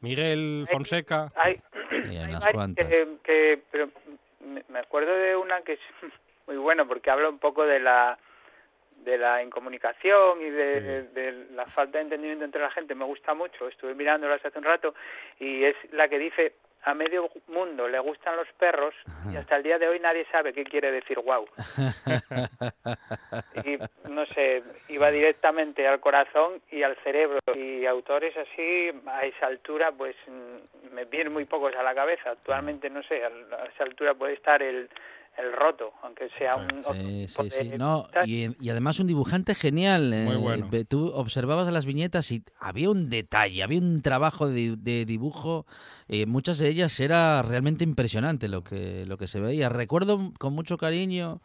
Miguel 0.00 0.66
Fonseca. 0.70 1.32
Hay, 1.36 1.60
Y 2.10 2.16
hay 2.16 2.24
unas 2.28 2.46
cuantas. 2.48 2.86
que, 2.86 3.08
que- 3.24 3.62
pero 3.72 3.88
me 4.46 4.62
me 4.68 4.78
acuerdo 4.78 5.14
de 5.14 5.36
una 5.36 5.62
que 5.62 5.74
es 5.74 5.80
muy 6.46 6.56
buena 6.56 6.84
porque 6.86 7.10
habla 7.10 7.28
un 7.30 7.38
poco 7.38 7.64
de 7.64 7.80
la 7.80 8.18
de 9.04 9.18
la 9.18 9.42
incomunicación 9.42 10.40
y 10.40 10.50
de, 10.50 11.02
de 11.02 11.46
la 11.52 11.66
falta 11.66 11.98
de 11.98 12.04
entendimiento 12.04 12.44
entre 12.44 12.62
la 12.62 12.70
gente 12.70 12.94
me 12.94 13.04
gusta 13.04 13.34
mucho 13.34 13.68
estuve 13.68 13.94
mirándolas 13.94 14.44
hace 14.44 14.58
un 14.58 14.64
rato 14.64 14.94
y 15.38 15.64
es 15.64 15.76
la 15.92 16.08
que 16.08 16.18
dice 16.18 16.54
a 16.82 16.94
medio 16.94 17.30
mundo 17.48 17.88
le 17.88 17.98
gustan 17.98 18.36
los 18.36 18.48
perros 18.58 18.94
y 19.32 19.36
hasta 19.36 19.56
el 19.56 19.62
día 19.62 19.78
de 19.78 19.88
hoy 19.88 20.00
nadie 20.00 20.26
sabe 20.30 20.52
qué 20.52 20.64
quiere 20.64 20.90
decir 20.90 21.18
wow 21.20 21.46
y 23.64 23.78
no 24.14 24.26
sé, 24.26 24.62
iba 24.88 25.10
directamente 25.10 25.86
al 25.86 26.00
corazón 26.00 26.60
y 26.70 26.82
al 26.82 26.96
cerebro. 26.96 27.40
Y 27.54 27.84
autores 27.86 28.34
así, 28.36 28.90
a 29.06 29.24
esa 29.24 29.46
altura, 29.46 29.92
pues 29.92 30.16
mm, 30.26 30.94
me 30.94 31.04
vienen 31.04 31.32
muy 31.32 31.44
pocos 31.44 31.74
a 31.74 31.82
la 31.82 31.94
cabeza. 31.94 32.30
Actualmente, 32.30 32.88
no 32.90 33.02
sé, 33.02 33.24
a 33.24 33.28
esa 33.74 33.84
altura 33.84 34.14
puede 34.14 34.34
estar 34.34 34.62
el, 34.62 34.88
el 35.38 35.52
roto, 35.52 35.92
aunque 36.02 36.28
sea 36.38 36.56
un... 36.56 36.78
otro 36.78 36.94
Sí, 36.94 37.26
sí, 37.28 37.42
de- 37.44 37.50
sí. 37.50 37.70
No, 37.78 38.08
y, 38.24 38.48
y 38.64 38.70
además 38.70 39.00
un 39.00 39.06
dibujante 39.06 39.54
genial. 39.54 40.10
Muy 40.10 40.34
eh, 40.34 40.38
bueno. 40.38 40.68
ve- 40.70 40.84
Tú 40.84 41.08
observabas 41.14 41.72
las 41.72 41.86
viñetas 41.86 42.30
y 42.30 42.44
había 42.60 42.90
un 42.90 43.08
detalle, 43.10 43.62
había 43.62 43.80
un 43.80 44.00
trabajo 44.02 44.48
de, 44.48 44.76
de 44.76 45.04
dibujo. 45.04 45.66
eh, 46.08 46.26
muchas 46.26 46.58
de 46.58 46.68
ellas 46.68 46.98
era 47.00 47.42
realmente 47.42 47.84
impresionante 47.84 48.48
lo 48.48 48.62
que, 48.62 49.04
lo 49.06 49.18
que 49.18 49.26
se 49.28 49.40
veía. 49.40 49.68
Recuerdo 49.68 50.32
con 50.38 50.52
mucho 50.54 50.78
cariño 50.78 51.40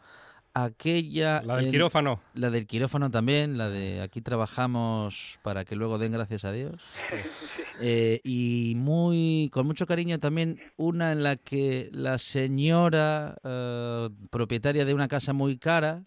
aquella... 0.54 1.42
La 1.42 1.56
del 1.56 1.66
en- 1.66 1.70
quirófano. 1.72 2.20
La 2.34 2.50
del 2.50 2.66
quirófano 2.66 3.10
también, 3.10 3.58
la 3.58 3.68
de 3.68 4.00
aquí 4.02 4.20
trabajamos 4.20 5.38
para 5.42 5.64
que 5.64 5.76
luego 5.76 5.98
den 5.98 6.12
gracias 6.12 6.44
a 6.44 6.52
Dios. 6.52 6.80
Eh, 7.82 8.20
y 8.24 8.74
muy 8.76 9.48
con 9.54 9.66
mucho 9.66 9.86
cariño 9.86 10.18
también 10.18 10.60
una 10.76 11.12
en 11.12 11.22
la 11.22 11.36
que 11.36 11.88
la 11.92 12.18
señora 12.18 13.38
eh, 13.42 14.10
propietaria 14.28 14.84
de 14.84 14.92
una 14.92 15.08
casa 15.08 15.32
muy 15.32 15.56
cara 15.56 16.04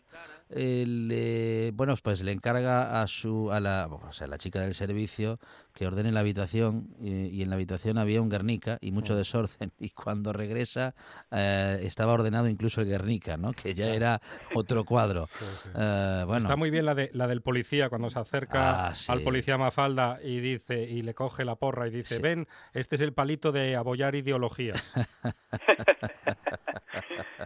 eh, 0.56 0.86
le, 0.88 1.72
bueno 1.74 1.96
pues 2.02 2.24
le 2.24 2.32
encarga 2.32 3.02
a 3.02 3.08
su 3.08 3.52
a 3.52 3.60
la 3.60 3.88
o 3.88 4.12
sea 4.12 4.28
la 4.28 4.38
chica 4.38 4.60
del 4.62 4.74
servicio 4.74 5.40
que 5.74 5.86
ordene 5.88 6.12
la 6.12 6.22
habitación 6.22 6.88
y, 7.02 7.28
y 7.28 7.42
en 7.42 7.50
la 7.50 7.56
habitación 7.56 7.98
había 7.98 8.22
un 8.22 8.30
Guernica 8.30 8.78
y 8.82 8.92
mucho 8.92 9.16
desorden 9.16 9.72
y 9.80 9.90
cuando 9.92 10.34
regresa 10.34 10.96
eh, 11.32 11.80
estaba 11.82 12.14
ordenado 12.14 12.48
incluso 12.48 12.82
el 12.82 12.88
Guernica 12.88 13.38
no 13.38 13.54
que 13.54 13.74
ya 13.76 13.94
era 13.94 14.22
otro 14.56 14.86
cuadro 14.86 15.28
Eh, 15.76 16.24
bueno 16.26 16.46
Está 16.46 16.56
muy 16.56 16.70
bien 16.72 16.86
la, 16.86 16.96
de, 16.96 17.10
la 17.14 17.28
del 17.28 17.42
policía 17.42 17.90
cuando 17.90 18.10
se 18.10 18.20
acerca 18.20 18.88
Ah, 18.88 18.96
sí. 18.96 19.12
al 19.12 19.22
policía 19.22 19.58
Mafalda 19.58 20.20
y 20.24 20.40
dice 20.40 20.84
y 20.84 21.02
le 21.02 21.14
coge 21.14 21.46
la 21.46 21.56
porra 21.56 21.88
y 21.88 21.92
dice, 21.92 22.16
Sí. 22.16 22.22
ven, 22.22 22.48
este 22.74 22.96
es 22.96 23.02
el 23.02 23.14
palito 23.14 23.52
de 23.52 23.76
abollar 23.76 24.16
ideologías. 24.16 24.94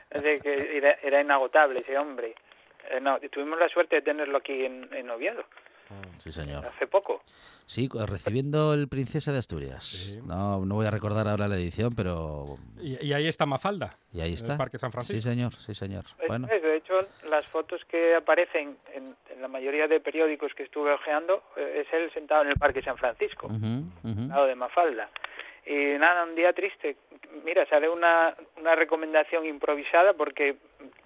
Es 0.10 0.24
de 0.24 0.40
que 0.40 0.78
era, 0.78 0.94
era 1.04 1.22
inagotable 1.22 1.82
ese 1.82 1.98
hombre. 1.98 2.34
Eh, 2.92 3.00
no, 3.02 3.20
tuvimos 3.32 3.60
la 3.60 3.70
suerte 3.70 3.98
de 3.98 4.02
tenerlo 4.02 4.38
aquí 4.38 4.66
en, 4.66 4.88
en 4.94 5.10
Oviedo, 5.10 5.44
sí 6.20 6.32
señor 6.32 6.66
hace 6.66 6.88
poco. 6.88 7.22
Sí, 7.66 7.90
recibiendo 8.08 8.74
el 8.74 8.88
Princesa 8.88 9.32
de 9.34 9.40
Asturias. 9.40 10.18
No, 10.26 10.66
no 10.66 10.76
voy 10.76 10.86
a 10.86 10.92
recordar 10.92 11.28
ahora 11.28 11.50
la 11.50 11.56
edición, 11.56 11.94
pero... 11.96 12.58
Y, 12.82 13.06
y 13.08 13.12
ahí 13.14 13.28
está 13.28 13.46
Mafalda. 13.46 13.94
Y 14.14 14.22
ahí 14.22 14.30
en 14.30 14.36
está. 14.36 14.54
el 14.54 14.58
Parque 14.58 14.80
San 14.80 14.90
Sí, 14.92 14.96
Francisco. 14.96 15.30
señor, 15.30 15.54
sí, 15.56 15.76
señor. 15.76 16.06
Bueno, 16.30 16.48
es, 16.50 16.62
de 16.62 16.78
hecho, 16.78 16.94
las 17.30 17.46
fotos 17.48 17.82
que 17.90 18.16
aparecen 18.16 18.78
en, 18.94 19.16
en 19.30 19.42
la 19.42 19.50
mayoría 19.50 19.88
de 19.88 20.00
periódicos 20.00 20.54
que 20.54 20.64
estuve 20.64 20.94
ojeando 20.94 21.44
eh, 21.58 21.84
es 21.86 21.94
él 21.94 22.10
sentado 22.14 22.44
en 22.44 22.50
el 22.50 22.56
Parque 22.56 22.82
San 22.82 22.98
Francisco, 22.98 23.50
al 23.50 24.28
lado 24.30 24.46
de 24.46 24.56
Mafalda. 24.56 25.10
Y 25.68 25.98
nada, 26.00 26.24
un 26.24 26.36
día 26.36 26.54
triste. 26.54 26.96
Mira, 27.44 27.66
sale 27.68 27.90
una, 27.90 28.34
una 28.58 28.76
recomendación 28.76 29.46
improvisada 29.46 30.14
porque 30.14 30.56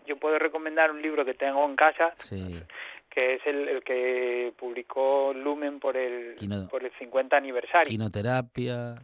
yo 0.05 0.17
puedo 0.17 0.37
recomendar 0.37 0.91
un 0.91 1.01
libro 1.01 1.25
que 1.25 1.33
tengo 1.33 1.65
en 1.65 1.75
casa, 1.75 2.13
Sí, 2.19 2.61
que 3.09 3.35
es 3.35 3.41
el, 3.47 3.67
el 3.67 3.83
que 3.83 4.53
publicó 4.57 5.33
Lumen 5.33 5.79
por 5.79 5.97
el, 5.97 6.35
Quino- 6.35 6.69
por 6.69 6.83
el 6.83 6.91
50 6.99 7.35
aniversario. 7.35 7.89
quinoterapia... 7.89 8.95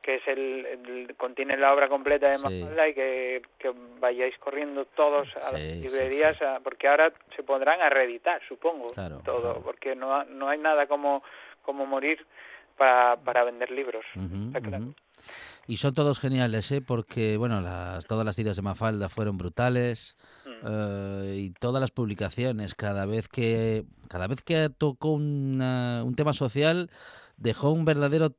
que 0.00 0.14
es 0.14 0.22
el, 0.28 0.64
el- 0.66 1.14
contiene 1.16 1.56
la 1.56 1.74
obra 1.74 1.88
completa 1.88 2.28
de 2.28 2.38
Sí. 2.38 2.42
Mafalda 2.62 2.88
y 2.88 2.94
que, 2.94 3.42
que 3.58 3.72
vayáis 4.00 4.38
corriendo 4.38 4.84
todos 4.86 5.28
a 5.36 5.52
las 5.52 5.60
Sí, 5.60 5.80
librerías 5.82 6.40
a- 6.40 6.60
porque 6.60 6.88
ahora 6.88 7.12
se 7.36 7.42
pondrán 7.42 7.80
a 7.82 7.90
reeditar 7.90 8.40
supongo 8.48 8.92
Claro, 8.92 9.20
todo 9.24 9.40
claro. 9.42 9.62
porque 9.62 9.94
no 9.96 10.24
no 10.24 10.48
hay 10.48 10.58
nada 10.58 10.86
como 10.86 11.22
como 11.62 11.84
morir 11.84 12.24
para, 12.78 13.16
para 13.16 13.44
vender 13.44 13.70
libros 13.70 14.04
Está 14.46 14.60
claro. 14.60 14.94
Y 15.66 15.76
son 15.76 15.92
todos 15.92 16.18
geniales, 16.18 16.70
¿eh? 16.72 16.80
Porque, 16.80 17.36
bueno, 17.36 17.60
las, 17.60 18.06
todas 18.06 18.24
las 18.24 18.36
tiras 18.36 18.56
de 18.56 18.62
Mafalda 18.62 19.08
fueron 19.08 19.36
brutales 19.36 20.16
Mm. 20.46 20.66
eh, 20.66 21.34
y 21.36 21.50
todas 21.50 21.80
las 21.80 21.90
publicaciones, 21.90 22.74
cada 22.74 23.04
vez 23.04 23.28
que 23.28 23.84
cada 24.08 24.26
vez 24.26 24.42
que 24.42 24.70
tocó 24.76 25.12
una- 25.12 26.02
un 26.04 26.14
tema 26.16 26.32
social, 26.32 26.88
dejó 27.36 27.70
un 27.70 27.84
verdadero 27.84 28.30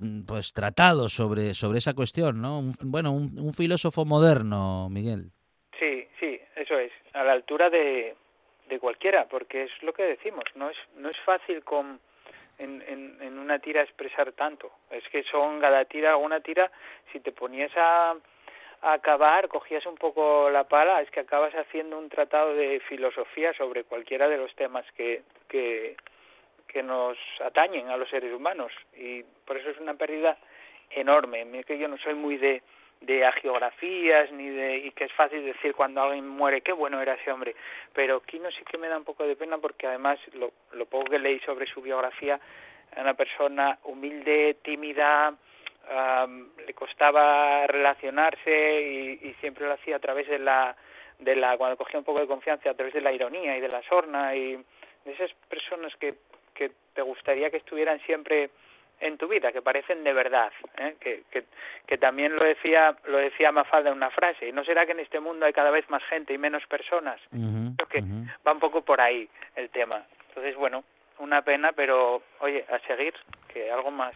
mm, 0.00 0.22
pues 0.22 0.52
tratado 0.52 1.08
sobre, 1.08 1.54
sobre 1.54 1.78
esa 1.78 1.94
cuestión, 1.94 2.40
¿no? 2.42 2.58
Un- 2.58 2.74
bueno, 2.86 3.12
un, 3.12 3.38
un 3.38 3.52
filósofo 3.54 4.04
moderno, 4.04 4.88
Miguel. 4.90 5.30
sí 5.78 6.08
sí 6.18 6.40
eso 6.56 6.76
es 6.78 6.90
a 7.14 7.22
la 7.22 7.32
altura 7.32 7.70
de, 7.70 8.16
de 8.68 8.78
cualquiera 8.80 9.28
porque 9.28 9.64
es 9.64 9.70
lo 9.82 9.92
que 9.92 10.02
decimos 10.02 10.44
no 10.56 10.68
es 10.70 10.76
no 10.96 11.08
es 11.08 11.16
fácil 11.24 11.62
con 11.62 12.00
en, 12.58 12.82
en, 13.20 13.38
una 13.38 13.58
tira 13.58 13.82
expresar 13.82 14.32
tanto 14.32 14.70
es 14.90 15.02
que 15.08 15.24
son 15.24 15.60
cada 15.60 15.84
tira 15.84 16.16
una 16.16 16.40
tira 16.40 16.70
si 17.12 17.20
te 17.20 17.32
ponías 17.32 17.72
a 17.76 18.14
a 18.82 18.94
acabar, 18.94 19.48
cogías 19.48 19.86
un 19.86 19.94
poco 19.94 20.50
la 20.50 20.64
pala, 20.64 21.00
es 21.00 21.10
que 21.10 21.20
acabas 21.20 21.54
haciendo 21.54 21.96
un 21.98 22.08
tratado 22.08 22.54
de 22.54 22.80
filosofía 22.88 23.52
sobre 23.54 23.84
cualquiera 23.84 24.28
de 24.28 24.36
los 24.36 24.52
temas 24.56 24.84
que, 24.96 25.22
que, 25.48 25.96
que 26.66 26.82
nos 26.82 27.16
atañen 27.40 27.90
a 27.90 27.96
los 27.96 28.10
seres 28.10 28.34
humanos. 28.34 28.72
Y 28.96 29.22
por 29.46 29.56
eso 29.56 29.70
es 29.70 29.78
una 29.78 29.94
pérdida 29.94 30.36
enorme. 30.90 31.62
Que 31.64 31.78
yo 31.78 31.86
no 31.86 31.96
soy 31.98 32.14
muy 32.14 32.38
de, 32.38 32.62
de 33.02 33.24
agiografías 33.24 34.30
ni 34.32 34.48
de 34.48 34.78
y 34.78 34.90
que 34.92 35.04
es 35.04 35.12
fácil 35.12 35.44
decir 35.44 35.74
cuando 35.74 36.02
alguien 36.02 36.28
muere 36.28 36.60
qué 36.60 36.72
bueno 36.72 37.00
era 37.00 37.14
ese 37.14 37.30
hombre 37.32 37.54
pero 37.92 38.20
Kino 38.20 38.50
sí 38.50 38.62
que 38.64 38.78
me 38.78 38.88
da 38.88 38.96
un 38.96 39.04
poco 39.04 39.26
de 39.26 39.36
pena 39.36 39.58
porque 39.58 39.86
además 39.86 40.18
lo, 40.34 40.52
lo 40.72 40.86
poco 40.86 41.10
que 41.10 41.18
leí 41.18 41.40
sobre 41.40 41.66
su 41.66 41.82
biografía 41.82 42.40
era 42.92 43.02
una 43.02 43.14
persona 43.14 43.78
humilde 43.84 44.58
tímida 44.62 45.34
le 46.66 46.74
costaba 46.74 47.66
relacionarse 47.66 49.18
y, 49.22 49.34
siempre 49.40 49.66
lo 49.66 49.74
hacía 49.74 49.96
a 49.96 50.00
través 50.00 50.28
de 50.28 50.38
la, 50.38 50.76
de 51.18 51.34
la, 51.34 51.56
cuando 51.56 51.76
cogía 51.76 51.98
un 51.98 52.04
poco 52.04 52.20
de 52.20 52.26
confianza, 52.26 52.70
a 52.70 52.74
través 52.74 52.94
de 52.94 53.00
la 53.00 53.12
ironía 53.12 53.56
y 53.56 53.60
de 53.60 53.68
la 53.68 53.82
sorna 53.82 54.34
y 54.36 54.54
de 54.54 55.12
esas 55.12 55.32
personas 55.48 55.94
que, 55.96 56.14
que 56.54 56.70
te 56.94 57.02
gustaría 57.02 57.50
que 57.50 57.56
estuvieran 57.56 58.00
siempre 58.00 58.50
en 59.02 59.18
tu 59.18 59.28
vida, 59.28 59.52
que 59.52 59.60
parecen 59.60 60.04
de 60.04 60.12
verdad, 60.12 60.52
¿eh? 60.78 60.96
que, 61.00 61.24
que, 61.30 61.44
que, 61.86 61.98
también 61.98 62.34
lo 62.36 62.44
decía 62.44 62.96
lo 63.06 63.18
decía 63.18 63.52
Mafalda 63.52 63.90
en 63.90 63.96
una 63.96 64.10
frase, 64.10 64.48
y 64.48 64.52
no 64.52 64.64
será 64.64 64.86
que 64.86 64.92
en 64.92 65.00
este 65.00 65.20
mundo 65.20 65.44
hay 65.44 65.52
cada 65.52 65.70
vez 65.70 65.88
más 65.90 66.02
gente 66.04 66.32
y 66.32 66.38
menos 66.38 66.64
personas, 66.66 67.20
creo 67.30 67.88
que 67.88 68.02
va 68.46 68.52
un 68.52 68.60
poco 68.60 68.82
por 68.82 69.00
ahí 69.00 69.28
el 69.56 69.68
tema. 69.70 70.04
Entonces, 70.28 70.56
bueno, 70.56 70.84
una 71.18 71.42
pena, 71.42 71.72
pero 71.72 72.22
oye, 72.40 72.64
a 72.70 72.78
seguir, 72.86 73.14
que 73.52 73.70
algo 73.70 73.90
más 73.90 74.14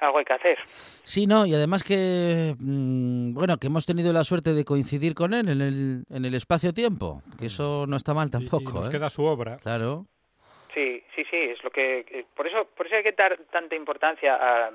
algo 0.00 0.18
hay 0.18 0.24
que 0.24 0.32
hacer. 0.32 0.58
Sí, 1.04 1.26
no, 1.26 1.46
y 1.46 1.54
además 1.54 1.82
que, 1.82 2.54
mm, 2.58 3.32
bueno, 3.32 3.58
que 3.58 3.68
hemos 3.68 3.86
tenido 3.86 4.12
la 4.12 4.24
suerte 4.24 4.52
de 4.52 4.64
coincidir 4.64 5.14
con 5.14 5.34
él 5.34 5.48
en 5.48 5.60
el, 5.60 6.04
en 6.10 6.24
el 6.24 6.34
espacio-tiempo, 6.34 7.22
que 7.38 7.46
eso 7.46 7.86
no 7.86 7.96
está 7.96 8.12
mal 8.12 8.30
tampoco. 8.30 8.70
Y, 8.70 8.74
nos 8.74 8.88
¿eh? 8.88 8.90
queda 8.90 9.08
su 9.08 9.22
obra. 9.24 9.56
Claro. 9.58 10.06
Sí, 10.74 11.02
sí, 11.14 11.24
sí, 11.30 11.36
es 11.36 11.62
lo 11.62 11.70
que... 11.70 12.26
por 12.34 12.46
eso 12.46 12.68
por 12.76 12.86
eso 12.86 12.96
hay 12.96 13.04
que 13.04 13.12
dar 13.12 13.38
tanta 13.52 13.76
importancia 13.76 14.34
a, 14.34 14.70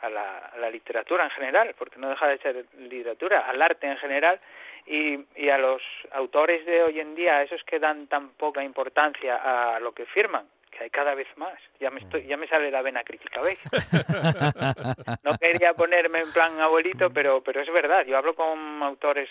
a, 0.00 0.08
la, 0.08 0.38
a 0.38 0.56
la 0.56 0.70
literatura 0.70 1.24
en 1.24 1.30
general, 1.30 1.74
porque 1.78 1.98
no 1.98 2.08
deja 2.08 2.26
de 2.26 2.38
ser 2.38 2.64
literatura, 2.78 3.40
al 3.40 3.60
arte 3.60 3.86
en 3.86 3.98
general, 3.98 4.40
y, 4.86 5.20
y 5.36 5.50
a 5.50 5.58
los 5.58 5.82
autores 6.12 6.64
de 6.64 6.82
hoy 6.82 7.00
en 7.00 7.14
día, 7.14 7.42
esos 7.42 7.62
que 7.64 7.78
dan 7.78 8.06
tan 8.06 8.30
poca 8.30 8.64
importancia 8.64 9.36
a 9.74 9.78
lo 9.78 9.92
que 9.92 10.06
firman, 10.06 10.46
que 10.70 10.84
hay 10.84 10.90
cada 10.90 11.14
vez 11.14 11.28
más. 11.36 11.58
Ya 11.78 11.90
me 11.90 12.00
estoy, 12.00 12.26
ya 12.26 12.36
me 12.36 12.48
sale 12.48 12.70
la 12.70 12.82
vena 12.82 13.04
crítica, 13.04 13.42
¿veis? 13.42 13.60
no 15.22 15.36
quería 15.38 15.74
ponerme 15.74 16.20
en 16.20 16.32
plan 16.32 16.58
abuelito, 16.60 17.10
pero 17.10 17.42
pero 17.42 17.60
es 17.60 17.70
verdad. 17.70 18.06
Yo 18.06 18.16
hablo 18.16 18.34
con 18.34 18.82
autores 18.82 19.28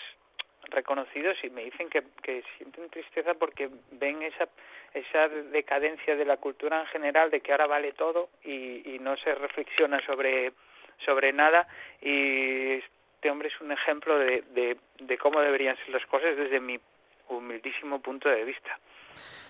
reconocidos 0.70 1.36
y 1.42 1.50
me 1.50 1.64
dicen 1.64 1.88
que, 1.90 2.02
que 2.22 2.44
sienten 2.56 2.88
tristeza 2.90 3.34
porque 3.34 3.68
ven 3.92 4.22
esa 4.22 4.48
esa 4.94 5.28
decadencia 5.28 6.16
de 6.16 6.24
la 6.24 6.36
cultura 6.36 6.80
en 6.80 6.86
general 6.86 7.30
de 7.30 7.40
que 7.40 7.52
ahora 7.52 7.66
vale 7.66 7.92
todo 7.92 8.28
y, 8.44 8.98
no 9.00 9.16
se 9.16 9.34
reflexiona 9.34 10.04
sobre 10.04 10.52
sobre 11.04 11.32
nada 11.32 11.66
y 12.02 12.72
este 12.72 13.30
hombre 13.30 13.48
es 13.48 13.60
un 13.60 13.72
ejemplo 13.72 14.18
de, 14.18 14.44
de, 14.98 15.18
cómo 15.18 15.40
deberían 15.40 15.76
ser 15.76 15.88
las 15.88 16.04
cosas 16.06 16.36
desde 16.36 16.60
mi 16.60 16.78
humildísimo 17.28 18.00
punto 18.00 18.28
de 18.28 18.44
vista. 18.44 18.78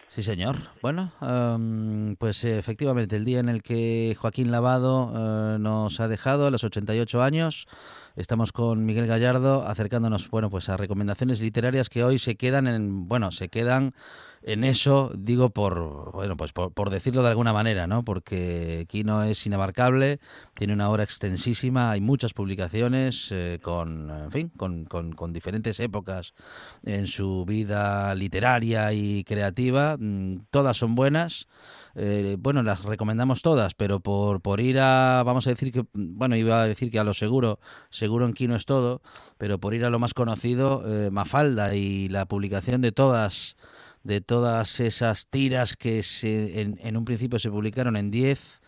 Sí, 0.08 0.24
señor. 0.24 0.56
Bueno, 0.82 1.12
um, 1.20 2.16
pues 2.16 2.42
efectivamente, 2.42 3.14
el 3.14 3.24
día 3.24 3.38
en 3.38 3.48
el 3.48 3.62
que 3.62 4.16
Joaquín 4.18 4.50
Lavado 4.50 5.06
uh, 5.06 5.58
nos 5.58 6.00
ha 6.00 6.08
dejado 6.08 6.48
a 6.48 6.50
los 6.50 6.64
88 6.64 7.22
años, 7.22 7.68
estamos 8.16 8.50
con 8.50 8.84
Miguel 8.84 9.06
Gallardo 9.06 9.64
acercándonos, 9.68 10.28
bueno, 10.28 10.50
pues 10.50 10.68
a 10.68 10.76
recomendaciones 10.76 11.40
literarias 11.40 11.88
que 11.88 12.02
hoy 12.02 12.18
se 12.18 12.34
quedan 12.34 12.66
en, 12.66 13.06
bueno, 13.06 13.30
se 13.30 13.48
quedan 13.48 13.94
en 14.42 14.64
eso, 14.64 15.12
digo 15.14 15.50
por, 15.50 16.12
bueno, 16.12 16.36
pues 16.36 16.52
por, 16.52 16.90
decirlo 16.90 17.22
de 17.22 17.28
alguna 17.28 17.52
manera, 17.52 17.86
¿no? 17.86 18.02
Porque 18.02 18.86
Kino 18.88 19.22
es 19.22 19.44
inabarcable, 19.44 20.18
tiene 20.54 20.72
una 20.72 20.88
obra 20.88 21.02
extensísima, 21.02 21.90
hay 21.90 22.00
muchas 22.00 22.32
publicaciones 22.32 23.28
eh, 23.32 23.58
con, 23.62 24.10
en 24.10 24.30
fin, 24.30 24.52
con, 24.56 24.86
con, 24.86 25.32
diferentes 25.32 25.78
épocas 25.78 26.34
en 26.82 27.06
su 27.06 27.44
vida 27.44 28.14
literaria 28.14 28.92
y 28.94 29.24
creativa, 29.24 29.96
mm, 29.98 30.46
todas 30.50 30.76
son 30.76 30.94
buenas, 30.94 31.46
eh, 31.94 32.36
bueno, 32.38 32.62
las 32.62 32.84
recomendamos 32.84 33.42
todas, 33.42 33.74
pero 33.74 34.00
por, 34.00 34.40
por 34.40 34.60
ir 34.60 34.80
a, 34.80 35.22
vamos 35.24 35.46
a 35.46 35.50
decir 35.50 35.70
que, 35.70 35.84
bueno, 35.92 36.34
iba 36.36 36.62
a 36.62 36.66
decir 36.66 36.90
que 36.90 36.98
a 36.98 37.04
lo 37.04 37.12
seguro, 37.12 37.60
seguro 37.90 38.24
en 38.24 38.32
Kino 38.32 38.56
es 38.56 38.64
todo, 38.64 39.02
pero 39.36 39.58
por 39.58 39.74
ir 39.74 39.84
a 39.84 39.90
lo 39.90 39.98
más 39.98 40.14
conocido, 40.14 40.82
eh, 40.86 41.10
Mafalda 41.10 41.74
y 41.74 42.08
la 42.08 42.24
publicación 42.24 42.80
de 42.80 42.92
todas 42.92 43.56
de 44.02 44.20
todas 44.20 44.80
esas 44.80 45.28
tiras 45.30 45.76
que 45.76 46.02
se, 46.02 46.60
en, 46.60 46.96
un 46.96 47.04
principio 47.04 47.38
se 47.38 47.50
publicaron 47.50 47.96
en 47.96 48.10
10 48.10 48.60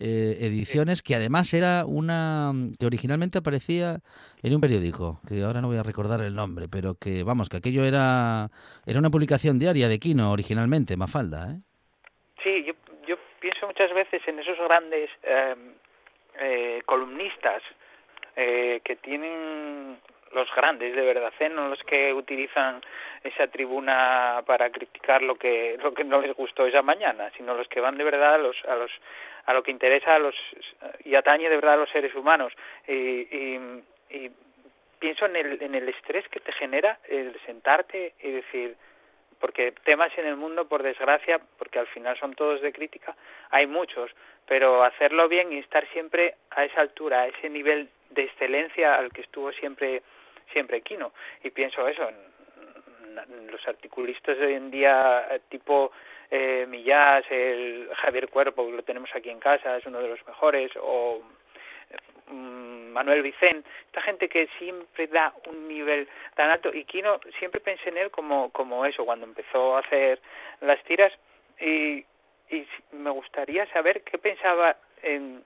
eh, 0.00 0.36
ediciones, 0.40 1.02
que 1.02 1.14
además 1.14 1.54
era 1.54 1.84
una 1.86 2.52
que 2.78 2.86
originalmente 2.86 3.38
aparecía 3.38 3.98
en 4.42 4.54
un 4.54 4.60
periódico, 4.60 5.20
que 5.26 5.42
ahora 5.42 5.60
no 5.60 5.68
voy 5.68 5.76
a 5.76 5.82
recordar 5.82 6.20
el 6.20 6.34
nombre, 6.34 6.66
pero 6.68 6.96
que 6.96 7.22
vamos, 7.22 7.48
que 7.48 7.58
aquello 7.58 7.84
era 7.84 8.50
era 8.86 8.98
una 8.98 9.10
publicación 9.10 9.58
diaria 9.58 9.88
de 9.88 9.98
Kino 9.98 10.32
originalmente, 10.32 10.96
Mafalda, 10.96 11.52
¿eh? 11.52 11.60
Sí, 12.42 12.64
yo, 12.64 12.74
yo 13.06 13.16
pienso 13.40 13.66
muchas 13.66 13.92
veces 13.94 14.20
en 14.26 14.38
esos 14.38 14.58
grandes 14.58 15.08
em, 15.22 15.72
eh, 16.38 16.82
columnistas 16.84 17.62
eh, 18.36 18.80
que 18.84 18.96
tienen 18.96 19.98
los 20.32 20.48
grandes 20.54 20.94
de 20.94 21.02
verdad, 21.02 21.32
¿eh? 21.38 21.48
no 21.48 21.68
los 21.68 21.82
que 21.84 22.12
utilizan 22.12 22.80
esa 23.22 23.46
tribuna 23.48 24.42
para 24.46 24.70
criticar 24.70 25.22
lo 25.22 25.36
que 25.36 25.78
lo 25.82 25.94
que 25.94 26.04
no 26.04 26.20
les 26.20 26.34
gustó 26.34 26.66
esa 26.66 26.82
mañana, 26.82 27.30
sino 27.36 27.54
los 27.54 27.68
que 27.68 27.80
van 27.80 27.98
de 27.98 28.04
verdad 28.04 28.34
a 28.34 28.38
los 28.38 28.56
a 28.66 28.74
los 28.74 28.90
a 29.46 29.52
lo 29.52 29.62
que 29.62 29.70
interesa 29.70 30.14
a 30.14 30.18
los 30.18 30.34
y 31.04 31.14
atañe 31.14 31.48
de 31.48 31.56
verdad 31.56 31.74
a 31.74 31.78
los 31.78 31.90
seres 31.90 32.14
humanos 32.14 32.52
y, 32.86 32.92
y, 32.92 33.82
y 34.10 34.30
pienso 34.98 35.26
en 35.26 35.36
el 35.36 35.62
en 35.62 35.74
el 35.74 35.88
estrés 35.88 36.28
que 36.28 36.40
te 36.40 36.52
genera 36.52 36.98
el 37.08 37.38
sentarte 37.46 38.14
y 38.20 38.30
decir 38.30 38.76
porque 39.44 39.72
temas 39.84 40.10
en 40.16 40.26
el 40.26 40.36
mundo, 40.36 40.66
por 40.66 40.82
desgracia, 40.82 41.38
porque 41.58 41.78
al 41.78 41.86
final 41.88 42.18
son 42.18 42.34
todos 42.34 42.62
de 42.62 42.72
crítica, 42.72 43.14
hay 43.50 43.66
muchos, 43.66 44.10
pero 44.46 44.82
hacerlo 44.82 45.28
bien 45.28 45.52
y 45.52 45.58
estar 45.58 45.86
siempre 45.92 46.36
a 46.50 46.64
esa 46.64 46.80
altura, 46.80 47.20
a 47.20 47.26
ese 47.26 47.50
nivel 47.50 47.90
de 48.08 48.22
excelencia 48.22 48.94
al 48.94 49.12
que 49.12 49.20
estuvo 49.20 49.52
siempre 49.52 50.02
siempre 50.52 50.82
Quino. 50.82 51.12
Y 51.42 51.50
pienso 51.50 51.86
eso, 51.88 52.08
en, 52.08 52.34
los 53.50 53.66
articulistas 53.68 54.38
de 54.38 54.46
hoy 54.46 54.54
en 54.54 54.70
día, 54.70 55.26
eh, 55.30 55.40
tipo 55.48 55.92
eh, 56.30 56.66
Millás, 56.68 57.24
el 57.30 57.88
Javier 57.94 58.28
Cuerpo, 58.28 58.68
lo 58.70 58.82
tenemos 58.82 59.10
aquí 59.14 59.30
en 59.30 59.38
casa, 59.38 59.76
es 59.76 59.86
uno 59.86 60.00
de 60.00 60.08
los 60.08 60.26
mejores, 60.26 60.72
o 60.80 61.22
mm, 62.26 62.88
Manuel 62.92 63.22
Vicén, 63.22 63.64
esta 63.86 64.02
gente 64.02 64.28
que 64.28 64.48
siempre 64.58 65.06
da 65.06 65.32
un 65.46 65.68
nivel 65.68 66.08
tan 66.34 66.50
alto, 66.50 66.72
y 66.74 66.84
Quino 66.84 67.20
siempre 67.38 67.60
pensé 67.60 67.90
en 67.90 67.98
él 67.98 68.10
como, 68.10 68.50
como 68.50 68.84
eso, 68.84 69.04
cuando 69.04 69.26
empezó 69.26 69.76
a 69.76 69.80
hacer 69.80 70.20
las 70.60 70.82
tiras, 70.84 71.12
y, 71.60 72.04
y 72.50 72.66
me 72.92 73.10
gustaría 73.10 73.66
saber 73.66 74.02
qué 74.02 74.18
pensaba 74.18 74.76
en 75.02 75.44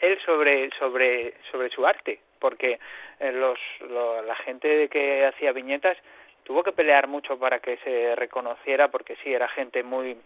él 0.00 0.18
sobre, 0.24 0.70
sobre, 0.78 1.34
sobre 1.50 1.70
su 1.70 1.86
arte, 1.86 2.20
porque 2.38 2.78
eh, 3.20 3.32
los, 3.32 3.58
la 3.90 4.34
gente 4.36 4.88
que 4.88 5.26
hacía 5.26 5.52
viñetas 5.52 5.96
tuvo 6.44 6.62
que 6.62 6.72
pelear 6.72 7.08
mucho 7.08 7.38
para 7.38 7.58
que 7.58 7.76
se 7.78 8.14
reconociera, 8.14 8.88
porque 8.88 9.16
sí, 9.22 9.32
era 9.32 9.48
gente 9.48 9.82
muy 9.82 10.16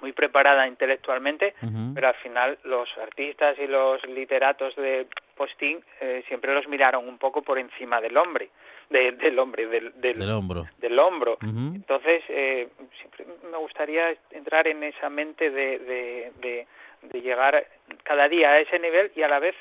muy 0.00 0.12
preparada 0.12 0.66
intelectualmente, 0.66 1.54
pero 1.94 2.08
al 2.08 2.14
final 2.14 2.58
los 2.64 2.88
artistas 2.98 3.58
y 3.58 3.66
los 3.66 4.02
literatos 4.06 4.74
de 4.76 5.06
postín 5.36 5.80
eh, 6.00 6.24
siempre 6.28 6.54
los 6.54 6.66
miraron 6.68 7.06
un 7.06 7.18
poco 7.18 7.42
por 7.42 7.58
encima 7.58 8.00
del 8.00 8.16
hombre, 8.16 8.50
del 8.88 9.38
hombre, 9.38 9.66
del, 9.66 9.92
del, 10.00 10.30
hombro. 10.30 10.66
Del 10.78 10.98
hombro. 10.98 11.38
Entonces, 11.42 12.22
eh, 12.28 12.68
siempre 12.98 13.26
me 13.50 13.58
gustaría 13.58 14.14
entrar 14.30 14.66
en 14.68 14.82
esa 14.82 15.08
mente 15.08 15.50
de, 15.50 15.78
de, 15.78 16.32
de, 16.40 16.66
de 17.02 17.20
llegar 17.20 17.66
cada 18.02 18.28
día 18.28 18.50
a 18.50 18.60
ese 18.60 18.78
nivel 18.78 19.12
y 19.14 19.22
a 19.22 19.28
la 19.28 19.38
vez 19.38 19.54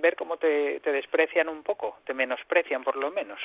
ver 0.00 0.16
cómo 0.16 0.36
te, 0.36 0.80
te 0.80 0.92
desprecian 0.92 1.48
un 1.48 1.62
poco, 1.62 1.98
te 2.04 2.14
menosprecian 2.14 2.84
por 2.84 2.96
lo 2.96 3.10
menos. 3.10 3.38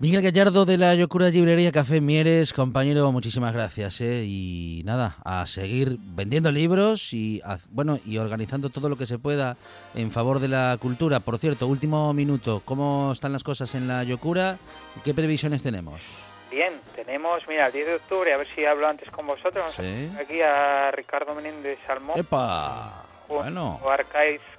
Miguel 0.00 0.22
Gallardo 0.22 0.64
de 0.64 0.78
la 0.78 0.94
Yocura 0.94 1.28
Librería 1.28 1.72
Café 1.72 2.00
Mieres, 2.00 2.54
compañero, 2.54 3.12
muchísimas 3.12 3.52
gracias. 3.52 4.00
¿eh? 4.00 4.24
Y 4.26 4.80
nada, 4.86 5.18
a 5.26 5.46
seguir 5.46 5.98
vendiendo 5.98 6.50
libros 6.50 7.12
y 7.12 7.42
bueno 7.68 7.98
y 8.06 8.16
organizando 8.16 8.70
todo 8.70 8.88
lo 8.88 8.96
que 8.96 9.06
se 9.06 9.18
pueda 9.18 9.58
en 9.94 10.10
favor 10.10 10.40
de 10.40 10.48
la 10.48 10.78
cultura. 10.80 11.20
Por 11.20 11.36
cierto, 11.36 11.66
último 11.66 12.14
minuto, 12.14 12.62
¿cómo 12.64 13.12
están 13.12 13.34
las 13.34 13.44
cosas 13.44 13.74
en 13.74 13.88
la 13.88 14.02
Yocura? 14.02 14.56
¿Qué 15.04 15.12
previsiones 15.12 15.62
tenemos? 15.62 16.02
Bien, 16.50 16.72
tenemos, 16.96 17.46
mira, 17.46 17.66
el 17.66 17.72
10 17.74 17.86
de 17.86 17.94
octubre, 17.96 18.32
a 18.32 18.38
ver 18.38 18.48
si 18.54 18.64
hablo 18.64 18.88
antes 18.88 19.10
con 19.10 19.26
vosotros, 19.26 19.78
aquí 20.18 20.40
a 20.40 20.90
Ricardo 20.92 21.34
Menéndez 21.34 21.78
Salmón. 21.86 22.18
¡Epa! 22.18 23.04
Bueno. 23.30 23.80
A 23.84 23.96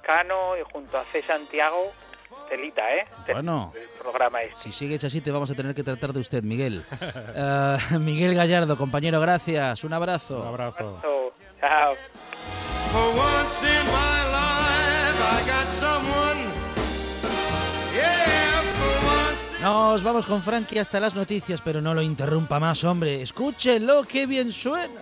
Cano 0.02 0.56
y 0.56 0.62
junto 0.72 0.98
a 0.98 1.04
C. 1.04 1.22
Santiago, 1.22 1.92
telita, 2.48 2.82
¿eh? 2.94 3.06
Bueno. 3.30 3.72
El 3.74 3.88
programa 4.00 4.42
es. 4.42 4.58
Si 4.58 4.72
sigues 4.72 5.04
así 5.04 5.20
te 5.20 5.30
vamos 5.30 5.50
a 5.50 5.54
tener 5.54 5.74
que 5.74 5.84
tratar 5.84 6.12
de 6.12 6.20
usted, 6.20 6.42
Miguel. 6.42 6.84
uh, 7.00 7.98
Miguel 8.00 8.34
Gallardo, 8.34 8.76
compañero, 8.76 9.20
gracias. 9.20 9.84
Un 9.84 9.92
abrazo. 9.92 10.40
Un 10.40 10.48
abrazo. 10.48 10.84
Un 10.84 10.88
abrazo. 10.96 11.32
Chao. 11.60 11.94
For 12.90 13.08
once 13.08 13.62
in 13.62 13.86
my 13.86 14.22
life 14.32 15.22
I 15.22 15.46
got 15.46 15.68
someone 15.78 16.52
Nos 19.62 20.02
vamos 20.02 20.26
con 20.26 20.42
Frankie 20.42 20.80
hasta 20.80 20.98
las 20.98 21.14
noticias, 21.14 21.62
pero 21.62 21.80
no 21.80 21.94
lo 21.94 22.02
interrumpa 22.02 22.58
más, 22.58 22.82
hombre. 22.82 23.22
Escúchelo, 23.22 24.02
qué 24.02 24.26
bien 24.26 24.50
suena. 24.50 25.00